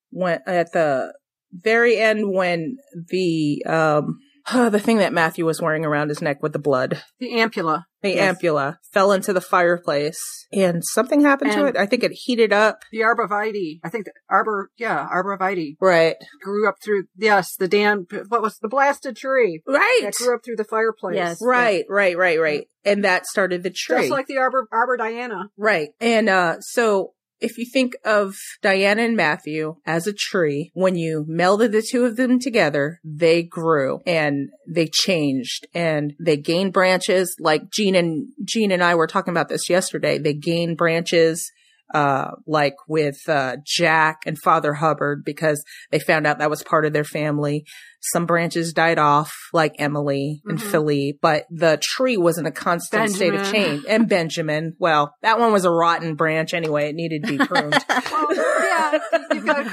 when 0.09 0.39
at 0.47 0.71
the 0.71 1.13
very 1.51 1.97
end, 1.97 2.31
when 2.33 2.77
the 3.09 3.63
um 3.65 4.19
the 4.53 4.79
thing 4.79 4.97
that 4.97 5.13
Matthew 5.13 5.45
was 5.45 5.61
wearing 5.61 5.85
around 5.85 6.09
his 6.09 6.21
neck 6.21 6.41
with 6.41 6.53
the 6.53 6.59
blood, 6.59 7.01
The 7.19 7.31
ampulla. 7.33 7.83
the 8.01 8.09
Yes. 8.11 8.37
ampulla, 8.37 8.77
fell 8.93 9.11
into 9.11 9.33
the 9.33 9.41
fireplace, 9.41 10.19
and 10.53 10.83
something 10.85 11.21
happened 11.21 11.51
to 11.53 11.65
it. 11.65 11.75
I 11.77 11.85
think 11.85 12.03
it 12.03 12.11
heated 12.13 12.53
up. 12.53 12.79
The 12.91 12.99
arborvitae. 13.01 13.79
I 13.83 13.89
think 13.89 14.05
the 14.05 14.13
arbor, 14.29 14.69
yeah, 14.77 15.07
arborvitae 15.13 15.75
Right. 15.81 16.15
grew 16.41 16.67
up 16.67 16.75
through, 16.83 17.03
yes, 17.17 17.55
the 17.57 17.67
damn, 17.67 18.07
what 18.29 18.41
was 18.41 18.57
the 18.59 18.67
blasted 18.69 19.15
tree 19.17 19.61
Right. 19.67 19.99
that 20.03 20.13
grew 20.13 20.33
up 20.35 20.41
through 20.45 20.55
the 20.57 20.63
fireplace. 20.63 21.15
Yes. 21.15 21.37
Right. 21.41 21.85
Right. 21.89 22.17
Right. 22.17 22.39
Right. 22.39 22.67
And 22.85 23.03
that 23.03 23.25
started 23.25 23.63
the 23.63 23.69
tree. 23.69 23.97
Just 23.97 24.11
like 24.11 24.27
the 24.27 24.37
arbor, 24.37 24.67
arbor 24.71 24.95
Diana. 24.97 25.49
Right. 25.57 25.89
And 25.99 26.29
uh 26.29 26.57
so 26.61 27.13
if 27.39 27.57
you 27.57 27.65
think 27.65 27.93
of 28.03 28.35
Diana 28.61 29.03
and 29.03 29.15
Matthew 29.15 29.75
as 29.85 30.07
a 30.07 30.13
tree, 30.13 30.71
when 30.73 30.95
you 30.95 31.25
melded 31.29 31.71
the 31.71 31.81
two 31.81 32.05
of 32.05 32.15
them 32.15 32.39
together, 32.39 32.99
they 33.03 33.43
grew 33.43 34.01
and 34.05 34.49
they 34.67 34.87
changed 34.87 35.67
and 35.73 36.15
they 36.19 36.37
gained 36.37 36.73
branches 36.73 37.35
like 37.39 37.71
Jean 37.71 37.95
and 37.95 38.27
Jean 38.43 38.71
and 38.71 38.83
I 38.83 38.95
were 38.95 39.07
talking 39.07 39.31
about 39.31 39.49
this 39.49 39.69
yesterday. 39.69 40.17
They 40.17 40.33
gained 40.33 40.77
branches 40.77 41.51
uh 41.93 42.31
like 42.45 42.75
with 42.87 43.17
uh 43.27 43.57
Jack 43.65 44.23
and 44.25 44.37
Father 44.37 44.73
Hubbard 44.73 45.23
because 45.25 45.63
they 45.91 45.99
found 45.99 46.27
out 46.27 46.39
that 46.39 46.49
was 46.49 46.63
part 46.63 46.85
of 46.85 46.93
their 46.93 47.03
family. 47.03 47.65
Some 48.11 48.25
branches 48.25 48.73
died 48.73 48.99
off 48.99 49.33
like 49.53 49.73
Emily 49.79 50.41
and 50.45 50.59
Mhm. 50.59 50.61
Philippe, 50.71 51.17
but 51.21 51.45
the 51.49 51.79
tree 51.81 52.15
was 52.17 52.37
in 52.37 52.45
a 52.45 52.51
constant 52.51 53.09
state 53.11 53.33
of 53.33 53.51
change. 53.51 53.83
And 53.87 54.07
Benjamin, 54.07 54.75
well, 54.79 55.15
that 55.23 55.39
one 55.39 55.51
was 55.51 55.65
a 55.65 55.71
rotten 55.71 56.15
branch 56.15 56.53
anyway. 56.53 56.89
It 56.89 56.95
needed 56.95 57.23
to 57.23 57.27
be 57.29 57.37
pruned. 57.37 57.73
Well, 58.11 58.35
yeah, 58.35 58.99
you've 59.33 59.45
got 59.45 59.65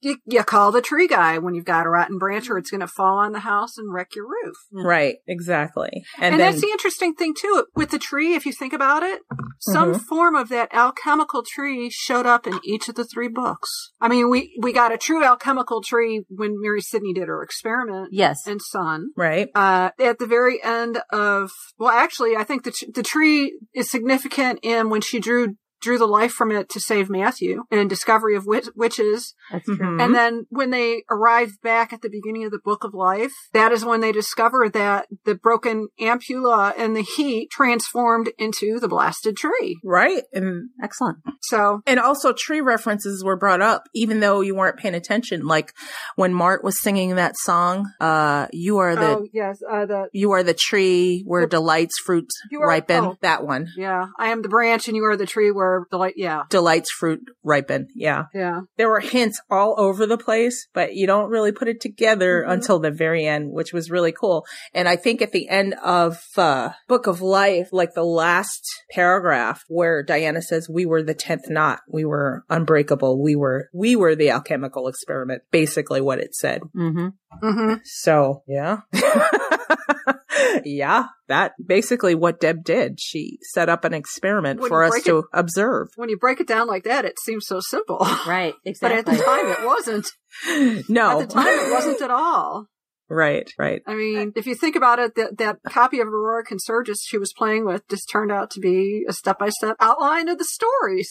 You, 0.00 0.16
you, 0.24 0.42
call 0.44 0.72
the 0.72 0.80
tree 0.80 1.06
guy 1.06 1.38
when 1.38 1.54
you've 1.54 1.64
got 1.64 1.86
a 1.86 1.90
rotten 1.90 2.18
branch, 2.18 2.48
or 2.48 2.58
it's 2.58 2.70
going 2.70 2.80
to 2.80 2.86
fall 2.86 3.18
on 3.18 3.32
the 3.32 3.40
house 3.40 3.76
and 3.76 3.92
wreck 3.92 4.14
your 4.14 4.26
roof. 4.26 4.56
Right, 4.72 5.16
exactly. 5.26 6.04
And, 6.16 6.32
and 6.32 6.40
then, 6.40 6.52
that's 6.52 6.62
the 6.62 6.70
interesting 6.70 7.14
thing 7.14 7.34
too 7.38 7.66
with 7.74 7.90
the 7.90 7.98
tree. 7.98 8.34
If 8.34 8.46
you 8.46 8.52
think 8.52 8.72
about 8.72 9.02
it, 9.02 9.20
some 9.60 9.92
mm-hmm. 9.92 10.02
form 10.04 10.34
of 10.34 10.48
that 10.48 10.72
alchemical 10.72 11.42
tree 11.46 11.90
showed 11.90 12.26
up 12.26 12.46
in 12.46 12.60
each 12.64 12.88
of 12.88 12.94
the 12.94 13.04
three 13.04 13.28
books. 13.28 13.92
I 14.00 14.08
mean, 14.08 14.30
we 14.30 14.56
we 14.60 14.72
got 14.72 14.92
a 14.92 14.98
true 14.98 15.24
alchemical 15.24 15.82
tree 15.82 16.24
when 16.28 16.60
Mary 16.60 16.80
Sidney 16.80 17.12
did 17.12 17.28
her 17.28 17.42
experiment. 17.42 18.08
Yes, 18.12 18.46
and 18.46 18.60
Son. 18.62 19.08
Right. 19.16 19.48
Uh, 19.54 19.90
at 19.98 20.18
the 20.18 20.26
very 20.26 20.62
end 20.62 21.00
of 21.12 21.50
well, 21.78 21.90
actually, 21.90 22.36
I 22.36 22.44
think 22.44 22.64
the 22.64 22.72
the 22.94 23.02
tree 23.02 23.58
is 23.74 23.90
significant 23.90 24.60
in 24.62 24.90
when 24.90 25.00
she 25.00 25.20
drew 25.20 25.56
drew 25.80 25.98
the 25.98 26.06
life 26.06 26.32
from 26.32 26.50
it 26.50 26.68
to 26.70 26.80
save 26.80 27.08
Matthew 27.08 27.64
and 27.70 27.88
discovery 27.88 28.36
of 28.36 28.46
witch- 28.46 28.70
witches. 28.74 29.34
Mm-hmm. 29.52 30.00
And 30.00 30.14
then 30.14 30.46
when 30.50 30.70
they 30.70 31.04
arrive 31.10 31.52
back 31.62 31.92
at 31.92 32.02
the 32.02 32.08
beginning 32.08 32.44
of 32.44 32.50
the 32.50 32.58
book 32.64 32.84
of 32.84 32.94
life, 32.94 33.32
that 33.52 33.72
is 33.72 33.84
when 33.84 34.00
they 34.00 34.12
discover 34.12 34.68
that 34.68 35.06
the 35.24 35.34
broken 35.34 35.88
ampulla 36.00 36.72
and 36.76 36.96
the 36.96 37.02
heat 37.02 37.50
transformed 37.50 38.30
into 38.38 38.80
the 38.80 38.88
blasted 38.88 39.36
tree. 39.36 39.78
Right. 39.84 40.22
And 40.32 40.70
excellent. 40.82 41.18
So, 41.42 41.80
and 41.86 42.00
also 42.00 42.32
tree 42.32 42.60
references 42.60 43.22
were 43.24 43.36
brought 43.36 43.62
up, 43.62 43.84
even 43.94 44.20
though 44.20 44.40
you 44.40 44.54
weren't 44.54 44.78
paying 44.78 44.94
attention. 44.94 45.46
Like 45.46 45.72
when 46.16 46.34
Mart 46.34 46.64
was 46.64 46.80
singing 46.80 47.14
that 47.16 47.36
song, 47.36 47.90
uh, 48.00 48.48
you 48.52 48.78
are 48.78 48.96
the, 48.96 49.18
oh, 49.18 49.26
yes, 49.32 49.60
uh, 49.70 49.86
the, 49.86 50.08
you 50.12 50.32
are 50.32 50.42
the 50.42 50.54
tree 50.54 51.22
where 51.24 51.42
the, 51.42 51.48
delights 51.48 51.98
fruit 52.04 52.28
ripen. 52.52 53.04
Oh, 53.04 53.16
that 53.22 53.44
one. 53.44 53.68
Yeah. 53.76 54.06
I 54.18 54.28
am 54.28 54.42
the 54.42 54.48
branch 54.48 54.88
and 54.88 54.96
you 54.96 55.04
are 55.04 55.16
the 55.16 55.26
tree 55.26 55.50
where 55.50 55.67
delight, 55.90 56.14
yeah. 56.16 56.42
Delights 56.50 56.90
fruit 56.90 57.20
ripen. 57.42 57.88
Yeah. 57.94 58.24
Yeah. 58.34 58.60
There 58.76 58.88
were 58.88 59.00
hints 59.00 59.40
all 59.50 59.74
over 59.78 60.06
the 60.06 60.18
place, 60.18 60.68
but 60.72 60.94
you 60.94 61.06
don't 61.06 61.30
really 61.30 61.52
put 61.52 61.68
it 61.68 61.80
together 61.80 62.42
mm-hmm. 62.42 62.52
until 62.52 62.78
the 62.78 62.90
very 62.90 63.26
end, 63.26 63.52
which 63.52 63.72
was 63.72 63.90
really 63.90 64.12
cool. 64.12 64.46
And 64.74 64.88
I 64.88 64.96
think 64.96 65.22
at 65.22 65.32
the 65.32 65.48
end 65.48 65.74
of, 65.82 66.22
uh, 66.36 66.70
Book 66.88 67.06
of 67.06 67.20
Life, 67.20 67.68
like 67.72 67.94
the 67.94 68.04
last 68.04 68.62
paragraph 68.90 69.62
where 69.68 70.02
Diana 70.02 70.42
says, 70.42 70.68
we 70.68 70.86
were 70.86 71.02
the 71.02 71.14
10th 71.14 71.48
knot. 71.48 71.80
We 71.88 72.04
were 72.04 72.44
unbreakable. 72.48 73.22
We 73.22 73.36
were, 73.36 73.68
we 73.72 73.96
were 73.96 74.14
the 74.14 74.30
alchemical 74.30 74.88
experiment. 74.88 75.42
Basically 75.50 76.00
what 76.00 76.18
it 76.18 76.34
said. 76.34 76.62
Mm-hmm. 76.76 77.08
Mm-hmm. 77.42 77.74
So, 77.84 78.42
yeah. 78.46 78.78
yeah, 80.64 81.06
that 81.28 81.52
basically 81.64 82.14
what 82.14 82.40
Deb 82.40 82.64
did. 82.64 83.00
She 83.00 83.38
set 83.42 83.68
up 83.68 83.84
an 83.84 83.94
experiment 83.94 84.60
when 84.60 84.68
for 84.68 84.84
us 84.84 85.02
to 85.04 85.24
observe. 85.32 85.88
When 85.96 86.08
you 86.08 86.18
break 86.18 86.40
it 86.40 86.46
down 86.46 86.66
like 86.66 86.84
that, 86.84 87.04
it 87.04 87.18
seems 87.20 87.46
so 87.46 87.60
simple. 87.60 87.98
Right, 88.26 88.54
exactly. 88.64 88.88
But 88.88 88.98
at 88.98 89.06
the 89.06 89.24
time, 89.24 89.46
it 89.46 89.66
wasn't. 89.66 90.06
no. 90.88 91.20
At 91.20 91.28
the 91.28 91.34
time, 91.34 91.46
it 91.46 91.72
wasn't 91.72 92.00
at 92.00 92.10
all. 92.10 92.66
Right, 93.10 93.50
right. 93.58 93.80
I 93.86 93.94
mean, 93.94 94.32
if 94.36 94.46
you 94.46 94.54
think 94.54 94.76
about 94.76 94.98
it, 94.98 95.14
that, 95.14 95.38
that 95.38 95.58
copy 95.66 96.00
of 96.00 96.08
Aurora 96.08 96.44
Consurgis 96.44 96.98
she 97.06 97.16
was 97.16 97.32
playing 97.32 97.64
with 97.64 97.88
just 97.88 98.08
turned 98.10 98.30
out 98.30 98.50
to 98.52 98.60
be 98.60 99.04
a 99.08 99.12
step 99.14 99.38
by 99.38 99.48
step 99.48 99.76
outline 99.80 100.28
of 100.28 100.38
the 100.38 100.44
story 100.44 101.04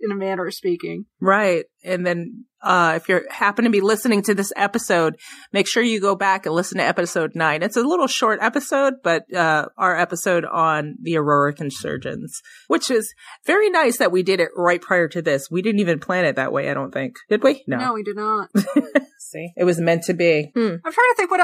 in 0.00 0.10
a 0.10 0.14
manner 0.14 0.46
of 0.46 0.54
speaking. 0.54 1.06
Right. 1.20 1.66
And 1.84 2.06
then, 2.06 2.44
uh, 2.62 2.94
if 2.96 3.08
you 3.08 3.22
happen 3.30 3.64
to 3.64 3.70
be 3.70 3.80
listening 3.80 4.22
to 4.22 4.34
this 4.34 4.52
episode, 4.56 5.16
make 5.52 5.66
sure 5.66 5.82
you 5.82 6.00
go 6.00 6.14
back 6.14 6.46
and 6.46 6.54
listen 6.54 6.78
to 6.78 6.84
episode 6.84 7.32
nine. 7.34 7.62
It's 7.62 7.76
a 7.76 7.82
little 7.82 8.06
short 8.06 8.38
episode, 8.42 8.94
but, 9.02 9.32
uh, 9.34 9.66
our 9.76 9.96
episode 9.96 10.44
on 10.44 10.96
the 11.00 11.16
Aurora 11.16 11.54
Consurgens, 11.54 12.30
which 12.68 12.90
is 12.90 13.14
very 13.46 13.70
nice 13.70 13.98
that 13.98 14.12
we 14.12 14.22
did 14.22 14.40
it 14.40 14.50
right 14.56 14.80
prior 14.80 15.08
to 15.08 15.22
this. 15.22 15.50
We 15.50 15.62
didn't 15.62 15.80
even 15.80 16.00
plan 16.00 16.24
it 16.24 16.36
that 16.36 16.52
way, 16.52 16.70
I 16.70 16.74
don't 16.74 16.92
think. 16.92 17.16
Did 17.28 17.42
we? 17.42 17.64
No. 17.66 17.78
No, 17.78 17.92
we 17.94 18.02
did 18.02 18.16
not. 18.16 18.50
See, 19.18 19.52
it 19.56 19.64
was 19.64 19.80
meant 19.80 20.02
to 20.04 20.14
be. 20.14 20.50
Hmm. 20.54 20.76
I'm 20.84 20.92
trying 20.92 21.10
to 21.10 21.14
think 21.16 21.30
what 21.30 21.40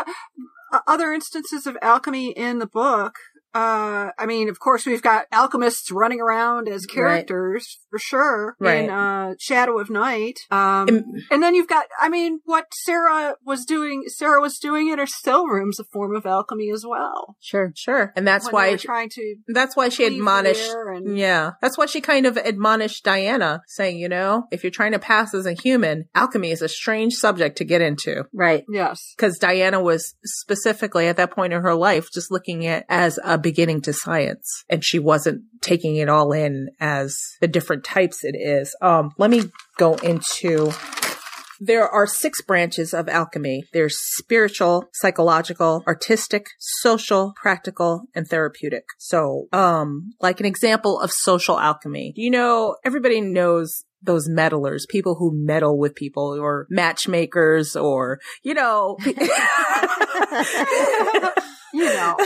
uh, 0.73 0.81
other 0.87 1.13
instances 1.13 1.67
of 1.67 1.77
alchemy 1.81 2.31
in 2.31 2.59
the 2.59 2.67
book 2.67 3.15
uh, 3.55 4.11
I 4.19 4.27
mean, 4.27 4.49
of 4.49 4.61
course, 4.61 4.85
we've 4.85 5.03
got 5.03 5.27
alchemists 5.33 5.91
running 5.91 6.21
around 6.21 6.69
as 6.69 6.85
characters 6.85 7.79
right. 7.79 7.91
for 7.91 7.99
sure 7.99 8.57
right. 8.61 8.85
in 8.85 8.91
uh, 8.91 9.35
Shadow 9.39 9.79
of 9.79 9.89
Night. 9.89 10.41
Um, 10.51 10.89
and, 10.89 11.05
and, 11.31 11.43
then 11.43 11.55
you've 11.55 11.69
got, 11.69 11.87
I 11.99 12.11
mean, 12.11 12.41
what 12.45 12.67
Sarah 12.75 13.37
was 13.45 13.65
doing. 13.65 14.05
Sarah 14.09 14.41
was 14.41 14.59
doing 14.59 14.89
in 14.89 14.99
her 14.99 15.07
still 15.07 15.47
rooms 15.47 15.81
a 15.81 15.85
form 15.85 16.15
of 16.15 16.27
alchemy 16.27 16.71
as 16.71 16.85
well. 16.87 17.37
Sure, 17.41 17.73
sure, 17.75 18.13
and 18.15 18.27
that's 18.27 18.53
why 18.53 18.77
trying 18.77 19.09
to. 19.11 19.37
That's 19.49 19.75
why 19.75 19.89
she 19.89 20.05
admonished. 20.05 20.71
And, 20.71 21.17
yeah, 21.17 21.53
that's 21.63 21.79
why 21.79 21.87
she 21.87 22.01
kind 22.01 22.27
of 22.27 22.37
admonished 22.37 23.05
Diana, 23.05 23.63
saying, 23.69 23.99
you 23.99 24.09
know, 24.09 24.45
if 24.51 24.65
you're 24.65 24.71
trying 24.71 24.93
to 24.93 24.99
pass 24.99 25.33
as 25.33 25.47
a 25.47 25.55
human, 25.55 26.09
alchemy 26.15 26.51
is 26.51 26.61
a 26.63 26.69
strange 26.69 27.15
subject 27.15 27.57
to 27.59 27.65
get 27.65 27.81
into. 27.81 28.25
Right. 28.35 28.65
Yes. 28.69 29.15
Because 29.17 29.39
Diana 29.39 29.81
was 29.81 30.15
specifically 30.25 31.09
at 31.09 31.17
that 31.17 31.31
point 31.31 31.53
in 31.53 31.63
her 31.63 31.75
life 31.75 32.09
just 32.13 32.31
looking 32.31 32.67
at 32.67 32.85
as 32.89 33.19
a 33.25 33.36
beginning 33.39 33.83
to 33.83 33.93
science 33.93 34.65
and 34.69 34.85
she 34.85 34.99
wasn't 34.99 35.43
taking 35.61 35.97
it 35.97 36.09
all 36.09 36.33
in 36.33 36.69
as 36.81 37.17
the 37.41 37.49
different 37.49 37.85
types 37.85 38.21
it 38.23 38.37
is. 38.37 38.75
Um, 38.81 39.13
let 39.19 39.31
me 39.31 39.51
go 39.79 39.95
into 39.97 40.73
there 41.61 41.89
are 41.89 42.07
six 42.07 42.43
branches 42.43 42.93
of 42.93 43.09
alchemy. 43.09 43.65
There's 43.73 43.99
spiritual, 43.99 44.89
psychological, 44.93 45.83
artistic, 45.87 46.49
social, 46.59 47.33
practical, 47.41 48.03
and 48.15 48.29
therapeutic. 48.29 48.85
So, 48.99 49.49
um, 49.53 50.13
like 50.21 50.41
an 50.41 50.47
example 50.47 51.01
of 51.01 51.11
social 51.11 51.59
alchemy, 51.59 52.13
you 52.17 52.31
know, 52.31 52.77
everybody 52.85 53.21
knows 53.21 53.85
those 54.03 54.29
meddlers, 54.29 54.87
people 54.89 55.17
who 55.17 55.33
meddle 55.35 55.79
with 55.79 55.95
people 55.95 56.39
or 56.39 56.67
matchmakers 56.71 57.75
or, 57.75 58.21
you 58.43 58.55
know, 58.55 58.97
you 61.77 61.85
know, 61.85 62.17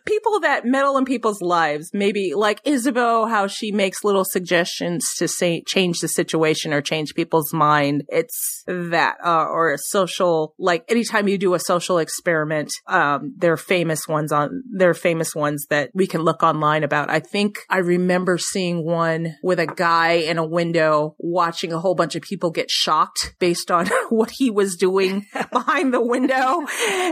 people 0.06 0.40
that 0.40 0.64
meddle 0.64 0.96
in 0.96 1.04
people's 1.04 1.42
lives, 1.42 1.90
maybe 1.92 2.34
like 2.34 2.60
Isabeau, 2.64 3.26
how 3.26 3.46
she 3.46 3.72
makes 3.72 4.02
little 4.04 4.24
suggestions 4.24 5.06
to 5.18 5.28
say, 5.28 5.62
change 5.66 6.00
the 6.00 6.08
situation 6.08 6.72
or 6.72 6.80
change 6.80 7.14
people's 7.14 7.52
mind. 7.52 8.04
It's 8.08 8.62
that, 8.66 9.16
uh, 9.24 9.44
or 9.44 9.72
a 9.72 9.78
social, 9.78 10.54
like 10.58 10.84
anytime 10.88 11.28
you 11.28 11.36
do 11.36 11.54
a 11.54 11.58
social 11.58 11.98
experiment, 11.98 12.70
um, 12.86 13.34
there 13.36 13.52
are 13.52 13.58
famous 13.58 14.08
ones 14.08 14.32
on, 14.32 14.62
there 14.70 14.90
are 14.90 14.94
famous 14.94 15.34
ones 15.34 15.66
that 15.68 15.90
we 15.94 16.06
can 16.06 16.22
look 16.22 16.42
online 16.42 16.82
about. 16.82 17.10
I 17.10 17.20
think 17.20 17.58
I 17.68 17.78
remember 17.78 18.38
seeing 18.38 18.84
one 18.84 19.36
with 19.42 19.60
a 19.60 19.66
guy 19.66 20.12
in 20.12 20.38
a 20.38 20.46
window 20.46 21.16
watching 21.18 21.72
a 21.72 21.78
whole 21.78 21.94
bunch 21.94 22.16
of 22.16 22.22
people 22.22 22.50
get 22.50 22.70
shocked 22.70 23.34
based 23.38 23.70
on 23.70 23.86
what 24.08 24.30
he 24.30 24.50
was 24.50 24.76
doing 24.76 25.26
behind 25.52 25.92
the 25.92 26.02
window. 26.02 26.66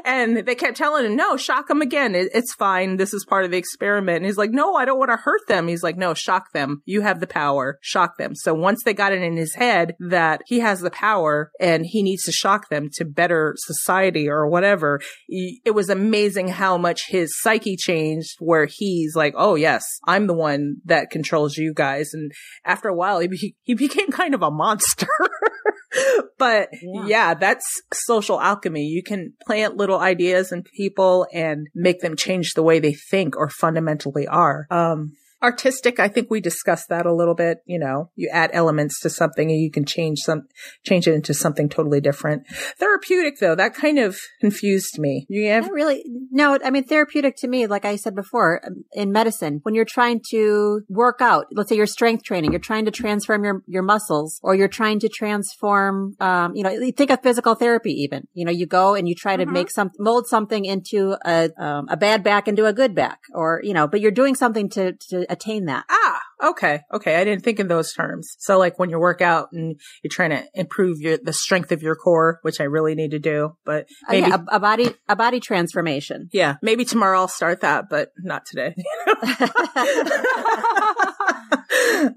And 0.05 0.39
they 0.39 0.55
kept 0.55 0.77
telling 0.77 1.05
him, 1.05 1.17
no, 1.17 1.37
shock 1.37 1.58
shock 1.59 1.68
them 1.68 1.83
again. 1.83 2.14
It, 2.14 2.29
it's 2.35 2.55
fine. 2.55 2.97
This 2.97 3.12
is 3.12 3.25
part 3.25 3.44
of 3.44 3.51
the 3.51 3.57
experiment. 3.57 4.18
And 4.18 4.27
he's 4.27 4.37
like, 4.37 4.51
no, 4.51 4.75
I 4.75 4.85
don't 4.85 4.99
want 4.99 5.11
to 5.11 5.16
hurt 5.16 5.47
them. 5.49 5.68
He's 5.68 5.83
like, 5.83 5.97
no, 5.97 6.14
shock 6.14 6.53
them. 6.53 6.83
You 6.85 7.01
have 7.03 7.21
the 7.21 7.27
power. 7.27 7.79
Shock 7.83 8.16
them. 8.18 8.35
So 8.35 8.55
once 8.55 8.83
they 8.85 8.94
got 8.94 9.12
it 9.12 9.23
in 9.23 9.37
his 9.37 9.55
head 9.55 9.94
that 9.99 10.42
he 10.47 10.61
has 10.61 10.81
the 10.81 10.90
power 10.90 11.51
and 11.61 11.85
he 11.87 12.03
needs 12.03 12.25
to 12.25 12.33
shock 12.33 12.68
them 12.68 12.88
to 12.94 13.05
better 13.05 13.55
society 13.57 14.29
or 14.29 14.49
whatever, 14.49 15.01
it 15.29 15.75
was 15.75 15.88
amazing 15.88 16.49
how 16.49 16.79
much 16.79 17.03
his 17.09 17.38
psyche 17.40 17.77
changed 17.77 18.37
where 18.38 18.68
he's 18.71 19.14
like, 19.14 19.35
oh 19.37 19.55
yes, 19.55 19.85
I'm 20.07 20.27
the 20.27 20.35
one 20.35 20.77
that 20.85 21.11
controls 21.11 21.57
you 21.57 21.73
guys. 21.75 22.11
And 22.12 22.31
after 22.64 22.88
a 22.88 22.94
while, 22.94 23.21
he, 23.21 23.57
he 23.62 23.75
became 23.75 24.11
kind 24.11 24.35
of 24.35 24.42
a 24.42 24.51
monster. 24.51 25.09
but 26.38 26.68
yeah. 26.83 27.07
yeah. 27.07 27.35
that's 27.35 27.83
social 27.92 28.40
alchemy. 28.40 28.85
You 28.85 29.03
can 29.03 29.35
plant 29.46 29.77
little 29.77 29.98
ideas 29.98 30.53
in 30.53 30.62
people 30.62 31.27
and 31.33 31.68
make 31.74 32.01
them 32.01 32.16
change 32.16 32.55
the 32.55 32.62
way 32.62 32.79
they 32.79 32.94
think 32.94 33.37
or 33.37 33.48
fundamentally 33.48 34.27
are. 34.27 34.66
Um, 34.70 35.12
artistic 35.42 36.01
i 36.01 36.09
think 36.09 36.31
we 36.31 36.40
discussed 36.40 36.88
that 36.88 37.07
a 37.07 37.14
little 37.14 37.35
bit 37.35 37.59
you 37.66 37.79
know 37.79 38.11
you 38.16 38.29
add 38.33 38.51
elements 38.53 39.01
to 39.01 39.11
something 39.11 39.51
and 39.51 39.61
you 39.61 39.70
can 39.70 39.85
change 39.85 40.18
some 40.20 40.42
change 40.85 41.07
it 41.07 41.14
into 41.14 41.35
something 41.35 41.68
totally 41.68 42.01
different. 42.01 42.46
Therapeutic 42.79 43.38
though 43.38 43.55
that 43.55 43.74
kind 43.74 43.98
of 43.98 44.18
confused 44.40 44.98
me. 44.98 45.27
You 45.29 45.48
have 45.51 45.64
Not 45.64 45.72
really. 45.72 46.05
No 46.31 46.59
i 46.64 46.70
mean 46.70 46.85
therapeutic 46.85 47.37
to 47.38 47.48
me 47.48 47.66
like 47.66 47.85
i 47.85 47.96
said 47.96 48.14
before 48.14 48.61
um, 48.66 48.85
in 48.92 49.12
medicine 49.12 49.61
when 49.62 49.74
you're 49.74 49.85
trying 49.85 50.20
to 50.31 50.83
work 50.88 51.20
out 51.20 51.46
let's 51.53 51.68
say 51.68 51.77
you're 51.77 51.87
strength 51.87 52.24
training 52.24 52.53
you're 52.53 52.61
trying 52.61 52.85
to 52.85 52.90
transform 52.90 53.44
your 53.44 53.62
your 53.66 53.83
muscles 53.83 54.40
or 54.42 54.55
you're 54.55 54.68
trying 54.68 54.98
to 55.01 55.09
transform 55.09 56.14
um 56.20 56.55
you 56.55 56.62
know 56.62 56.90
think 56.96 57.11
of 57.11 57.22
physical 57.22 57.55
therapy 57.55 57.92
even. 57.92 58.27
You 58.35 58.44
know 58.44 58.53
you 58.53 58.66
go 58.66 58.94
and 58.94 59.09
you 59.09 59.14
try 59.14 59.37
to 59.37 59.44
mm-hmm. 59.44 59.53
make 59.53 59.70
some 59.70 59.90
mold 59.98 60.27
something 60.27 60.64
into 60.64 61.16
a 61.24 61.51
um, 61.59 61.87
a 61.88 61.96
bad 61.96 62.22
back 62.22 62.48
into 62.48 62.66
a 62.66 62.72
good 62.72 62.94
back 62.94 63.20
or 63.33 63.61
you 63.64 63.74
know 63.74 63.87
but 63.87 64.01
you're 64.01 64.11
doing 64.11 64.35
something 64.35 64.68
to 64.70 64.92
to 65.11 65.28
attain 65.29 65.67
that. 65.67 65.85
Ah, 65.91 66.21
okay. 66.45 66.81
Okay. 66.93 67.17
I 67.17 67.25
didn't 67.25 67.45
think 67.45 67.61
in 67.61 67.69
those 67.69 67.93
terms. 67.93 68.35
So 68.38 68.59
like 68.59 68.79
when 68.79 68.91
you 68.91 68.99
work 68.99 69.21
out 69.21 69.49
and 69.53 69.79
you're 70.03 70.11
trying 70.11 70.31
to 70.31 70.45
improve 70.55 71.01
your, 71.01 71.19
the 71.23 71.33
strength 71.33 71.73
of 71.73 71.83
your 71.83 71.95
core, 71.95 72.38
which 72.43 72.61
I 72.61 72.64
really 72.64 72.95
need 72.95 73.12
to 73.12 73.19
do, 73.19 73.57
but 73.64 73.87
maybe 74.09 74.25
uh, 74.25 74.29
yeah, 74.29 74.37
a, 74.51 74.57
a, 74.57 74.61
body, 74.61 74.95
a 75.09 75.17
body 75.17 75.41
transformation. 75.41 76.29
Yeah. 76.33 76.57
Maybe 76.62 76.85
tomorrow 76.85 77.19
I'll 77.19 77.29
start 77.29 77.61
that, 77.61 77.88
but 77.88 78.11
not 78.19 78.47
today. 78.47 78.75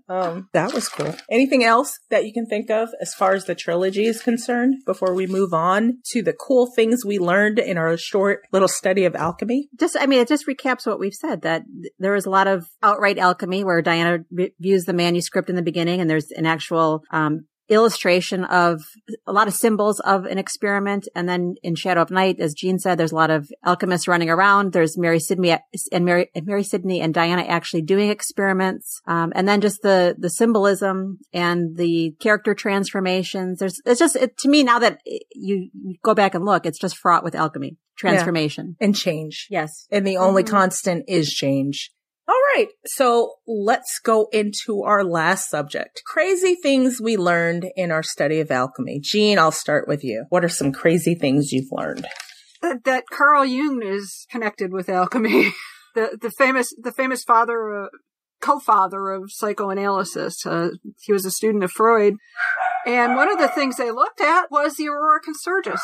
um, 0.10 0.50
that 0.54 0.74
was 0.74 0.88
cool. 0.88 1.16
Anything 1.30 1.64
else 1.64 1.98
that 2.10 2.26
you 2.26 2.34
can 2.34 2.46
think 2.46 2.70
of 2.70 2.90
as 3.02 3.14
far 3.14 3.34
as 3.34 3.46
the 3.46 3.56
trilogy 3.56 4.06
is 4.06 4.22
concerned 4.22 4.76
before 4.86 5.14
we 5.14 5.28
move 5.28 5.54
on 5.54 6.00
to 6.12 6.22
the 6.22 6.34
cool 6.34 6.72
things 6.76 7.06
we 7.06 7.20
learned 7.20 7.60
in 7.60 7.78
our 7.78 7.98
short 7.98 8.42
little 8.52 8.68
study 8.68 9.06
of 9.06 9.16
alchemy? 9.16 9.70
Just, 9.80 9.98
I 10.00 10.06
mean, 10.06 10.20
it 10.20 10.28
just 10.28 10.48
recaps 10.48 10.86
what 10.86 11.00
we've 11.00 11.14
said 11.14 11.42
that 11.42 11.64
there 12.00 12.16
is 12.16 12.26
a 12.26 12.30
lot 12.30 12.48
of 12.48 12.68
outright 12.84 13.18
alchemy 13.18 13.64
where 13.64 13.82
Diana 13.82 14.20
views 14.60 14.86
the 14.86 14.94
manuscript 14.94 15.50
in 15.50 15.56
the 15.56 15.62
beginning 15.62 16.02
and 16.02 16.10
there's 16.10 16.32
an 16.32 16.46
actual 16.46 17.04
um, 17.12 17.46
illustration 17.72 18.44
of 18.44 18.82
a 19.26 19.32
lot 19.32 19.48
of 19.48 19.54
symbols 19.54 20.00
of 20.02 20.26
an 20.26 20.38
experiment. 20.38 21.08
And 21.16 21.28
then 21.28 21.56
in 21.64 21.76
Shadow 21.76 22.02
of 22.02 22.12
Night, 22.12 22.40
as 22.40 22.54
Jean 22.54 22.78
said, 22.78 22.98
there's 22.98 23.14
a 23.14 23.16
lot 23.16 23.32
of 23.32 23.50
alchemists 23.66 24.08
running 24.08 24.30
around. 24.30 24.74
There's 24.74 24.98
Mary 24.98 25.20
Sidney 25.20 25.58
and 25.92 26.06
Mary, 26.06 26.30
Mary 26.44 26.64
Sidney 26.64 27.02
and 27.02 27.14
Diana 27.14 27.44
actually 27.44 27.82
doing 27.82 28.10
experiments. 28.10 29.02
Um, 29.08 29.32
and 29.36 29.48
then 29.48 29.62
just 29.62 29.82
the, 29.82 30.16
the 30.18 30.30
symbolism 30.30 31.20
and 31.34 31.78
the 31.78 32.14
character 32.20 32.54
transformations. 32.54 33.60
There's, 33.60 33.82
it's 33.86 34.00
just, 34.00 34.16
it, 34.16 34.38
to 34.40 34.50
me, 34.50 34.64
now 34.64 34.80
that 34.80 35.00
you 35.32 35.70
go 36.04 36.14
back 36.14 36.36
and 36.36 36.46
look, 36.46 36.66
it's 36.66 36.80
just 36.80 36.98
fraught 36.98 37.24
with 37.24 37.36
alchemy, 37.36 37.78
transformation. 37.98 38.76
Yeah. 38.80 38.86
And 38.86 38.96
change. 38.96 39.48
Yes. 39.50 39.88
And 39.90 40.06
the 40.06 40.18
only 40.18 40.44
mm-hmm. 40.44 40.56
constant 40.56 41.06
is 41.08 41.30
change. 41.30 41.92
All 42.32 42.40
right. 42.56 42.70
So 42.86 43.34
let's 43.46 44.00
go 44.02 44.30
into 44.32 44.84
our 44.84 45.04
last 45.04 45.50
subject. 45.50 46.02
Crazy 46.06 46.56
things 46.56 47.02
we 47.02 47.18
learned 47.18 47.70
in 47.76 47.92
our 47.92 48.04
study 48.04 48.40
of 48.40 48.50
alchemy. 48.50 49.02
Jean, 49.02 49.38
I'll 49.38 49.52
start 49.52 49.86
with 49.86 50.02
you. 50.02 50.28
What 50.30 50.46
are 50.46 50.50
some 50.50 50.72
crazy 50.72 51.14
things 51.14 51.52
you've 51.52 51.72
learned? 51.72 52.08
That, 52.62 52.86
that 52.86 53.04
Carl 53.12 53.44
Jung 53.44 53.82
is 53.84 54.26
connected 54.32 54.72
with 54.72 54.88
alchemy. 54.88 55.52
the, 55.96 56.18
the 56.22 56.32
famous, 56.32 56.74
the 56.82 56.94
famous 56.94 57.26
father, 57.26 57.84
uh, 57.84 57.88
co-father 58.40 59.10
of 59.10 59.30
psychoanalysis. 59.30 60.46
Uh, 60.46 60.70
he 61.02 61.12
was 61.12 61.26
a 61.26 61.32
student 61.32 61.66
of 61.66 61.72
Freud. 61.72 62.14
And 62.86 63.18
one 63.18 63.30
of 63.30 63.40
the 63.40 63.50
things 63.50 63.76
they 63.76 63.92
looked 63.92 64.22
at 64.22 64.50
was 64.50 64.76
the 64.76 64.88
Aurora 64.88 65.20
Consurgis. 65.20 65.82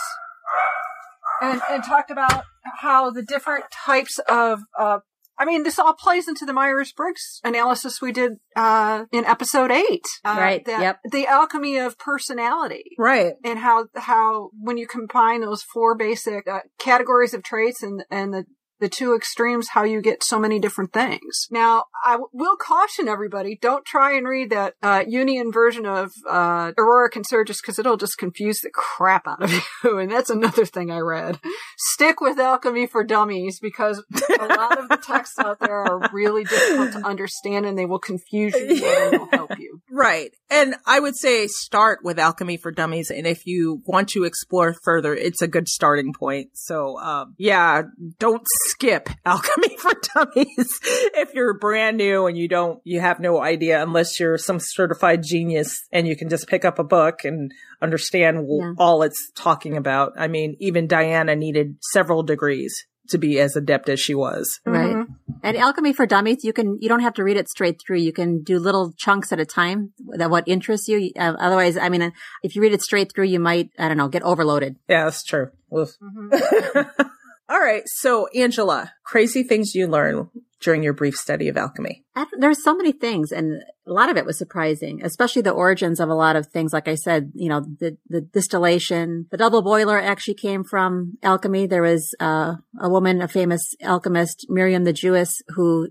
And, 1.42 1.62
and 1.70 1.84
talked 1.84 2.10
about 2.10 2.46
how 2.80 3.12
the 3.12 3.22
different 3.22 3.66
types 3.86 4.18
of 4.30 4.62
uh, 4.80 5.00
I 5.40 5.46
mean, 5.46 5.64
this 5.64 5.78
all 5.80 5.94
plays 5.94 6.28
into 6.28 6.46
the 6.46 6.54
Myers 6.54 6.92
Briggs 6.92 7.40
analysis 7.44 8.02
we 8.02 8.12
did 8.12 8.34
uh, 8.56 9.06
in 9.12 9.26
episode 9.26 9.72
eight. 9.72 10.06
Uh, 10.26 10.36
right. 10.38 10.66
The, 10.66 10.72
yep. 10.72 11.00
The 11.12 11.28
alchemy 11.28 11.78
of 11.78 11.98
personality. 12.00 12.96
Right. 12.98 13.34
And 13.44 13.60
how 13.60 13.86
how 13.96 14.50
when 14.60 14.78
you 14.78 14.88
combine 14.88 15.42
those 15.42 15.64
four 15.64 15.96
basic 15.96 16.48
uh, 16.48 16.62
categories 16.80 17.34
of 17.34 17.44
traits 17.44 17.84
and 17.84 18.04
and 18.10 18.34
the 18.34 18.46
the 18.80 18.90
two 18.90 19.16
extremes, 19.16 19.70
how 19.70 19.84
you 19.84 20.02
get 20.02 20.24
so 20.24 20.40
many 20.40 20.60
different 20.60 20.94
things. 20.94 21.48
Now, 21.50 21.86
I 22.06 22.14
w- 22.14 22.30
will 22.34 22.56
caution 22.58 23.08
everybody, 23.08 23.58
don't 23.62 23.86
try 23.86 24.16
and 24.16 24.28
read 24.28 24.50
that 24.52 24.76
uh, 24.84 25.04
Jungian 25.04 25.54
version 25.54 25.86
of 25.86 26.12
uh, 26.30 26.72
Aurora 26.78 27.10
Consurgens 27.10 27.58
because 27.62 27.80
it'll 27.80 27.98
just 27.98 28.18
confuse 28.18 28.60
the 28.62 28.70
crap 28.70 29.28
out 29.28 29.44
of 29.44 29.52
you. 29.84 29.98
and 29.98 30.12
that's 30.12 30.30
another 30.30 30.66
thing 30.66 30.92
I 30.92 31.00
read. 31.00 31.40
Stick 31.78 32.22
with 32.22 32.40
Alchemy 32.40 32.88
for 32.88 33.04
Dummies 33.04 33.60
because 33.60 34.04
a 34.40 34.46
lot 34.48 34.80
of 34.80 34.90
the 34.90 34.98
texts 34.98 35.40
out 35.40 35.60
there 35.60 35.80
are 35.80 36.10
really 36.14 36.44
difficult 36.44 36.92
to 36.94 37.00
understand 37.08 37.66
and 37.66 37.78
they 37.78 37.86
will 37.86 38.00
confuse 38.00 38.54
you 38.54 38.86
and 38.86 39.20
will 39.20 39.30
help 39.32 39.58
you. 39.60 39.82
Right. 39.98 40.32
And 40.52 40.76
I 40.86 41.00
would 41.00 41.16
say 41.16 41.48
start 41.48 42.00
with 42.04 42.20
Alchemy 42.20 42.58
for 42.58 42.72
Dummies. 42.72 43.10
And 43.10 43.26
if 43.26 43.48
you 43.48 43.82
want 43.86 44.10
to 44.10 44.26
explore 44.26 44.76
further, 44.84 45.16
it's 45.16 45.42
a 45.42 45.48
good 45.48 45.68
starting 45.68 46.14
point. 46.14 46.52
So, 46.54 47.00
um, 47.00 47.34
yeah, 47.40 47.82
don't 48.20 48.46
skip 48.68 49.10
Alchemy 49.26 49.78
for 49.78 49.94
Dummies 50.14 50.80
if 51.16 51.34
you're 51.34 51.58
brand 51.58 51.98
new 51.98 52.28
and 52.28 52.38
you 52.38 52.48
don't, 52.48 52.80
you 52.84 53.00
have 53.00 53.20
no 53.20 53.42
idea 53.42 53.82
unless 53.82 54.20
you're 54.20 54.38
some 54.38 54.60
certified 54.60 55.24
genius 55.24 55.88
and 55.92 56.08
you 56.08 56.16
can 56.16 56.30
just 56.30 56.48
pick 56.48 56.66
up 56.66 56.80
a 56.80 56.84
book 56.84 57.24
and 57.24 57.52
understand 57.82 58.48
yeah. 58.50 58.74
all 58.78 59.04
it's 59.04 59.32
talking 59.36 59.78
about. 59.78 60.14
I 60.18 60.28
mean, 60.28 60.56
even 60.60 60.88
Diana 60.88 61.36
needed 61.36 61.78
several 61.92 62.24
degrees 62.24 62.86
to 63.10 63.18
be 63.18 63.40
as 63.40 63.56
adept 63.56 63.90
as 63.90 64.00
she 64.00 64.14
was. 64.14 64.60
Right. 64.66 64.96
Mm-hmm. 64.96 65.12
And 65.44 65.58
Alchemy 65.58 65.94
for 65.94 66.06
Dummies, 66.06 66.44
you 66.44 66.54
can, 66.54 66.78
you 66.82 66.90
don't 66.90 67.02
have 67.02 67.14
to 67.16 67.24
read 67.24 67.38
it 67.38 67.50
straight 67.50 67.80
through. 67.80 68.00
You 68.00 68.12
can 68.12 68.44
do 68.44 68.60
little 68.60 68.94
chunks 68.98 69.32
at 69.32 69.40
a 69.40 69.46
time 69.46 69.94
that 70.18 70.30
what 70.30 70.48
interests 70.48 70.88
you. 70.88 71.12
Uh, 71.18 71.36
otherwise, 71.40 71.78
I 71.78 71.90
mean, 71.90 72.12
if 72.44 72.56
you 72.56 72.62
read 72.62 72.74
it 72.74 72.82
straight 72.82 73.14
through, 73.14 73.26
you 73.26 73.40
might, 73.40 73.70
I 73.80 73.88
don't 73.88 73.98
know, 73.98 74.10
get 74.10 74.24
overloaded. 74.24 74.76
Yeah, 74.90 75.06
that's 75.06 75.24
true. 75.24 75.52
Mm-hmm. 75.72 76.82
All 77.50 77.60
right. 77.60 77.84
So, 77.86 78.28
Angela, 78.36 78.92
crazy 79.06 79.44
things 79.44 79.74
you 79.74 79.88
learn 79.88 80.30
during 80.60 80.84
your 80.84 80.94
brief 80.94 81.16
study 81.16 81.48
of 81.48 81.56
alchemy. 81.56 82.04
There's 82.40 82.64
so 82.64 82.76
many 82.76 82.92
things, 82.92 83.32
and 83.32 83.62
a 83.86 83.94
lot 83.94 84.10
of 84.10 84.18
it 84.18 84.26
was 84.26 84.38
surprising, 84.38 85.02
especially 85.04 85.44
the 85.44 85.52
origins 85.52 86.00
of 86.00 86.10
a 86.10 86.16
lot 86.16 86.36
of 86.36 86.48
things. 86.48 86.74
Like 86.74 86.88
I 86.88 86.96
said, 86.96 87.32
you 87.36 87.48
know, 87.48 87.62
the, 87.62 87.98
the 88.10 88.22
distillation, 88.22 89.28
the 89.30 89.38
double 89.38 89.62
boiler 89.62 90.00
actually 90.00 90.34
came 90.34 90.64
from 90.64 91.18
alchemy. 91.22 91.68
There 91.68 91.84
was 91.84 92.14
uh, 92.20 92.56
a 92.80 92.90
woman, 92.90 93.22
a 93.22 93.28
famous 93.28 93.76
alchemist, 93.84 94.48
Miriam 94.50 94.84
the 94.84 94.94
Jewess, 94.94 95.42
who 95.50 95.90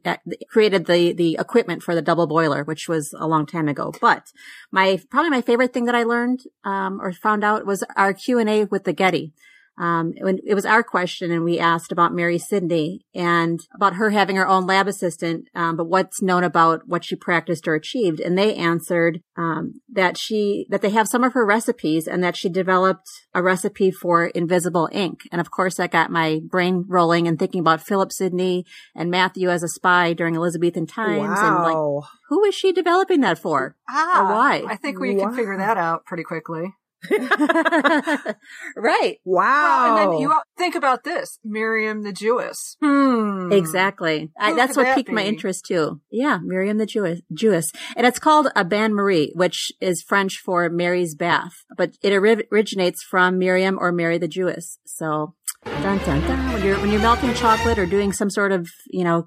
created 0.49 0.87
the 0.87 1.13
the 1.13 1.37
equipment 1.39 1.83
for 1.83 1.95
the 1.95 2.03
double 2.03 2.27
boiler, 2.27 2.65
which 2.65 2.89
was 2.89 3.15
a 3.19 3.29
long 3.29 3.47
time 3.47 3.69
ago. 3.69 3.93
But 4.01 4.25
my 4.73 5.01
probably 5.11 5.31
my 5.31 5.43
favorite 5.43 5.73
thing 5.73 5.85
that 5.85 5.95
I 5.95 6.03
learned 6.03 6.41
um, 6.65 7.01
or 7.01 7.13
found 7.13 7.45
out 7.45 7.67
was 7.67 7.85
our 7.97 8.13
Q 8.13 8.41
and 8.41 8.51
A 8.51 8.65
with 8.65 8.85
the 8.85 8.93
Getty 8.93 9.33
um, 9.79 10.15
when 10.21 10.39
it 10.47 10.55
was 10.55 10.65
our 10.65 10.83
question 10.83 11.31
and 11.31 11.45
we 11.45 11.59
asked 11.59 11.93
about 11.93 12.15
Mary 12.15 12.39
Sidney 12.39 13.05
and 13.15 13.61
about 13.75 13.95
her 13.95 14.11
having 14.11 14.37
her 14.37 14.49
own 14.49 14.67
lab 14.67 14.89
assistant, 14.89 15.49
um, 15.55 15.77
but 15.77 15.87
what's 15.87 16.23
known 16.23 16.45
about 16.45 16.87
what 16.87 17.05
she 17.05 17.17
practiced 17.17 17.69
or 17.69 17.75
achieved. 17.75 18.21
And 18.21 18.39
they 18.39 18.55
answered, 18.55 19.21
um, 19.37 19.75
that 19.93 20.17
she, 20.17 20.67
that 20.71 20.81
they 20.81 20.91
have 20.91 21.09
some 21.09 21.25
of 21.25 21.35
her 21.35 21.45
recipes 21.45 22.07
and 22.07 22.25
that 22.25 22.37
she 22.37 22.49
developed 22.49 23.07
a 23.35 23.43
recipe 23.43 23.91
for 23.91 24.27
invisible 24.27 24.89
ink. 24.93 25.21
And 25.31 25.41
of 25.41 25.51
course, 25.51 25.77
that 25.77 25.91
got 25.91 26.11
my 26.11 26.41
brain 26.43 26.85
rolling 26.89 27.29
and 27.29 27.39
thinking 27.39 27.61
about 27.61 27.83
Philip 27.83 28.13
Sidney 28.13 28.65
and 28.95 29.11
Matthew 29.11 29.51
as 29.51 29.63
a 29.63 29.69
spy 29.69 30.15
during 30.15 30.37
Elizabethan 30.37 30.87
times. 30.87 31.29
Wow. 31.29 31.47
And 31.47 31.63
like, 31.65 32.11
who 32.29 32.45
is 32.45 32.55
she 32.55 32.73
developing 32.73 33.21
that 33.21 33.39
for? 33.39 33.77
Ah, 33.89 34.23
or 34.23 34.35
why? 34.35 34.65
I 34.67 34.77
think 34.77 34.99
we 34.99 35.17
wow. 35.17 35.27
can 35.27 35.37
figure 35.37 35.59
that 35.59 35.77
out 35.77 36.05
pretty 36.07 36.25
quickly. 36.25 36.75
right. 38.77 39.19
Wow. 39.25 39.45
Well, 39.45 39.97
and 39.97 40.13
then 40.13 40.21
you 40.21 40.35
think 40.57 40.75
about 40.75 41.05
this, 41.05 41.39
Miriam 41.45 42.03
the 42.03 42.13
Jewess. 42.13 42.77
Hmm. 42.83 43.53
Exactly. 43.53 44.31
I, 44.39 44.55
that's 44.55 44.77
what 44.77 44.85
that 44.85 44.97
piqued 44.97 45.09
be? 45.09 45.15
my 45.15 45.25
interest 45.25 45.67
too. 45.67 46.01
Yeah, 46.11 46.39
Miriam 46.43 46.79
the 46.79 46.87
Jewess, 46.87 47.21
Jewess, 47.33 47.71
and 47.97 48.07
it's 48.07 48.19
called 48.19 48.49
a 48.57 48.65
bain 48.65 48.95
marie, 48.95 49.33
which 49.35 49.73
is 49.81 50.03
French 50.03 50.39
for 50.45 50.69
Mary's 50.69 51.15
bath, 51.15 51.53
but 51.77 51.93
it 52.03 52.13
originates 52.13 53.03
from 53.03 53.39
Miriam 53.39 53.79
or 53.81 53.93
Mary 53.93 54.19
the 54.19 54.29
Jewess. 54.29 54.79
So. 54.87 55.35
Dun, 55.65 55.99
dun, 55.99 56.21
dun. 56.21 56.53
When 56.53 56.65
you're 56.65 56.79
when 56.79 56.91
you're 56.93 57.01
melting 57.01 57.35
chocolate 57.35 57.77
or 57.77 57.87
doing 57.87 58.13
some 58.13 58.31
sort 58.31 58.53
of 58.53 58.69
you 58.87 59.03
know 59.03 59.27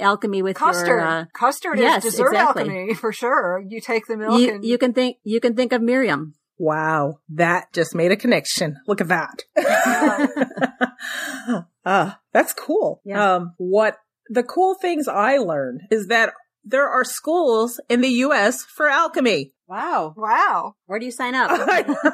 alchemy 0.00 0.42
with 0.42 0.56
custard, 0.56 0.88
your, 0.88 1.00
uh, 1.00 1.24
custard 1.32 1.78
yes, 1.78 2.04
is 2.04 2.12
dessert 2.12 2.32
exactly. 2.32 2.62
alchemy 2.62 2.94
for 2.94 3.12
sure. 3.12 3.62
You 3.66 3.80
take 3.80 4.06
the 4.06 4.16
milk 4.16 4.40
you, 4.40 4.54
and 4.54 4.64
you 4.64 4.78
can 4.78 4.92
think 4.92 5.18
you 5.22 5.40
can 5.40 5.54
think 5.54 5.72
of 5.72 5.80
Miriam. 5.80 6.34
Wow, 6.58 7.18
that 7.30 7.72
just 7.72 7.94
made 7.94 8.12
a 8.12 8.16
connection. 8.16 8.76
Look 8.86 9.00
at 9.00 9.08
that. 9.08 9.42
uh, 11.84 12.12
that's 12.32 12.52
cool. 12.52 13.00
Yeah. 13.04 13.36
Um, 13.36 13.54
what 13.58 13.98
the 14.28 14.42
cool 14.42 14.74
things 14.74 15.08
I 15.08 15.38
learned 15.38 15.82
is 15.90 16.06
that 16.08 16.32
there 16.64 16.88
are 16.88 17.04
schools 17.04 17.80
in 17.88 18.00
the 18.00 18.08
U.S. 18.08 18.64
for 18.64 18.88
alchemy. 18.88 19.52
Wow. 19.66 20.14
Wow. 20.16 20.76
Where 20.86 20.98
do 20.98 21.06
you 21.06 21.12
sign 21.12 21.34
up? 21.34 21.50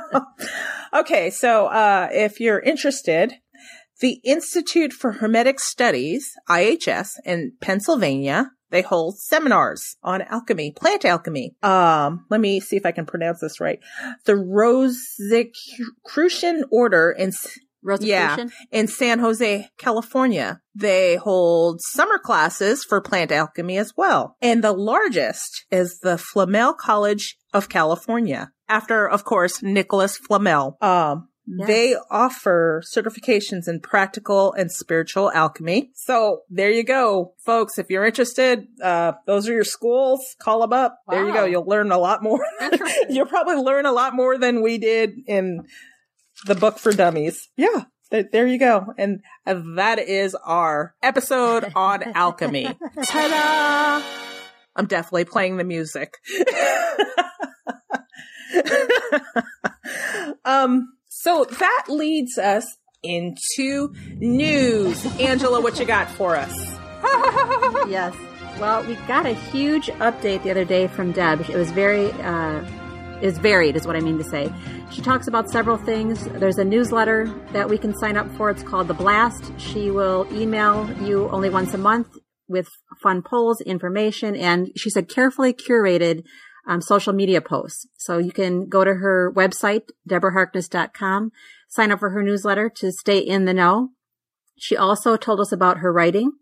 okay. 0.95 1.31
So, 1.31 1.67
uh, 1.67 2.09
if 2.11 2.41
you're 2.41 2.61
interested, 2.61 3.35
the 4.01 4.21
Institute 4.25 4.93
for 4.93 5.13
Hermetic 5.13 5.61
Studies, 5.61 6.33
IHS 6.49 7.11
in 7.25 7.53
Pennsylvania 7.61 8.53
they 8.71 8.83
hold 8.83 9.19
seminars 9.19 9.97
on 10.03 10.23
alchemy, 10.23 10.73
plant 10.73 11.05
alchemy. 11.05 11.55
Um, 11.63 12.27
let 12.31 12.41
me 12.41 12.61
see 12.61 12.77
if 12.77 12.87
I 12.87 12.93
can 12.93 13.07
pronounce 13.07 13.41
this 13.41 13.61
right. 13.61 13.81
The 14.25 14.37
Rosicrucian 14.37 16.65
Order 16.71 17.11
in 17.11 17.33
yeah, 18.01 18.37
in 18.71 18.87
San 18.89 19.21
Jose, 19.21 19.67
California. 19.79 20.61
They 20.75 21.17
hold 21.17 21.81
summer 21.81 22.19
classes 22.19 22.85
for 22.85 23.01
plant 23.01 23.33
alchemy 23.33 23.79
as 23.79 23.97
well. 23.97 24.37
And 24.43 24.63
the 24.63 24.73
largest 24.73 25.65
is 25.71 26.01
the 26.01 26.19
Flamel 26.19 26.75
College 26.75 27.39
of 27.55 27.71
California. 27.71 28.53
After, 28.69 29.09
of 29.09 29.25
course, 29.25 29.63
Nicholas 29.63 30.17
Flamel. 30.17 30.77
Um, 30.81 31.29
Yes. 31.53 31.67
They 31.67 31.97
offer 32.11 32.83
certifications 32.87 33.67
in 33.67 33.81
practical 33.81 34.53
and 34.53 34.71
spiritual 34.71 35.33
alchemy. 35.33 35.91
So 35.95 36.43
there 36.49 36.71
you 36.71 36.85
go, 36.85 37.35
folks. 37.45 37.79
If 37.79 37.91
you're 37.91 38.05
interested, 38.05 38.69
uh, 38.83 39.13
those 39.27 39.49
are 39.49 39.53
your 39.53 39.65
schools. 39.65 40.37
Call 40.41 40.61
them 40.61 40.73
up. 40.73 40.99
Wow. 41.07 41.15
There 41.15 41.27
you 41.27 41.33
go. 41.33 41.45
You'll 41.47 41.67
learn 41.67 41.91
a 41.91 41.99
lot 41.99 42.23
more. 42.23 42.45
You'll 43.09 43.27
probably 43.27 43.57
learn 43.57 43.85
a 43.85 43.93
lot 43.93 44.15
more 44.15 44.39
than 44.39 44.63
we 44.63 44.79
did 44.79 45.15
in 45.27 45.67
the 46.47 46.55
book 46.55 46.79
for 46.79 46.93
dummies. 46.93 47.49
Yeah. 47.57 47.85
There 48.11 48.47
you 48.47 48.59
go. 48.59 48.93
And 48.99 49.21
that 49.45 49.99
is 49.99 50.35
our 50.35 50.95
episode 51.03 51.73
on 51.77 52.03
alchemy. 52.15 52.65
Ta-da! 53.05 54.05
I'm 54.75 54.87
definitely 54.87 55.25
playing 55.27 55.57
the 55.57 55.65
music. 55.65 56.15
um, 60.45 60.93
so 61.11 61.45
that 61.45 61.85
leads 61.89 62.39
us 62.39 62.65
into 63.03 63.93
news. 64.17 65.05
Angela, 65.19 65.61
what 65.61 65.79
you 65.79 65.85
got 65.85 66.09
for 66.09 66.37
us? 66.37 66.55
yes. 67.91 68.15
Well, 68.61 68.85
we 68.85 68.95
got 69.07 69.27
a 69.27 69.33
huge 69.33 69.87
update 69.87 70.45
the 70.45 70.51
other 70.51 70.65
day 70.65 70.87
from 70.87 71.13
Deb. 71.13 71.41
It 71.41 71.57
was 71.57 71.73
very, 71.73 72.13
uh, 72.13 72.65
is 73.23 73.39
varied, 73.39 73.75
is 73.75 73.87
what 73.87 73.97
I 73.97 74.01
mean 74.01 74.19
to 74.19 74.25
say. 74.25 74.53
She 74.91 75.03
talks 75.03 75.27
about 75.27 75.51
several 75.51 75.79
things. 75.79 76.25
There's 76.25 76.59
a 76.59 76.65
newsletter 76.65 77.27
that 77.53 77.69
we 77.69 77.77
can 77.77 77.93
sign 77.99 78.17
up 78.17 78.33
for. 78.37 78.49
It's 78.49 78.63
called 78.63 78.87
The 78.89 78.95
Blast. 78.95 79.53
She 79.59 79.91
will 79.91 80.29
email 80.33 80.89
you 81.03 81.29
only 81.31 81.51
once 81.51 81.75
a 81.75 81.79
month 81.79 82.09
with 82.49 82.69
fun 83.03 83.23
polls, 83.23 83.61
information, 83.63 84.37
and 84.37 84.69
she 84.77 84.91
said 84.91 85.09
carefully 85.09 85.55
curated 85.55 86.23
um, 86.67 86.81
social 86.81 87.13
media 87.13 87.41
posts. 87.41 87.87
So 87.97 88.19
you 88.19 88.33
can 88.33 88.69
go 88.69 88.85
to 88.85 88.95
her 88.95 89.33
website, 89.35 89.83
deborahharkness.com, 90.09 91.31
sign 91.69 91.93
up 91.93 92.01
for 92.01 92.11
her 92.11 92.23
newsletter 92.23 92.71
to 92.77 92.93
stay 92.93 93.19
in 93.19 93.45
the 93.45 93.55
know. 93.55 93.91
She 94.59 94.77
also 94.77 95.17
told 95.17 95.41
us 95.41 95.53
about 95.53 95.79
her 95.79 95.93
writing. 95.93 96.33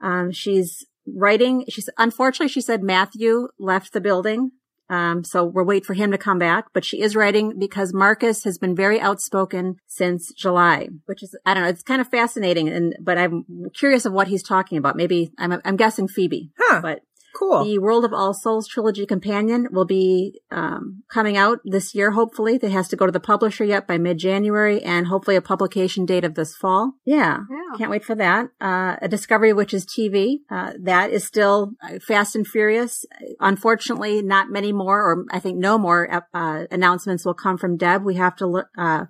Um, 0.00 0.30
she's 0.30 0.84
writing. 1.06 1.64
She's 1.68 1.88
unfortunately, 1.98 2.48
she 2.48 2.60
said 2.60 2.82
Matthew 2.82 3.48
left 3.58 3.92
the 3.92 4.00
building. 4.00 4.52
Um, 4.90 5.24
so 5.24 5.42
we're 5.42 5.64
waiting 5.64 5.86
for 5.86 5.94
him 5.94 6.10
to 6.10 6.18
come 6.18 6.38
back, 6.38 6.66
but 6.74 6.84
she 6.84 7.00
is 7.00 7.16
writing 7.16 7.58
because 7.58 7.94
Marcus 7.94 8.44
has 8.44 8.58
been 8.58 8.76
very 8.76 9.00
outspoken 9.00 9.76
since 9.86 10.30
July, 10.34 10.88
which 11.06 11.22
is, 11.22 11.34
I 11.46 11.54
don't 11.54 11.62
know, 11.62 11.70
it's 11.70 11.82
kind 11.82 12.02
of 12.02 12.08
fascinating. 12.08 12.68
And, 12.68 12.94
but 13.00 13.16
I'm 13.16 13.46
curious 13.74 14.04
of 14.04 14.12
what 14.12 14.28
he's 14.28 14.42
talking 14.42 14.76
about. 14.76 14.96
Maybe 14.96 15.32
I'm, 15.38 15.58
I'm 15.64 15.76
guessing 15.76 16.08
Phoebe, 16.08 16.50
huh. 16.58 16.80
but 16.82 17.00
Cool. 17.38 17.64
The 17.64 17.78
World 17.78 18.04
of 18.04 18.12
All 18.12 18.34
Souls 18.34 18.68
trilogy 18.68 19.06
companion 19.06 19.68
will 19.70 19.84
be 19.84 20.40
um, 20.50 21.02
coming 21.08 21.36
out 21.36 21.60
this 21.64 21.94
year, 21.94 22.12
hopefully. 22.12 22.58
It 22.62 22.70
has 22.70 22.88
to 22.88 22.96
go 22.96 23.06
to 23.06 23.12
the 23.12 23.20
publisher 23.20 23.64
yet 23.64 23.86
by 23.86 23.98
mid 23.98 24.18
January 24.18 24.82
and 24.82 25.06
hopefully 25.06 25.36
a 25.36 25.42
publication 25.42 26.04
date 26.04 26.24
of 26.24 26.34
this 26.34 26.54
fall. 26.56 26.92
Yeah. 27.04 27.40
Yeah. 27.50 27.78
Can't 27.78 27.90
wait 27.90 28.04
for 28.04 28.14
that. 28.14 28.50
Uh, 28.60 28.96
a 29.00 29.08
Discovery 29.08 29.52
Witches 29.52 29.86
TV. 29.86 30.40
Uh, 30.50 30.72
that 30.80 31.10
is 31.10 31.24
still 31.24 31.72
uh, 31.82 31.98
Fast 31.98 32.36
and 32.36 32.46
Furious. 32.46 33.04
Unfortunately, 33.40 34.22
not 34.22 34.50
many 34.50 34.72
more, 34.72 35.00
or 35.00 35.24
I 35.30 35.38
think 35.38 35.58
no 35.58 35.78
more 35.78 36.24
uh, 36.34 36.64
announcements 36.70 37.24
will 37.24 37.34
come 37.34 37.56
from 37.58 37.76
Deb. 37.76 38.04
We 38.04 38.16
have 38.16 38.36
to 38.36 38.64
uh, 38.76 39.06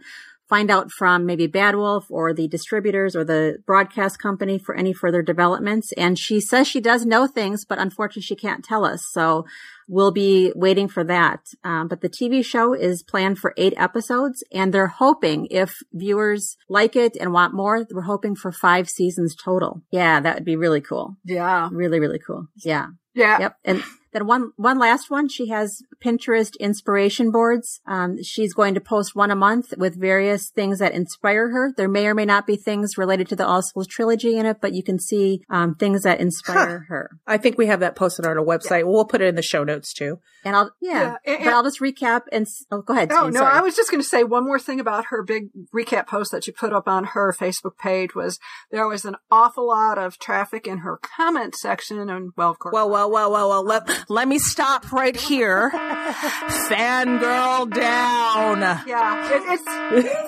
find 0.52 0.70
out 0.70 0.90
from 0.90 1.24
maybe 1.24 1.46
Bad 1.46 1.76
Wolf 1.76 2.04
or 2.10 2.34
the 2.34 2.46
distributors 2.46 3.16
or 3.16 3.24
the 3.24 3.56
broadcast 3.66 4.18
company 4.18 4.58
for 4.58 4.74
any 4.74 4.92
further 4.92 5.22
developments. 5.22 5.92
And 5.96 6.18
she 6.18 6.42
says 6.42 6.68
she 6.68 6.78
does 6.78 7.06
know 7.06 7.26
things, 7.26 7.64
but 7.64 7.78
unfortunately 7.78 8.20
she 8.20 8.36
can't 8.36 8.62
tell 8.62 8.84
us. 8.84 9.02
So 9.12 9.46
we'll 9.88 10.12
be 10.12 10.52
waiting 10.54 10.88
for 10.88 11.04
that. 11.04 11.40
Um, 11.64 11.88
but 11.88 12.02
the 12.02 12.10
TV 12.10 12.44
show 12.44 12.74
is 12.74 13.02
planned 13.02 13.38
for 13.38 13.54
eight 13.56 13.72
episodes 13.78 14.44
and 14.52 14.74
they're 14.74 14.88
hoping 14.88 15.46
if 15.50 15.78
viewers 15.90 16.58
like 16.68 16.96
it 16.96 17.16
and 17.18 17.32
want 17.32 17.54
more, 17.54 17.86
we're 17.90 18.02
hoping 18.02 18.36
for 18.36 18.52
five 18.52 18.90
seasons 18.90 19.34
total. 19.34 19.80
Yeah, 19.90 20.20
that 20.20 20.34
would 20.34 20.44
be 20.44 20.56
really 20.56 20.82
cool. 20.82 21.16
Yeah. 21.24 21.70
Really, 21.72 21.98
really 21.98 22.18
cool. 22.18 22.48
Yeah. 22.62 22.88
Yeah. 23.14 23.38
Yep. 23.40 23.56
And 23.64 23.82
then 24.12 24.26
one, 24.26 24.52
one 24.56 24.78
last 24.78 25.10
one. 25.10 25.28
She 25.28 25.48
has 25.48 25.82
Pinterest 26.04 26.58
inspiration 26.58 27.30
boards. 27.30 27.80
Um, 27.86 28.22
she's 28.22 28.54
going 28.54 28.74
to 28.74 28.80
post 28.80 29.14
one 29.14 29.30
a 29.30 29.36
month 29.36 29.74
with 29.76 30.00
various 30.00 30.50
things 30.50 30.78
that 30.78 30.92
inspire 30.92 31.50
her. 31.50 31.72
There 31.76 31.88
may 31.88 32.06
or 32.06 32.14
may 32.14 32.24
not 32.24 32.46
be 32.46 32.56
things 32.56 32.98
related 32.98 33.28
to 33.28 33.36
the 33.36 33.46
All 33.46 33.62
Souls 33.62 33.86
trilogy 33.86 34.36
in 34.36 34.46
it, 34.46 34.58
but 34.60 34.72
you 34.72 34.82
can 34.82 34.98
see, 34.98 35.42
um, 35.50 35.74
things 35.74 36.02
that 36.02 36.20
inspire 36.20 36.80
huh. 36.80 36.84
her. 36.88 37.10
I 37.26 37.38
think 37.38 37.58
we 37.58 37.66
have 37.66 37.80
that 37.80 37.96
posted 37.96 38.26
on 38.26 38.38
our 38.38 38.44
website. 38.44 38.80
Yeah. 38.80 38.84
We'll 38.84 39.04
put 39.04 39.20
it 39.20 39.28
in 39.28 39.34
the 39.34 39.42
show 39.42 39.64
notes 39.64 39.92
too. 39.92 40.18
And 40.44 40.56
I'll, 40.56 40.72
yeah, 40.80 40.92
yeah 40.92 41.16
and, 41.24 41.36
and, 41.36 41.44
but 41.44 41.54
I'll 41.54 41.62
just 41.62 41.80
recap 41.80 42.22
and, 42.32 42.46
oh, 42.70 42.82
go 42.82 42.94
ahead. 42.94 43.12
Oh, 43.12 43.28
no, 43.28 43.44
I 43.44 43.60
was 43.60 43.76
just 43.76 43.90
going 43.90 44.02
to 44.02 44.08
say 44.08 44.24
one 44.24 44.44
more 44.44 44.58
thing 44.58 44.80
about 44.80 45.06
her 45.06 45.22
big 45.22 45.50
recap 45.74 46.08
post 46.08 46.32
that 46.32 46.44
she 46.44 46.50
put 46.50 46.72
up 46.72 46.88
on 46.88 47.04
her 47.04 47.32
Facebook 47.32 47.78
page 47.78 48.14
was 48.14 48.40
there 48.70 48.86
was 48.88 49.04
an 49.04 49.16
awful 49.30 49.68
lot 49.68 49.98
of 49.98 50.18
traffic 50.18 50.66
in 50.66 50.78
her 50.78 50.98
comment 50.98 51.54
section. 51.54 52.10
And 52.10 52.32
well, 52.36 52.50
of 52.50 52.58
course. 52.58 52.72
Well, 52.72 52.90
well, 52.90 53.10
well, 53.10 53.30
well, 53.30 53.48
well, 53.50 53.64
let, 53.64 54.01
let 54.08 54.28
me 54.28 54.38
stop 54.38 54.92
right 54.92 55.16
here. 55.16 55.70
Fangirl 55.70 57.72
down. 57.72 58.60
Yeah, 58.86 59.32
it, 59.32 59.42
it's 59.48 59.64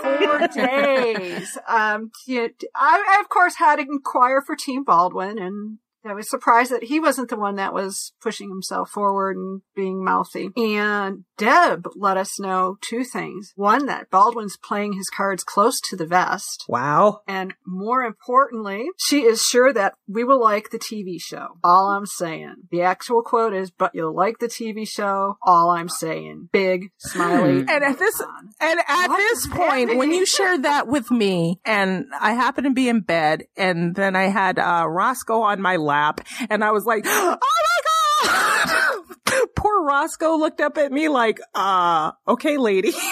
four 0.03 0.49
days. 0.49 1.57
Um, 1.69 2.11
I, 2.29 2.51
I, 2.75 3.19
of 3.21 3.29
course 3.29 3.55
had 3.57 3.77
to 3.77 3.83
inquire 3.83 4.43
for 4.43 4.57
Team 4.57 4.83
Baldwin 4.85 5.39
and 5.39 5.79
I 6.07 6.13
was 6.13 6.29
surprised 6.29 6.71
that 6.71 6.85
he 6.85 7.01
wasn't 7.01 7.31
the 7.31 7.37
one 7.37 7.57
that 7.57 7.73
was 7.73 8.13
pushing 8.21 8.51
himself 8.51 8.91
forward 8.91 9.37
and 9.37 9.63
being 9.75 10.05
mouthy. 10.05 10.51
And 10.57 11.25
Deb 11.39 11.89
let 11.97 12.17
us 12.17 12.39
know 12.39 12.77
two 12.81 13.05
things. 13.05 13.53
One, 13.57 13.87
that 13.87 14.11
Baldwin's 14.11 14.57
playing 14.57 14.93
his 14.93 15.09
cards 15.09 15.43
close 15.43 15.81
to 15.89 15.97
the 15.97 16.07
vest. 16.07 16.65
Wow. 16.69 17.23
And 17.27 17.55
more 17.67 18.03
importantly, 18.03 18.87
she 18.99 19.23
is 19.23 19.43
sure 19.43 19.73
that 19.73 19.95
we 20.07 20.25
will 20.25 20.41
like 20.41 20.71
the 20.71 20.79
TV 20.79 21.17
show. 21.19 21.59
All 21.65 21.91
I'm 21.91 22.07
saying. 22.07 22.55
The 22.71 22.83
actual 22.83 23.23
quote 23.23 23.55
is, 23.55 23.71
but 23.71 23.95
you'll 23.95 24.15
like 24.15 24.39
the 24.39 24.49
TV 24.49 24.87
show. 24.87 25.39
All 25.43 25.71
I'm 25.71 25.89
saying. 25.89 26.51
Big, 26.53 26.91
smiley. 26.99 27.61
and 27.61 27.71
at 27.71 27.99
this, 27.99 28.21
and 28.61 28.81
at 28.87 29.09
what 29.09 29.17
this 29.17 29.47
point, 29.47 29.97
when 29.97 30.13
you 30.13 30.27
shared 30.27 30.65
that 30.65 30.87
with 30.87 31.11
me 31.11 31.61
and 31.65 32.07
I 32.21 32.33
happened 32.33 32.67
to 32.67 32.73
be 32.73 32.89
in 32.89 33.01
bed 33.01 33.45
and 33.57 33.95
then 33.95 34.17
I 34.17 34.25
had, 34.25 34.59
uh, 34.59 34.87
Roscoe 34.87 35.41
on 35.41 35.61
my 35.63 35.77
lap 35.77 35.94
lap. 35.95 36.21
And 36.51 36.65
I 36.65 36.73
was 36.73 36.85
like, 36.85 37.05
oh 37.07 37.37
my 37.41 37.81
God! 38.25 39.47
Poor 39.57 39.85
Roscoe 39.85 40.37
looked 40.37 40.61
up 40.61 40.77
at 40.79 40.93
me 40.93 41.09
like, 41.09 41.41
uh, 41.55 42.13
okay, 42.27 42.57
lady. 42.57 42.93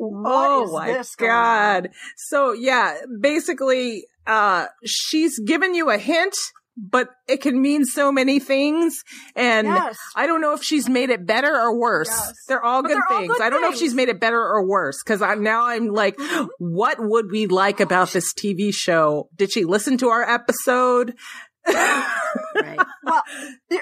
oh 0.00 0.70
my 0.72 1.04
God. 1.18 1.90
So 2.16 2.52
yeah, 2.52 2.96
basically, 3.20 4.06
uh, 4.26 4.66
she's 4.84 5.38
given 5.38 5.74
you 5.74 5.90
a 5.90 5.98
hint 5.98 6.36
but 6.76 7.08
it 7.28 7.40
can 7.40 7.60
mean 7.60 7.84
so 7.84 8.10
many 8.10 8.40
things. 8.40 9.02
And 9.36 9.66
yes. 9.66 9.96
I 10.16 10.26
don't 10.26 10.40
know 10.40 10.54
if 10.54 10.62
she's 10.62 10.88
made 10.88 11.10
it 11.10 11.26
better 11.26 11.54
or 11.54 11.78
worse. 11.78 12.08
Yes. 12.08 12.32
They're 12.48 12.64
all 12.64 12.82
but 12.82 12.88
good 12.88 12.96
they're 12.96 13.18
things. 13.18 13.30
All 13.30 13.36
good 13.36 13.42
I 13.44 13.50
don't 13.50 13.60
things. 13.60 13.70
know 13.70 13.74
if 13.74 13.78
she's 13.78 13.94
made 13.94 14.08
it 14.08 14.20
better 14.20 14.40
or 14.40 14.66
worse 14.66 15.02
because 15.02 15.22
I'm 15.22 15.42
now 15.42 15.66
I'm 15.66 15.88
like, 15.88 16.16
mm-hmm. 16.16 16.46
what 16.58 16.98
would 17.00 17.30
we 17.30 17.46
like 17.46 17.80
about 17.80 18.10
this 18.10 18.32
TV 18.34 18.74
show? 18.74 19.28
Did 19.36 19.52
she 19.52 19.64
listen 19.64 19.98
to 19.98 20.08
our 20.08 20.28
episode? 20.28 21.14
right. 21.66 22.78
Well, 23.04 23.22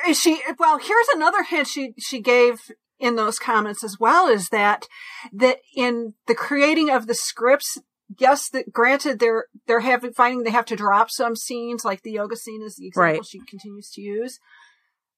is 0.06 0.20
she, 0.20 0.40
well, 0.58 0.78
here's 0.78 1.08
another 1.08 1.42
hint 1.42 1.66
she, 1.66 1.94
she 1.98 2.20
gave 2.20 2.60
in 3.00 3.16
those 3.16 3.38
comments 3.38 3.82
as 3.82 3.98
well 3.98 4.28
is 4.28 4.48
that, 4.50 4.86
that 5.32 5.58
in 5.74 6.14
the 6.28 6.34
creating 6.34 6.88
of 6.90 7.08
the 7.08 7.14
scripts, 7.14 7.78
yes, 8.18 8.48
that 8.50 8.72
granted 8.72 9.18
they're 9.18 9.46
they're 9.66 9.80
having 9.80 10.12
finding 10.12 10.42
they 10.42 10.50
have 10.50 10.66
to 10.66 10.76
drop 10.76 11.10
some 11.10 11.36
scenes, 11.36 11.84
like 11.84 12.02
the 12.02 12.12
yoga 12.12 12.36
scene 12.36 12.62
is 12.62 12.76
the 12.76 12.86
example 12.86 13.18
right. 13.18 13.26
she 13.26 13.40
continues 13.48 13.90
to 13.90 14.00
use. 14.00 14.38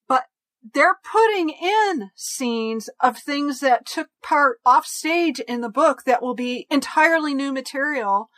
But 0.07 0.25
they're 0.73 0.97
putting 1.03 1.49
in 1.49 2.11
scenes 2.15 2.89
of 2.99 3.17
things 3.17 3.59
that 3.59 3.85
took 3.85 4.09
part 4.23 4.59
off 4.65 4.85
stage 4.85 5.39
in 5.39 5.61
the 5.61 5.69
book 5.69 6.03
that 6.05 6.21
will 6.21 6.35
be 6.35 6.67
entirely 6.69 7.33
new 7.33 7.53
material 7.53 8.29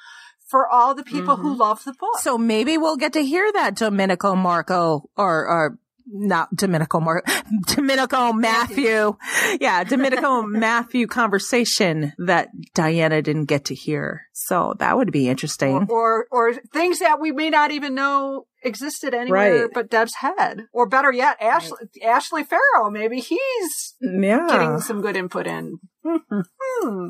for 0.45 0.67
all 0.67 0.95
the 0.95 1.03
people 1.03 1.35
mm-hmm. 1.35 1.43
who 1.43 1.55
love 1.55 1.83
the 1.83 1.93
book. 1.93 2.19
So 2.19 2.37
maybe 2.37 2.77
we'll 2.77 2.97
get 2.97 3.13
to 3.13 3.23
hear 3.23 3.51
that 3.53 3.75
Domenico 3.75 4.35
Marco 4.35 5.09
or, 5.17 5.47
or 5.47 5.79
not 6.09 6.55
Domenico 6.55 6.99
Mar- 6.99 7.23
Domenico 7.67 8.33
Matthew. 8.33 9.15
Yeah, 9.59 9.83
Domenico 9.83 10.41
Matthew 10.43 11.07
conversation 11.07 12.13
that 12.17 12.49
Diana 12.73 13.21
didn't 13.21 13.45
get 13.45 13.65
to 13.65 13.75
hear. 13.75 14.23
So 14.33 14.75
that 14.79 14.97
would 14.97 15.11
be 15.11 15.27
interesting. 15.29 15.87
Or, 15.89 16.27
or, 16.31 16.49
or 16.49 16.53
things 16.73 16.99
that 16.99 17.19
we 17.19 17.31
may 17.31 17.49
not 17.49 17.71
even 17.71 17.95
know 17.95 18.47
existed 18.63 19.13
anywhere 19.13 19.63
right. 19.63 19.69
but 19.73 19.89
Deb's 19.89 20.15
head. 20.15 20.63
Or 20.73 20.87
better 20.87 21.11
yet, 21.11 21.37
Ashley, 21.41 21.77
right. 22.01 22.09
Ashley 22.09 22.43
Pharoah. 22.43 22.91
Maybe 22.91 23.19
he's 23.19 23.95
yeah. 24.01 24.47
getting 24.49 24.79
some 24.79 25.01
good 25.01 25.15
input 25.15 25.47
in. 25.47 25.79
hmm. 26.03 27.09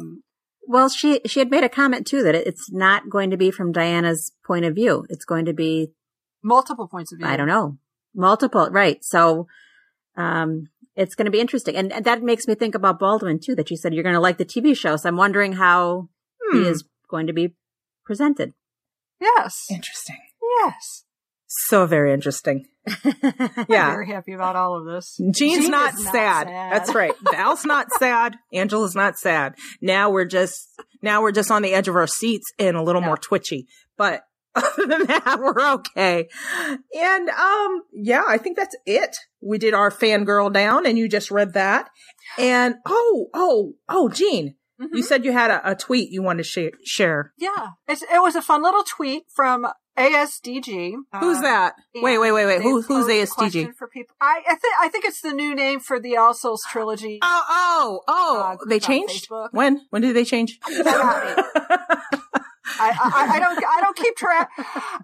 Well, 0.69 0.89
she 0.89 1.21
she 1.25 1.39
had 1.39 1.49
made 1.49 1.63
a 1.63 1.69
comment 1.69 2.05
too 2.05 2.23
that 2.23 2.35
it's 2.35 2.69
not 2.71 3.09
going 3.09 3.29
to 3.29 3.37
be 3.37 3.51
from 3.51 3.71
Diana's 3.71 4.33
point 4.45 4.65
of 4.65 4.75
view. 4.75 5.05
It's 5.09 5.23
going 5.23 5.45
to 5.45 5.53
be 5.53 5.91
multiple 6.43 6.89
points 6.89 7.13
of 7.13 7.19
view. 7.19 7.27
I 7.27 7.37
don't 7.37 7.47
know. 7.47 7.77
Multiple, 8.15 8.69
right. 8.71 9.03
So, 9.03 9.47
um, 10.15 10.69
it's 10.97 11.13
going 11.15 11.25
to 11.25 11.31
be 11.31 11.39
interesting. 11.39 11.75
And, 11.75 11.93
and, 11.93 12.03
that 12.05 12.23
makes 12.23 12.47
me 12.47 12.55
think 12.55 12.73
about 12.73 12.99
Baldwin 12.99 13.39
too, 13.39 13.55
that 13.55 13.69
you 13.69 13.77
said 13.77 13.93
you're 13.93 14.03
going 14.03 14.15
to 14.15 14.19
like 14.19 14.37
the 14.37 14.45
TV 14.45 14.75
show. 14.75 14.97
So 14.97 15.07
I'm 15.07 15.15
wondering 15.15 15.53
how 15.53 16.09
hmm. 16.41 16.57
he 16.57 16.67
is 16.67 16.83
going 17.07 17.27
to 17.27 17.33
be 17.33 17.53
presented. 18.03 18.53
Yes. 19.21 19.65
Interesting. 19.69 20.17
Yes. 20.59 21.03
So 21.47 21.85
very 21.85 22.13
interesting. 22.13 22.65
yeah. 23.69 23.91
very 23.91 24.07
happy 24.07 24.33
about 24.33 24.55
all 24.55 24.75
of 24.75 24.85
this. 24.85 25.17
Jean's 25.31 25.63
Jean 25.63 25.71
not, 25.71 25.93
sad. 25.93 26.03
not, 26.03 26.13
sad. 26.13 26.47
That's 26.73 26.95
right. 26.95 27.13
Val's 27.31 27.63
not 27.63 27.87
sad. 27.99 28.35
Angela's 28.51 28.95
not 28.95 29.17
sad. 29.17 29.55
Now 29.81 30.09
we're 30.09 30.25
just, 30.25 30.67
now 31.01 31.21
we're 31.21 31.31
just 31.31 31.51
on 31.51 31.61
the 31.61 31.73
edge 31.73 31.87
of 31.87 31.95
our 31.95 32.07
seats 32.07 32.51
and 32.57 32.75
a 32.75 32.81
little 32.81 33.01
yeah. 33.01 33.07
more 33.07 33.17
twitchy. 33.17 33.67
But 33.97 34.23
other 34.57 34.85
than 34.85 35.07
that, 35.07 35.37
we're 35.41 35.73
okay. 35.73 36.27
And, 36.95 37.29
um, 37.29 37.83
yeah, 37.93 38.23
I 38.27 38.37
think 38.37 38.57
that's 38.57 38.75
it. 38.85 39.15
We 39.41 39.57
did 39.57 39.73
our 39.73 39.91
fangirl 39.91 40.51
down 40.51 40.85
and 40.85 40.97
you 40.97 41.07
just 41.07 41.31
read 41.31 41.53
that. 41.53 41.89
And, 42.37 42.75
oh, 42.85 43.27
oh, 43.33 43.73
oh, 43.87 44.09
Jean, 44.09 44.55
mm-hmm. 44.81 44.95
you 44.95 45.03
said 45.03 45.25
you 45.25 45.31
had 45.31 45.51
a, 45.51 45.71
a 45.71 45.75
tweet 45.75 46.11
you 46.11 46.23
wanted 46.23 46.43
to 46.43 46.49
sh- 46.49 46.89
share. 46.89 47.33
Yeah. 47.37 47.69
It's, 47.87 48.01
it 48.01 48.21
was 48.21 48.35
a 48.35 48.41
fun 48.41 48.63
little 48.63 48.83
tweet 48.83 49.23
from 49.33 49.67
ASDG. 49.97 50.93
Who's 51.19 51.37
uh, 51.39 51.41
that? 51.41 51.75
Wait, 51.95 52.19
wait, 52.19 52.31
wait, 52.31 52.45
wait. 52.45 52.61
Who, 52.61 52.81
who's 52.81 53.07
ASDG? 53.07 53.73
For 53.75 53.87
people, 53.87 54.15
I, 54.21 54.41
I 54.47 54.55
think 54.55 54.73
I 54.79 54.89
think 54.89 55.05
it's 55.05 55.21
the 55.21 55.33
new 55.33 55.55
name 55.55 55.79
for 55.79 55.99
the 55.99 56.17
All 56.17 56.33
Souls 56.33 56.63
trilogy. 56.69 57.19
Oh, 57.21 57.43
oh, 57.49 58.01
oh! 58.07 58.41
Uh, 58.53 58.65
they 58.69 58.79
changed. 58.79 59.27
When? 59.51 59.81
When 59.89 60.03
did 60.03 60.15
they 60.15 60.23
change? 60.23 60.59
I, 62.79 62.89
I, 62.89 63.35
I, 63.35 63.39
don't 63.39 63.57
I 63.57 63.81
don't 63.81 63.97
keep 63.97 64.15
track 64.15 64.49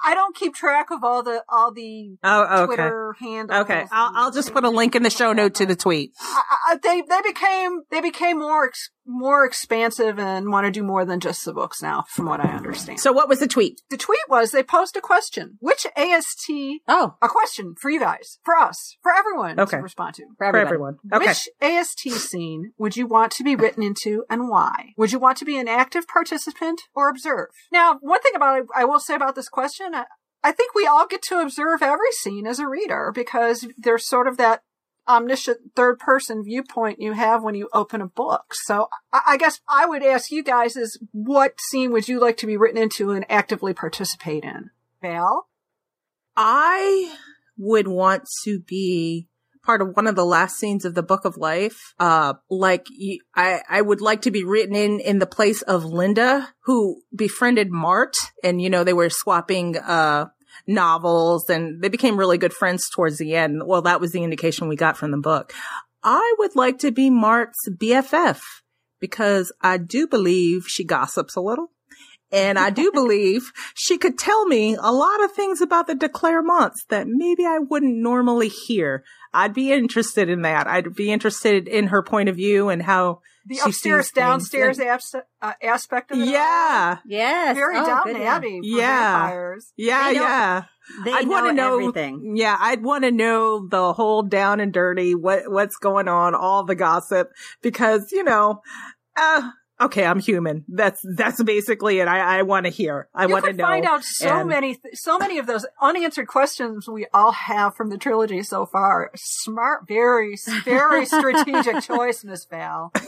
I 0.04 0.14
don't 0.14 0.36
keep 0.36 0.54
track 0.54 0.92
of 0.92 1.04
all 1.04 1.24
the 1.24 1.44
all 1.50 1.74
the 1.74 2.18
oh, 2.24 2.64
okay. 2.64 2.66
Twitter 2.66 3.16
handles. 3.20 3.60
Okay, 3.62 3.86
I'll, 3.92 4.12
I'll 4.16 4.32
just 4.32 4.54
put 4.54 4.64
a 4.64 4.70
link 4.70 4.96
in 4.96 5.04
the 5.04 5.10
show 5.10 5.34
note 5.34 5.56
to 5.56 5.66
the 5.66 5.76
tweet. 5.76 6.14
I, 6.20 6.78
they 6.82 7.02
they 7.02 7.22
became 7.22 7.82
they 7.90 8.02
became 8.02 8.40
more 8.40 8.72
more 9.06 9.46
expansive 9.46 10.20
and 10.20 10.50
want 10.50 10.66
to 10.66 10.72
do 10.72 10.84
more 10.84 11.06
than 11.06 11.20
just 11.20 11.46
the 11.46 11.54
books 11.54 11.82
now, 11.82 12.06
from 12.10 12.26
what 12.26 12.40
I 12.40 12.50
understand. 12.50 13.00
So, 13.00 13.12
what 13.12 13.30
was 13.30 13.40
the 13.40 13.48
tweet? 13.48 13.82
The 13.90 13.98
tweet 13.98 14.20
was 14.30 14.52
they 14.52 14.64
posed 14.64 14.96
a 14.98 15.02
question. 15.02 15.58
Which 15.60 15.86
AST? 15.96 16.50
Oh, 16.88 17.16
a 17.22 17.28
question 17.28 17.76
for 17.80 17.90
you 17.90 18.00
guys, 18.00 18.40
for 18.44 18.56
us, 18.56 18.98
for 19.02 19.14
everyone 19.14 19.60
okay. 19.60 19.78
to 19.78 19.84
respond 19.84 20.16
to. 20.16 20.24
For, 20.38 20.52
for 20.52 20.58
everyone. 20.58 20.98
Okay. 21.12 21.28
Which 21.28 21.50
AST 21.62 22.10
scene 22.12 22.74
would 22.78 22.98
you 22.98 23.08
want 23.08 23.32
to 23.34 23.44
be 23.44 23.56
written 23.56 23.84
into, 23.84 24.24
and 24.30 24.50
why? 24.50 24.94
Would 24.98 25.12
you 25.12 25.20
want 25.20 25.38
to 25.40 25.46
be 25.46 25.58
an 25.58 25.68
active 25.68 26.08
participant 26.08 26.82
or 26.96 27.10
observe? 27.10 27.50
Now, 27.72 27.98
one 28.02 28.22
thing 28.22 28.36
about 28.36 28.60
it, 28.60 28.66
I 28.76 28.86
will 28.86 29.00
say 29.00 29.16
about 29.16 29.36
this 29.36 29.50
question. 29.50 29.94
I, 29.94 30.06
I 30.44 30.52
think 30.52 30.76
we 30.76 30.86
all 30.86 31.08
get 31.08 31.22
to 31.24 31.40
observe 31.40 31.82
every 31.82 32.12
scene 32.12 32.46
as 32.46 32.60
a 32.60 32.68
reader 32.68 33.12
because 33.14 33.68
there's 33.78 34.06
sort 34.06 34.28
of 34.28 34.38
that 34.38 34.62
omniscient 35.08 35.76
third 35.76 36.00
person 36.00 36.44
viewpoint 36.44 37.02
you 37.02 37.14
have 37.14 37.44
when 37.44 37.56
you 37.56 37.70
open 37.74 38.02
a 38.02 38.08
book. 38.08 38.54
So 38.54 38.88
I, 39.12 39.38
guess 39.38 39.60
I 39.68 39.86
would 39.86 40.04
ask 40.04 40.32
you 40.32 40.44
guys 40.44 40.76
is 40.76 41.00
what 41.12 41.60
scene 41.60 41.92
would 41.92 42.08
you 42.08 42.20
like 42.20 42.38
to 42.38 42.48
be 42.48 42.58
written 42.58 42.82
into 42.82 43.12
and 43.12 43.26
actively 43.30 43.74
participate 43.74 44.44
in? 44.44 44.70
Val? 45.02 45.48
I 46.36 47.16
would 47.58 47.88
want 47.88 48.24
to 48.46 48.60
be 48.60 49.28
part 49.64 49.82
of 49.82 49.96
one 49.96 50.08
of 50.08 50.16
the 50.16 50.26
last 50.26 50.58
scenes 50.58 50.84
of 50.86 50.94
the 50.94 51.04
book 51.04 51.26
of 51.26 51.38
life. 51.38 51.94
Uh, 52.00 52.34
like 52.50 52.88
I, 53.36 53.62
I 53.70 53.82
would 53.82 54.02
like 54.02 54.24
to 54.24 54.32
be 54.32 54.44
written 54.44 54.76
in, 54.76 55.00
in 55.00 55.20
the 55.20 55.26
place 55.26 55.62
of 55.62 55.86
Linda, 55.86 56.50
who 56.66 57.02
befriended 57.16 57.72
Marthe 57.72 58.14
and, 58.44 58.62
you 58.62 58.70
know, 58.70 58.84
they 58.84 58.94
were 58.94 59.10
swapping, 59.10 59.78
uh, 59.78 60.26
novels 60.68 61.50
and 61.50 61.82
they 61.82 61.90
became 61.90 62.18
really 62.18 62.38
good 62.38 62.54
friends 62.54 62.90
towards 62.90 63.18
the 63.18 63.36
end. 63.36 63.64
Well, 63.66 63.82
that 63.84 64.02
was 64.02 64.12
the 64.12 64.24
indication 64.24 64.68
we 64.68 64.76
got 64.76 64.98
from 64.98 65.12
the 65.12 65.18
book. 65.18 65.54
I 66.04 66.36
would 66.40 66.56
like 66.56 66.80
to 66.80 66.92
be 66.92 67.10
Marthe's 67.10 67.70
BFF 67.70 68.42
because 69.00 69.52
I 69.62 69.78
do 69.78 70.08
believe 70.08 70.66
she 70.68 70.84
gossips 70.84 71.36
a 71.36 71.42
little. 71.42 71.72
And 72.32 72.58
I 72.58 72.72
do 72.72 72.92
believe 72.94 73.52
she 73.74 73.98
could 73.98 74.18
tell 74.18 74.46
me 74.46 74.76
a 74.76 74.92
lot 74.92 75.24
of 75.24 75.32
things 75.32 75.62
about 75.62 75.88
the 75.88 75.96
de 75.96 76.10
Clermonts 76.10 76.86
that 76.90 77.08
maybe 77.08 77.46
I 77.46 77.60
wouldn't 77.60 77.98
normally 77.98 78.50
hear. 78.50 79.04
I'd 79.34 79.54
be 79.54 79.72
interested 79.72 80.30
in 80.30 80.42
that. 80.42 80.68
I'd 80.68 80.94
be 80.96 81.12
interested 81.12 81.68
in 81.68 81.88
her 81.88 82.04
point 82.04 82.30
of 82.30 82.36
view 82.36 82.70
and 82.70 82.82
how 82.82 83.22
the 83.46 83.60
upstairs 83.66 84.12
downstairs 84.12 84.80
abs- 84.80 85.16
uh, 85.42 85.54
aspect 85.62 86.12
of 86.12 86.20
it. 86.20 86.28
Yeah. 86.28 86.98
Yes. 87.06 87.56
Very 87.56 87.78
oh, 87.78 87.86
Downton 87.86 88.18
Abbey. 88.18 88.60
Yeah. 88.64 89.18
Vampires. 89.20 89.74
Yeah. 89.76 90.08
They 90.08 90.16
know, 90.16 90.22
yeah. 90.22 90.64
They 91.06 91.12
I'd 91.14 91.28
want 91.28 91.48
to 91.48 91.54
know 91.54 91.80
everything. 91.80 92.36
Yeah. 92.38 92.58
I'd 92.60 92.84
want 92.84 93.04
to 93.04 93.12
know 93.12 93.68
the 93.68 93.94
whole 93.94 94.24
down 94.24 94.60
and 94.60 94.72
dirty, 94.72 95.16
what, 95.16 95.44
what's 95.52 95.76
going 95.76 96.08
on, 96.08 96.36
all 96.36 96.64
the 96.66 96.76
gossip, 96.76 97.30
because, 97.62 98.12
you 98.12 98.24
know, 98.24 98.62
uh, 99.18 99.50
okay, 99.84 100.06
I'm 100.06 100.20
human. 100.20 100.66
That's 100.68 101.02
that's 101.16 101.42
basically 101.44 102.00
it. 102.00 102.08
I, 102.08 102.40
I 102.40 102.42
want 102.44 102.66
to 102.66 102.72
hear. 102.72 103.08
I 103.14 103.28
want 103.28 103.46
to 103.46 103.54
know. 103.54 103.64
Find 103.64 103.86
out 103.86 104.04
so 104.04 104.40
and... 104.40 104.50
many, 104.50 104.76
th- 104.76 104.96
so 104.96 105.18
many 105.18 105.38
of 105.38 105.48
those 105.48 105.66
unanswered 105.82 106.28
questions 106.28 106.88
we 106.88 107.08
all 107.14 107.32
have 107.32 107.76
from 107.76 107.90
the 107.90 107.98
trilogy 107.98 108.44
so 108.44 108.66
far. 108.66 109.12
Smart, 109.16 109.88
very, 109.88 110.36
very 110.64 111.06
strategic 111.06 111.84
choice, 111.84 112.24
Miss 112.24 112.46
Val. 112.46 112.92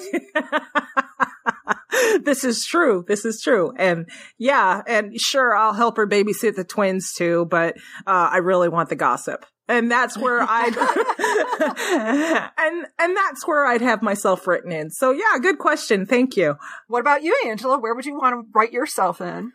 this 2.23 2.43
is 2.43 2.65
true. 2.65 3.05
This 3.07 3.25
is 3.25 3.41
true. 3.41 3.73
And 3.77 4.09
yeah, 4.37 4.81
and 4.87 5.19
sure, 5.19 5.55
I'll 5.55 5.73
help 5.73 5.97
her 5.97 6.07
babysit 6.07 6.55
the 6.55 6.63
twins 6.63 7.13
too, 7.13 7.45
but 7.49 7.75
uh, 8.05 8.29
I 8.31 8.37
really 8.37 8.69
want 8.69 8.89
the 8.89 8.95
gossip 8.95 9.45
and 9.67 9.91
that's 9.91 10.17
where 10.17 10.41
I'd 10.41 10.75
and 12.57 12.85
and 12.99 13.17
that's 13.17 13.47
where 13.47 13.65
I'd 13.65 13.81
have 13.81 14.01
myself 14.01 14.45
written 14.47 14.71
in. 14.71 14.89
So 14.89 15.11
yeah, 15.11 15.37
good 15.41 15.59
question. 15.59 16.05
Thank 16.05 16.37
you. 16.37 16.55
What 16.87 16.99
about 16.99 17.23
you, 17.23 17.39
Angela? 17.45 17.79
Where 17.79 17.95
would 17.95 18.05
you 18.05 18.17
want 18.17 18.35
to 18.35 18.49
write 18.53 18.71
yourself 18.71 19.21
in? 19.21 19.51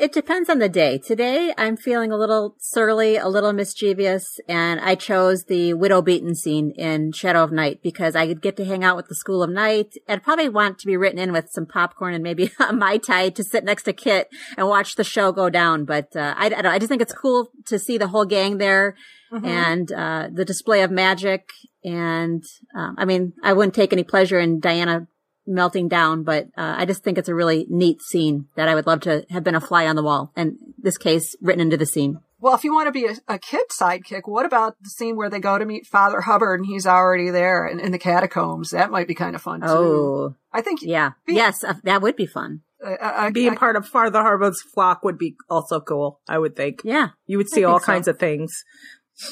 It 0.00 0.12
depends 0.12 0.48
on 0.48 0.58
the 0.58 0.68
day. 0.68 0.96
Today, 0.96 1.52
I'm 1.58 1.76
feeling 1.76 2.10
a 2.10 2.16
little 2.16 2.56
surly, 2.58 3.16
a 3.16 3.28
little 3.28 3.52
mischievous, 3.52 4.40
and 4.48 4.80
I 4.80 4.94
chose 4.94 5.44
the 5.44 5.74
widow 5.74 6.00
Beaton 6.00 6.34
scene 6.34 6.70
in 6.70 7.12
Shadow 7.12 7.44
of 7.44 7.52
Night 7.52 7.82
because 7.82 8.16
I 8.16 8.26
could 8.26 8.40
get 8.40 8.56
to 8.56 8.64
hang 8.64 8.82
out 8.82 8.96
with 8.96 9.08
the 9.08 9.14
School 9.14 9.42
of 9.42 9.50
Night. 9.50 9.94
I'd 10.08 10.22
probably 10.22 10.48
want 10.48 10.78
to 10.78 10.86
be 10.86 10.96
written 10.96 11.18
in 11.18 11.32
with 11.32 11.50
some 11.50 11.66
popcorn 11.66 12.14
and 12.14 12.24
maybe 12.24 12.50
a 12.60 12.72
Mai 12.72 12.96
Tai 12.96 13.28
to 13.28 13.44
sit 13.44 13.62
next 13.62 13.82
to 13.82 13.92
Kit 13.92 14.28
and 14.56 14.66
watch 14.66 14.96
the 14.96 15.04
show 15.04 15.32
go 15.32 15.50
down. 15.50 15.84
But 15.84 16.16
uh, 16.16 16.34
I, 16.34 16.48
I, 16.48 16.74
I, 16.74 16.78
just 16.78 16.88
think 16.88 17.02
it's 17.02 17.12
cool 17.12 17.50
to 17.66 17.78
see 17.78 17.98
the 17.98 18.08
whole 18.08 18.24
gang 18.24 18.56
there 18.56 18.96
mm-hmm. 19.30 19.44
and 19.44 19.92
uh, 19.92 20.28
the 20.32 20.46
display 20.46 20.82
of 20.82 20.90
magic. 20.90 21.50
And 21.84 22.42
um, 22.74 22.96
I 22.98 23.04
mean, 23.04 23.34
I 23.42 23.52
wouldn't 23.52 23.74
take 23.74 23.92
any 23.92 24.04
pleasure 24.04 24.40
in 24.40 24.60
Diana 24.60 25.06
melting 25.50 25.88
down, 25.88 26.22
but 26.22 26.46
uh, 26.56 26.76
I 26.78 26.86
just 26.86 27.02
think 27.02 27.18
it's 27.18 27.28
a 27.28 27.34
really 27.34 27.66
neat 27.68 28.00
scene 28.00 28.46
that 28.56 28.68
I 28.68 28.74
would 28.74 28.86
love 28.86 29.00
to 29.00 29.26
have 29.30 29.44
been 29.44 29.54
a 29.54 29.60
fly 29.60 29.86
on 29.86 29.96
the 29.96 30.02
wall, 30.02 30.32
and 30.36 30.56
this 30.78 30.96
case 30.96 31.36
written 31.42 31.60
into 31.60 31.76
the 31.76 31.86
scene. 31.86 32.20
Well, 32.38 32.54
if 32.54 32.64
you 32.64 32.72
want 32.72 32.86
to 32.86 32.92
be 32.92 33.04
a, 33.04 33.16
a 33.28 33.38
kid 33.38 33.66
sidekick, 33.70 34.22
what 34.24 34.46
about 34.46 34.76
the 34.80 34.88
scene 34.88 35.16
where 35.16 35.28
they 35.28 35.40
go 35.40 35.58
to 35.58 35.66
meet 35.66 35.86
Father 35.86 36.22
Hubbard 36.22 36.60
and 36.60 36.66
he's 36.66 36.86
already 36.86 37.28
there 37.28 37.66
in, 37.66 37.78
in 37.78 37.92
the 37.92 37.98
catacombs? 37.98 38.70
That 38.70 38.90
might 38.90 39.06
be 39.06 39.14
kind 39.14 39.36
of 39.36 39.42
fun 39.42 39.60
too. 39.60 39.66
Oh, 39.68 40.34
I 40.50 40.62
think. 40.62 40.80
Yeah. 40.82 41.10
Be, 41.26 41.34
yes, 41.34 41.62
uh, 41.62 41.74
that 41.84 42.00
would 42.00 42.16
be 42.16 42.24
fun. 42.24 42.62
Uh, 42.82 42.92
uh, 42.92 43.30
Being 43.30 43.56
part 43.56 43.76
of 43.76 43.86
Father 43.86 44.22
Hubbard's 44.22 44.62
flock 44.62 45.04
would 45.04 45.18
be 45.18 45.36
also 45.50 45.80
cool. 45.80 46.20
I 46.26 46.38
would 46.38 46.56
think. 46.56 46.80
Yeah, 46.82 47.10
you 47.26 47.36
would 47.36 47.50
see 47.50 47.62
all 47.62 47.78
so. 47.78 47.84
kinds 47.84 48.08
of 48.08 48.18
things. 48.18 48.64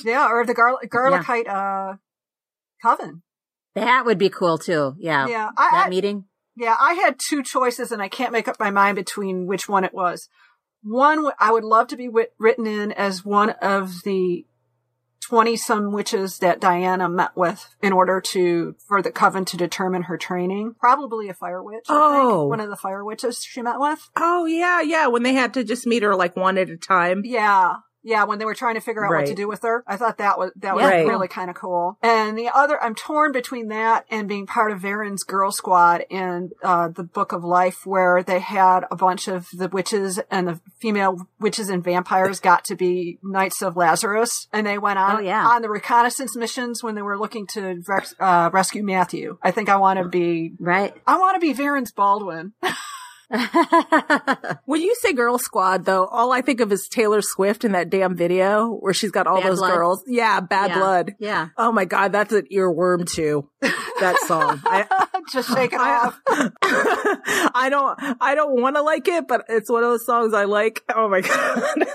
Yeah, 0.04 0.28
or 0.28 0.44
the 0.44 0.52
Gar- 0.52 0.76
Garlickhythe 0.84 1.44
yeah. 1.46 1.92
uh, 1.92 1.96
coven. 2.82 3.22
That 3.74 4.04
would 4.04 4.18
be 4.18 4.30
cool 4.30 4.58
too. 4.58 4.94
Yeah. 4.98 5.26
Yeah. 5.28 5.50
I, 5.56 5.70
that 5.70 5.86
I, 5.86 5.90
meeting. 5.90 6.24
Yeah. 6.56 6.76
I 6.78 6.94
had 6.94 7.18
two 7.18 7.42
choices 7.42 7.92
and 7.92 8.02
I 8.02 8.08
can't 8.08 8.32
make 8.32 8.48
up 8.48 8.58
my 8.58 8.70
mind 8.70 8.96
between 8.96 9.46
which 9.46 9.68
one 9.68 9.84
it 9.84 9.94
was. 9.94 10.28
One, 10.82 11.30
I 11.38 11.52
would 11.52 11.64
love 11.64 11.88
to 11.88 11.96
be 11.96 12.08
wit- 12.08 12.34
written 12.38 12.66
in 12.66 12.92
as 12.92 13.24
one 13.24 13.50
of 13.50 14.02
the 14.04 14.46
20 15.28 15.56
some 15.56 15.92
witches 15.92 16.38
that 16.38 16.60
Diana 16.60 17.08
met 17.08 17.36
with 17.36 17.74
in 17.82 17.92
order 17.92 18.22
to, 18.32 18.74
for 18.86 19.02
the 19.02 19.10
coven 19.10 19.44
to 19.46 19.56
determine 19.56 20.04
her 20.04 20.16
training. 20.16 20.74
Probably 20.80 21.28
a 21.28 21.34
fire 21.34 21.62
witch. 21.62 21.84
Oh. 21.88 22.46
One 22.46 22.60
of 22.60 22.70
the 22.70 22.76
fire 22.76 23.04
witches 23.04 23.44
she 23.46 23.60
met 23.60 23.78
with. 23.78 24.08
Oh, 24.16 24.46
yeah, 24.46 24.80
yeah. 24.80 25.08
When 25.08 25.24
they 25.24 25.34
had 25.34 25.54
to 25.54 25.64
just 25.64 25.86
meet 25.86 26.02
her 26.02 26.14
like 26.14 26.34
one 26.36 26.56
at 26.56 26.70
a 26.70 26.76
time. 26.76 27.22
Yeah. 27.24 27.74
Yeah, 28.02 28.24
when 28.24 28.38
they 28.38 28.44
were 28.44 28.54
trying 28.54 28.74
to 28.74 28.80
figure 28.80 29.04
out 29.04 29.10
right. 29.10 29.20
what 29.20 29.28
to 29.28 29.34
do 29.34 29.48
with 29.48 29.62
her, 29.62 29.84
I 29.86 29.96
thought 29.96 30.18
that 30.18 30.38
was 30.38 30.52
that 30.56 30.74
was 30.74 30.84
right. 30.84 31.06
really 31.06 31.28
kind 31.28 31.50
of 31.50 31.56
cool. 31.56 31.98
And 32.02 32.38
the 32.38 32.48
other, 32.48 32.82
I'm 32.82 32.94
torn 32.94 33.32
between 33.32 33.68
that 33.68 34.04
and 34.10 34.28
being 34.28 34.46
part 34.46 34.72
of 34.72 34.80
Verin's 34.80 35.24
Girl 35.24 35.50
Squad 35.50 36.04
in 36.08 36.50
uh, 36.62 36.88
the 36.88 37.02
Book 37.02 37.32
of 37.32 37.44
Life, 37.44 37.84
where 37.84 38.22
they 38.22 38.40
had 38.40 38.84
a 38.90 38.96
bunch 38.96 39.28
of 39.28 39.46
the 39.52 39.68
witches 39.68 40.18
and 40.30 40.48
the 40.48 40.60
female 40.80 41.28
witches 41.40 41.68
and 41.68 41.82
vampires 41.82 42.40
got 42.40 42.64
to 42.64 42.76
be 42.76 43.18
Knights 43.22 43.62
of 43.62 43.76
Lazarus, 43.76 44.48
and 44.52 44.66
they 44.66 44.78
went 44.78 44.98
on 44.98 45.16
oh, 45.16 45.20
yeah. 45.20 45.46
on 45.46 45.62
the 45.62 45.68
reconnaissance 45.68 46.36
missions 46.36 46.82
when 46.82 46.94
they 46.94 47.02
were 47.02 47.18
looking 47.18 47.46
to 47.48 47.82
res- 47.86 48.14
uh, 48.20 48.50
rescue 48.52 48.82
Matthew. 48.82 49.38
I 49.42 49.50
think 49.50 49.68
I 49.68 49.76
want 49.76 49.98
to 49.98 50.08
be 50.08 50.52
right. 50.58 50.94
I 51.06 51.18
want 51.18 51.36
to 51.36 51.40
be 51.40 51.52
Verin's 51.52 51.92
Baldwin. 51.92 52.52
when 54.64 54.80
you 54.80 54.94
say 54.96 55.12
girl 55.12 55.38
squad 55.38 55.84
though, 55.84 56.06
all 56.06 56.32
I 56.32 56.40
think 56.40 56.60
of 56.60 56.72
is 56.72 56.88
Taylor 56.88 57.20
Swift 57.22 57.64
in 57.64 57.72
that 57.72 57.90
damn 57.90 58.16
video 58.16 58.68
where 58.70 58.94
she's 58.94 59.10
got 59.10 59.26
all 59.26 59.40
bad 59.40 59.50
those 59.50 59.58
blood. 59.58 59.74
girls. 59.74 60.04
Yeah, 60.06 60.40
bad 60.40 60.70
yeah. 60.70 60.78
blood. 60.78 61.14
Yeah. 61.18 61.48
Oh 61.58 61.70
my 61.70 61.84
God, 61.84 62.12
that's 62.12 62.32
an 62.32 62.46
earworm 62.52 63.06
too. 63.10 63.48
That 63.60 64.16
song. 64.26 64.60
I, 64.64 65.06
just 65.30 65.48
shake 65.54 65.72
it 65.74 65.80
I- 65.80 66.06
off. 66.06 66.20
I 67.54 67.68
don't 67.70 68.16
I 68.20 68.34
don't 68.34 68.60
want 68.60 68.76
to 68.76 68.82
like 68.82 69.08
it, 69.08 69.28
but 69.28 69.44
it's 69.48 69.70
one 69.70 69.82
of 69.84 69.90
those 69.90 70.06
songs 70.06 70.32
I 70.32 70.44
like. 70.44 70.82
Oh 70.94 71.08
my 71.08 71.20
god. 71.20 71.86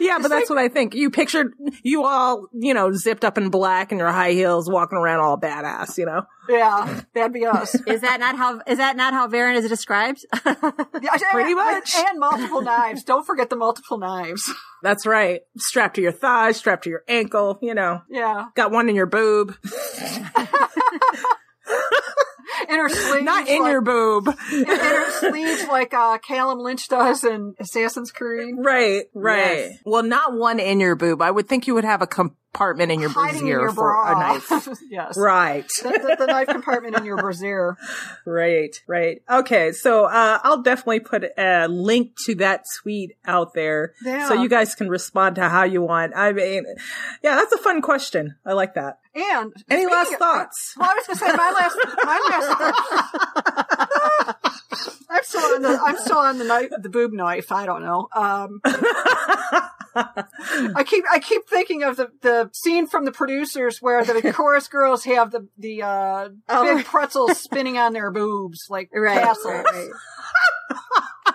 yeah, 0.00 0.18
but 0.20 0.28
that's 0.28 0.50
what 0.50 0.58
I 0.58 0.68
think. 0.68 0.94
You 0.94 1.10
pictured 1.10 1.52
you 1.82 2.04
all, 2.04 2.48
you 2.52 2.74
know, 2.74 2.92
zipped 2.92 3.24
up 3.24 3.38
in 3.38 3.48
black 3.48 3.92
and 3.92 3.98
your 3.98 4.10
high 4.12 4.32
heels 4.32 4.70
walking 4.70 4.98
around 4.98 5.20
all 5.20 5.38
badass, 5.38 5.96
you 5.96 6.04
know. 6.06 6.22
Yeah, 6.48 7.00
that'd 7.14 7.32
be 7.32 7.44
us. 7.46 7.74
Is 7.86 8.00
that 8.00 8.20
not 8.20 8.36
how? 8.36 8.60
Is 8.66 8.78
that 8.78 8.96
not 8.96 9.12
how 9.12 9.28
Verin 9.28 9.56
is 9.56 9.68
described? 9.68 10.20
Yeah, 11.00 11.16
Pretty 11.30 11.52
and- 11.52 11.56
much. 11.56 11.94
And 11.94 12.18
multiple 12.18 12.60
knives. 12.62 13.04
Don't 13.04 13.24
forget 13.24 13.50
the 13.50 13.56
multiple 13.56 13.98
knives. 13.98 14.52
That's 14.82 15.06
right. 15.06 15.42
Strapped 15.56 15.94
to 15.96 16.02
your 16.02 16.12
thigh, 16.12 16.52
strapped 16.52 16.84
to 16.84 16.90
your 16.90 17.02
ankle, 17.08 17.58
you 17.62 17.74
know. 17.74 18.00
Yeah. 18.10 18.46
Got 18.54 18.72
one 18.72 18.88
in 18.88 18.96
your 18.96 19.06
boob. 19.06 19.54
In 22.68 22.78
her 22.78 22.88
sleeves. 22.88 23.24
Not 23.24 23.48
in 23.48 23.62
like, 23.62 23.70
your 23.70 23.80
boob. 23.80 24.28
in, 24.52 24.58
in 24.60 24.66
her 24.66 25.10
sleeves 25.20 25.66
like 25.68 25.94
uh, 25.94 26.18
Callum 26.18 26.58
Lynch 26.58 26.88
does 26.88 27.22
in 27.24 27.54
Assassin's 27.60 28.10
Creed. 28.10 28.54
Right, 28.58 29.04
right. 29.14 29.38
Yes. 29.70 29.78
Well, 29.84 30.02
not 30.02 30.34
one 30.36 30.58
in 30.58 30.80
your 30.80 30.96
boob. 30.96 31.22
I 31.22 31.30
would 31.30 31.48
think 31.48 31.66
you 31.66 31.74
would 31.74 31.84
have 31.84 32.02
a 32.02 32.06
compartment 32.52 32.90
in 32.90 33.00
your 33.00 33.10
Hiding 33.10 33.40
in 33.40 33.44
brassiere 33.46 33.60
your 33.60 33.72
for 33.72 34.06
a 34.06 34.18
knife. 34.18 34.50
yes. 34.90 35.16
Right. 35.18 35.66
The, 35.82 35.90
the, 35.90 36.16
the 36.20 36.26
knife 36.26 36.48
compartment 36.48 36.96
in 36.96 37.04
your 37.04 37.16
brassiere. 37.16 37.76
Right, 38.26 38.80
right. 38.86 39.22
Okay, 39.30 39.72
so 39.72 40.04
uh, 40.04 40.38
I'll 40.42 40.60
definitely 40.62 41.00
put 41.00 41.24
a 41.38 41.66
link 41.68 42.12
to 42.26 42.34
that 42.36 42.64
tweet 42.82 43.16
out 43.26 43.54
there 43.54 43.94
Yeah. 44.04 44.28
so 44.28 44.34
you 44.34 44.48
guys 44.48 44.74
can 44.74 44.88
respond 44.88 45.36
to 45.36 45.48
how 45.48 45.62
you 45.64 45.80
want. 45.82 46.12
I 46.14 46.32
mean, 46.32 46.64
yeah, 47.22 47.36
that's 47.36 47.52
a 47.52 47.58
fun 47.58 47.80
question. 47.80 48.36
I 48.44 48.52
like 48.52 48.74
that. 48.74 48.98
And 49.14 49.52
Any 49.70 49.86
last 49.86 50.12
of- 50.12 50.18
thoughts? 50.18 50.74
Well, 50.76 50.90
I 50.90 50.94
was 50.94 51.06
going 51.06 51.18
to 51.18 51.24
say 51.24 51.32
my 51.36 51.52
last, 51.52 51.76
my 52.04 52.20
last. 54.28 54.36
I'm 55.34 55.40
still 55.40 55.54
on 55.54 55.62
the, 55.62 55.80
I'm 55.84 55.98
still 55.98 56.18
on 56.18 56.38
the 56.38 56.44
knife, 56.44 56.70
the 56.80 56.88
boob 56.88 57.12
knife. 57.12 57.50
I 57.52 57.66
don't 57.66 57.82
know. 57.82 58.08
Um, 58.14 58.60
I 58.64 59.70
keep, 60.86 61.04
I 61.10 61.18
keep 61.18 61.48
thinking 61.48 61.82
of 61.82 61.96
the, 61.96 62.10
the 62.22 62.50
scene 62.52 62.86
from 62.86 63.04
the 63.04 63.12
producers 63.12 63.82
where 63.82 64.04
the 64.04 64.32
chorus 64.34 64.68
girls 64.68 65.04
have 65.04 65.30
the, 65.32 65.48
the, 65.58 65.82
uh, 65.82 66.28
Oh. 66.48 66.76
big 66.76 66.84
pretzels 66.84 67.38
spinning 67.40 67.78
on 67.78 67.92
their 67.92 68.10
boobs 68.10 68.66
like 68.70 68.90
Right, 68.92 69.22
castles. 69.22 69.64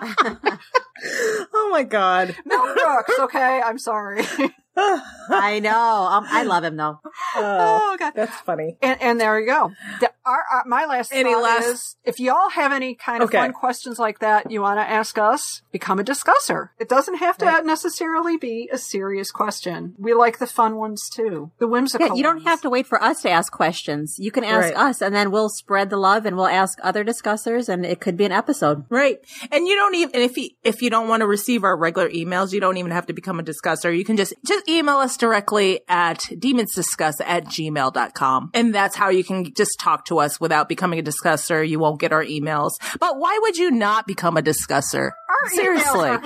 oh 1.02 1.68
my 1.72 1.82
god. 1.82 2.36
Mel 2.44 2.74
Brooks, 2.74 3.18
okay? 3.20 3.60
I'm 3.64 3.78
sorry. 3.78 4.24
I 4.76 5.60
know. 5.60 6.08
Um, 6.10 6.24
I 6.28 6.42
love 6.42 6.64
him 6.64 6.76
though. 6.76 6.98
Oh, 7.36 7.96
God. 7.96 8.12
that's 8.16 8.40
funny. 8.40 8.76
And, 8.82 9.00
and 9.00 9.20
there 9.20 9.38
you 9.38 9.46
go. 9.46 9.70
The, 10.00 10.10
our, 10.26 10.42
our, 10.52 10.64
my 10.66 10.84
last 10.86 11.12
Any 11.12 11.32
thought 11.32 11.42
last- 11.42 11.66
is, 11.66 11.96
if 12.04 12.18
y'all 12.18 12.50
have 12.50 12.72
any 12.72 12.96
kind 12.96 13.22
of 13.22 13.28
Okay. 13.28 13.38
fun 13.38 13.52
questions 13.52 14.00
like 14.00 14.18
that 14.18 14.50
you 14.50 14.60
want 14.60 14.80
to 14.80 14.88
ask 14.88 15.16
us, 15.16 15.62
become 15.70 16.00
a 16.00 16.04
discusser. 16.04 16.70
It 16.80 16.88
doesn't 16.88 17.16
have 17.18 17.38
to 17.38 17.62
necessarily 17.64 18.36
be 18.36 18.68
a 18.72 18.78
serious 18.78 19.30
question. 19.30 19.94
We 19.96 20.12
like 20.12 20.38
the 20.38 20.46
fun 20.48 20.74
ones 20.76 21.08
too, 21.08 21.52
the 21.60 21.68
whimsical. 21.68 22.08
Yeah, 22.08 22.14
you 22.14 22.24
don't 22.24 22.36
ones. 22.36 22.46
have 22.48 22.62
to 22.62 22.70
wait 22.70 22.88
for 22.88 23.00
us 23.00 23.22
to 23.22 23.30
ask 23.30 23.52
questions. 23.52 24.16
You 24.18 24.32
can 24.32 24.42
ask 24.42 24.74
Right. 24.74 24.88
us, 24.88 25.00
and 25.00 25.14
then 25.14 25.30
we'll 25.30 25.50
spread 25.50 25.88
the 25.90 25.96
love, 25.98 26.26
and 26.26 26.36
we'll 26.36 26.46
ask 26.48 26.78
other 26.82 27.04
discussers, 27.04 27.68
and 27.68 27.86
it 27.86 28.00
could 28.00 28.16
be 28.16 28.24
an 28.24 28.32
episode. 28.32 28.84
Right. 28.88 29.18
And 29.52 29.68
you 29.68 29.76
don't 29.76 29.94
even, 29.94 30.16
if 30.20 30.36
you, 30.36 30.50
if 30.64 30.82
you 30.82 30.90
don't 30.94 31.08
want 31.08 31.22
to 31.22 31.26
receive 31.26 31.64
our 31.64 31.76
regular 31.76 32.08
emails, 32.08 32.52
you 32.52 32.60
don't 32.60 32.76
even 32.76 32.92
have 32.92 33.06
to 33.06 33.12
become 33.12 33.40
a 33.40 33.42
discusser. 33.42 33.96
You 33.96 34.04
can 34.04 34.16
just, 34.16 34.32
just 34.46 34.68
email 34.68 34.98
us 34.98 35.16
directly 35.16 35.80
at 35.88 36.20
demonsdiscuss 36.20 37.14
at 37.20 37.46
gmail.com. 37.46 38.50
And 38.54 38.72
that's 38.72 38.94
how 38.94 39.08
you 39.08 39.24
can 39.24 39.52
just 39.54 39.80
talk 39.80 40.04
to 40.04 40.20
us 40.20 40.40
without 40.40 40.68
becoming 40.68 41.00
a 41.00 41.02
discusser. 41.02 41.68
You 41.68 41.80
won't 41.80 41.98
get 41.98 42.12
our 42.12 42.24
emails. 42.24 42.74
But 43.00 43.18
why 43.18 43.36
would 43.42 43.56
you 43.56 43.72
not 43.72 44.06
become 44.06 44.36
a 44.36 44.42
discusser? 44.42 45.14
Our 45.28 45.50
Seriously. 45.50 46.10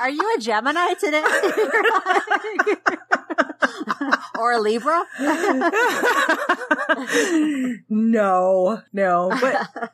Are 0.00 0.10
you 0.10 0.36
a 0.36 0.40
Gemini 0.40 0.94
today? 0.94 1.24
or 4.38 4.52
a 4.52 4.60
Libra? 4.60 5.04
no, 7.88 8.80
no, 8.92 9.28
but 9.40 9.92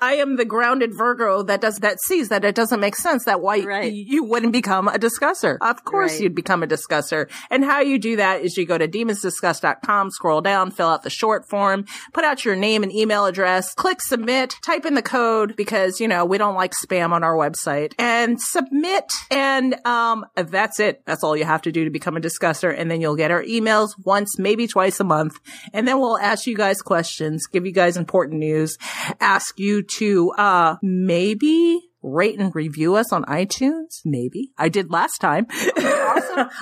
I 0.00 0.14
am 0.14 0.36
the 0.36 0.44
grounded 0.44 0.92
Virgo 0.96 1.42
that 1.44 1.60
does, 1.60 1.76
that 1.78 2.00
sees 2.00 2.28
that 2.28 2.44
it 2.44 2.54
doesn't 2.54 2.80
make 2.80 2.96
sense 2.96 3.24
that 3.24 3.40
why 3.40 3.60
Right. 3.60 3.92
you 3.92 4.24
wouldn't 4.24 4.52
become 4.52 4.88
a 4.88 4.98
discusser. 4.98 5.58
Of 5.60 5.84
course 5.84 6.12
Right. 6.12 6.20
you'd 6.22 6.34
become 6.34 6.62
a 6.62 6.66
discusser. 6.66 7.28
And 7.50 7.64
how 7.64 7.80
you 7.80 7.98
do 7.98 8.16
that 8.16 8.42
is 8.42 8.56
you 8.56 8.66
go 8.66 8.78
to 8.78 8.88
demonsdiscuss.com, 8.88 10.10
scroll 10.10 10.40
down, 10.40 10.70
fill 10.70 10.88
out 10.88 11.02
the 11.02 11.10
short 11.10 11.48
form, 11.48 11.84
put 12.12 12.24
out 12.24 12.44
your 12.44 12.56
name 12.56 12.82
and 12.82 12.92
email 12.92 13.26
address, 13.26 13.74
click 13.74 14.00
submit, 14.00 14.56
type 14.64 14.84
in 14.86 14.94
the 14.94 15.02
code 15.02 15.54
because, 15.56 16.00
you 16.00 16.08
know, 16.08 16.24
we 16.24 16.38
don't 16.38 16.54
like 16.54 16.72
spam 16.84 17.12
on 17.12 17.22
our 17.24 17.34
website 17.34 17.92
and 17.98 18.40
submit. 18.40 19.04
And, 19.30 19.76
um, 19.86 20.26
that's 20.36 20.80
it. 20.80 21.02
That's 21.06 21.22
all 21.24 21.36
you 21.36 21.44
have 21.44 21.62
to 21.62 21.72
do 21.72 21.84
to 21.84 21.90
become 21.90 22.16
a 22.16 22.20
discusser. 22.20 22.70
And 22.70 22.90
then 22.90 23.00
you'll 23.00 23.16
get 23.16 23.30
our 23.30 23.42
emails 23.42 23.90
once, 24.04 24.38
maybe 24.38 24.66
twice 24.66 25.00
a 25.00 25.04
month. 25.04 25.38
And 25.72 25.86
then 25.86 25.98
we'll 26.00 26.18
ask 26.18 26.46
you 26.46 26.56
guys 26.56 26.80
questions, 26.82 27.46
give 27.46 27.66
you 27.66 27.72
guys 27.72 27.96
important 27.96 28.38
news, 28.38 28.76
ask 29.20 29.58
you 29.58 29.82
to, 29.96 30.30
uh, 30.32 30.76
maybe 30.82 31.80
rate 32.00 32.38
and 32.38 32.54
review 32.54 32.94
us 32.94 33.12
on 33.12 33.24
iTunes. 33.24 34.00
Maybe 34.04 34.52
I 34.56 34.68
did 34.68 34.90
last 34.90 35.18
time. 35.18 35.46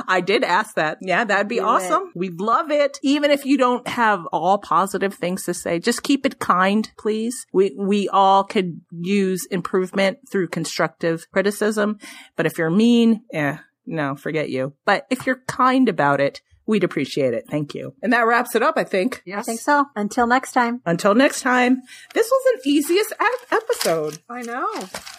I 0.09 0.23
did 0.25 0.43
ask 0.43 0.75
that. 0.77 0.99
Yeah, 1.03 1.25
that'd 1.25 1.49
be 1.49 1.57
Do 1.57 1.63
it. 1.63 1.65
awesome. 1.67 2.11
We'd 2.15 2.41
love 2.41 2.71
it. 2.71 2.99
Even 3.03 3.31
if 3.31 3.45
you 3.45 3.59
don't 3.59 3.87
have 3.87 4.25
all 4.33 4.59
positive 4.59 5.15
things 5.15 5.45
to 5.45 5.53
say, 5.55 5.79
just 5.79 6.03
keep 6.03 6.25
it 6.25 6.39
kind, 6.39 6.91
please. 6.99 7.47
We, 7.53 7.75
we 7.79 8.09
all 8.09 8.45
could 8.45 8.81
use 8.91 9.47
improvement 9.51 10.19
through 10.31 10.49
constructive 10.49 11.27
criticism. 11.33 11.99
But 12.37 12.47
if 12.47 12.57
you're 12.57 12.71
mean, 12.71 13.23
eh, 13.33 13.59
no, 13.85 14.17
forget 14.17 14.49
you. 14.49 14.73
But 14.87 15.07
if 15.11 15.27
you're 15.27 15.43
kind 15.47 15.89
about 15.89 16.21
it, 16.21 16.41
we'd 16.67 16.85
appreciate 16.85 17.35
it. 17.35 17.45
Thank 17.51 17.75
you. 17.75 17.95
And 18.03 18.13
that 18.13 18.27
wraps 18.27 18.55
it 18.55 18.63
up, 18.63 18.75
I 18.77 18.85
think. 18.85 19.23
Yes. 19.25 19.41
I 19.41 19.43
think 19.43 19.61
so. 19.61 19.87
Until 19.95 20.27
next 20.27 20.53
time. 20.53 20.81
Until 20.85 21.15
next 21.15 21.43
time, 21.43 21.83
this 22.15 22.29
was 22.31 22.55
an 22.55 22.61
easiest 22.71 23.13
ep- 23.13 23.53
episode. 23.53 24.19
I 24.29 24.43
know. 24.43 24.67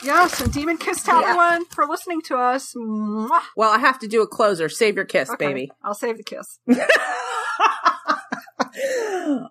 Yes, 0.03 0.41
and 0.41 0.51
Demon 0.53 0.77
Kiss 0.77 1.03
to 1.03 1.13
everyone 1.13 1.65
for 1.65 1.85
listening 1.85 2.21
to 2.23 2.35
us. 2.37 2.73
Mwah. 2.75 3.41
Well, 3.55 3.71
I 3.71 3.79
have 3.79 3.99
to 3.99 4.07
do 4.07 4.21
a 4.21 4.27
closer. 4.27 4.69
Save 4.69 4.95
your 4.95 5.05
kiss, 5.05 5.29
Okay, 5.29 5.47
baby. 5.47 5.71
I'll 5.83 5.93
save 5.93 6.17
the 6.17 6.23
kiss. 6.23 6.59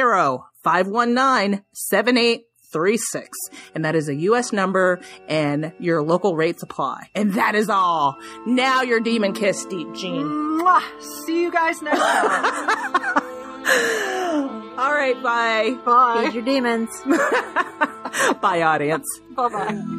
519 0.63 1.63
7836. 2.71 3.37
And 3.75 3.85
that 3.85 3.95
is 3.95 4.07
a 4.09 4.15
US 4.15 4.51
number 4.53 4.99
and 5.27 5.73
your 5.79 6.01
local 6.01 6.35
rates 6.35 6.63
apply. 6.63 7.09
And 7.15 7.33
that 7.33 7.55
is 7.55 7.69
all. 7.69 8.17
Now 8.45 8.81
your 8.81 8.99
demon 8.99 9.33
kiss, 9.33 9.65
Deep 9.65 9.93
Gene. 9.93 10.25
Mwah. 10.25 10.81
See 11.25 11.41
you 11.41 11.51
guys 11.51 11.81
next 11.81 11.99
time. 11.99 12.93
all 14.77 14.93
right, 14.93 15.21
bye. 15.21 15.77
Bye. 15.85 16.25
Feed 16.25 16.33
your 16.33 16.43
demons. 16.43 16.89
bye, 18.41 18.61
audience. 18.61 19.07
Bye 19.35 19.49
bye. 19.49 19.97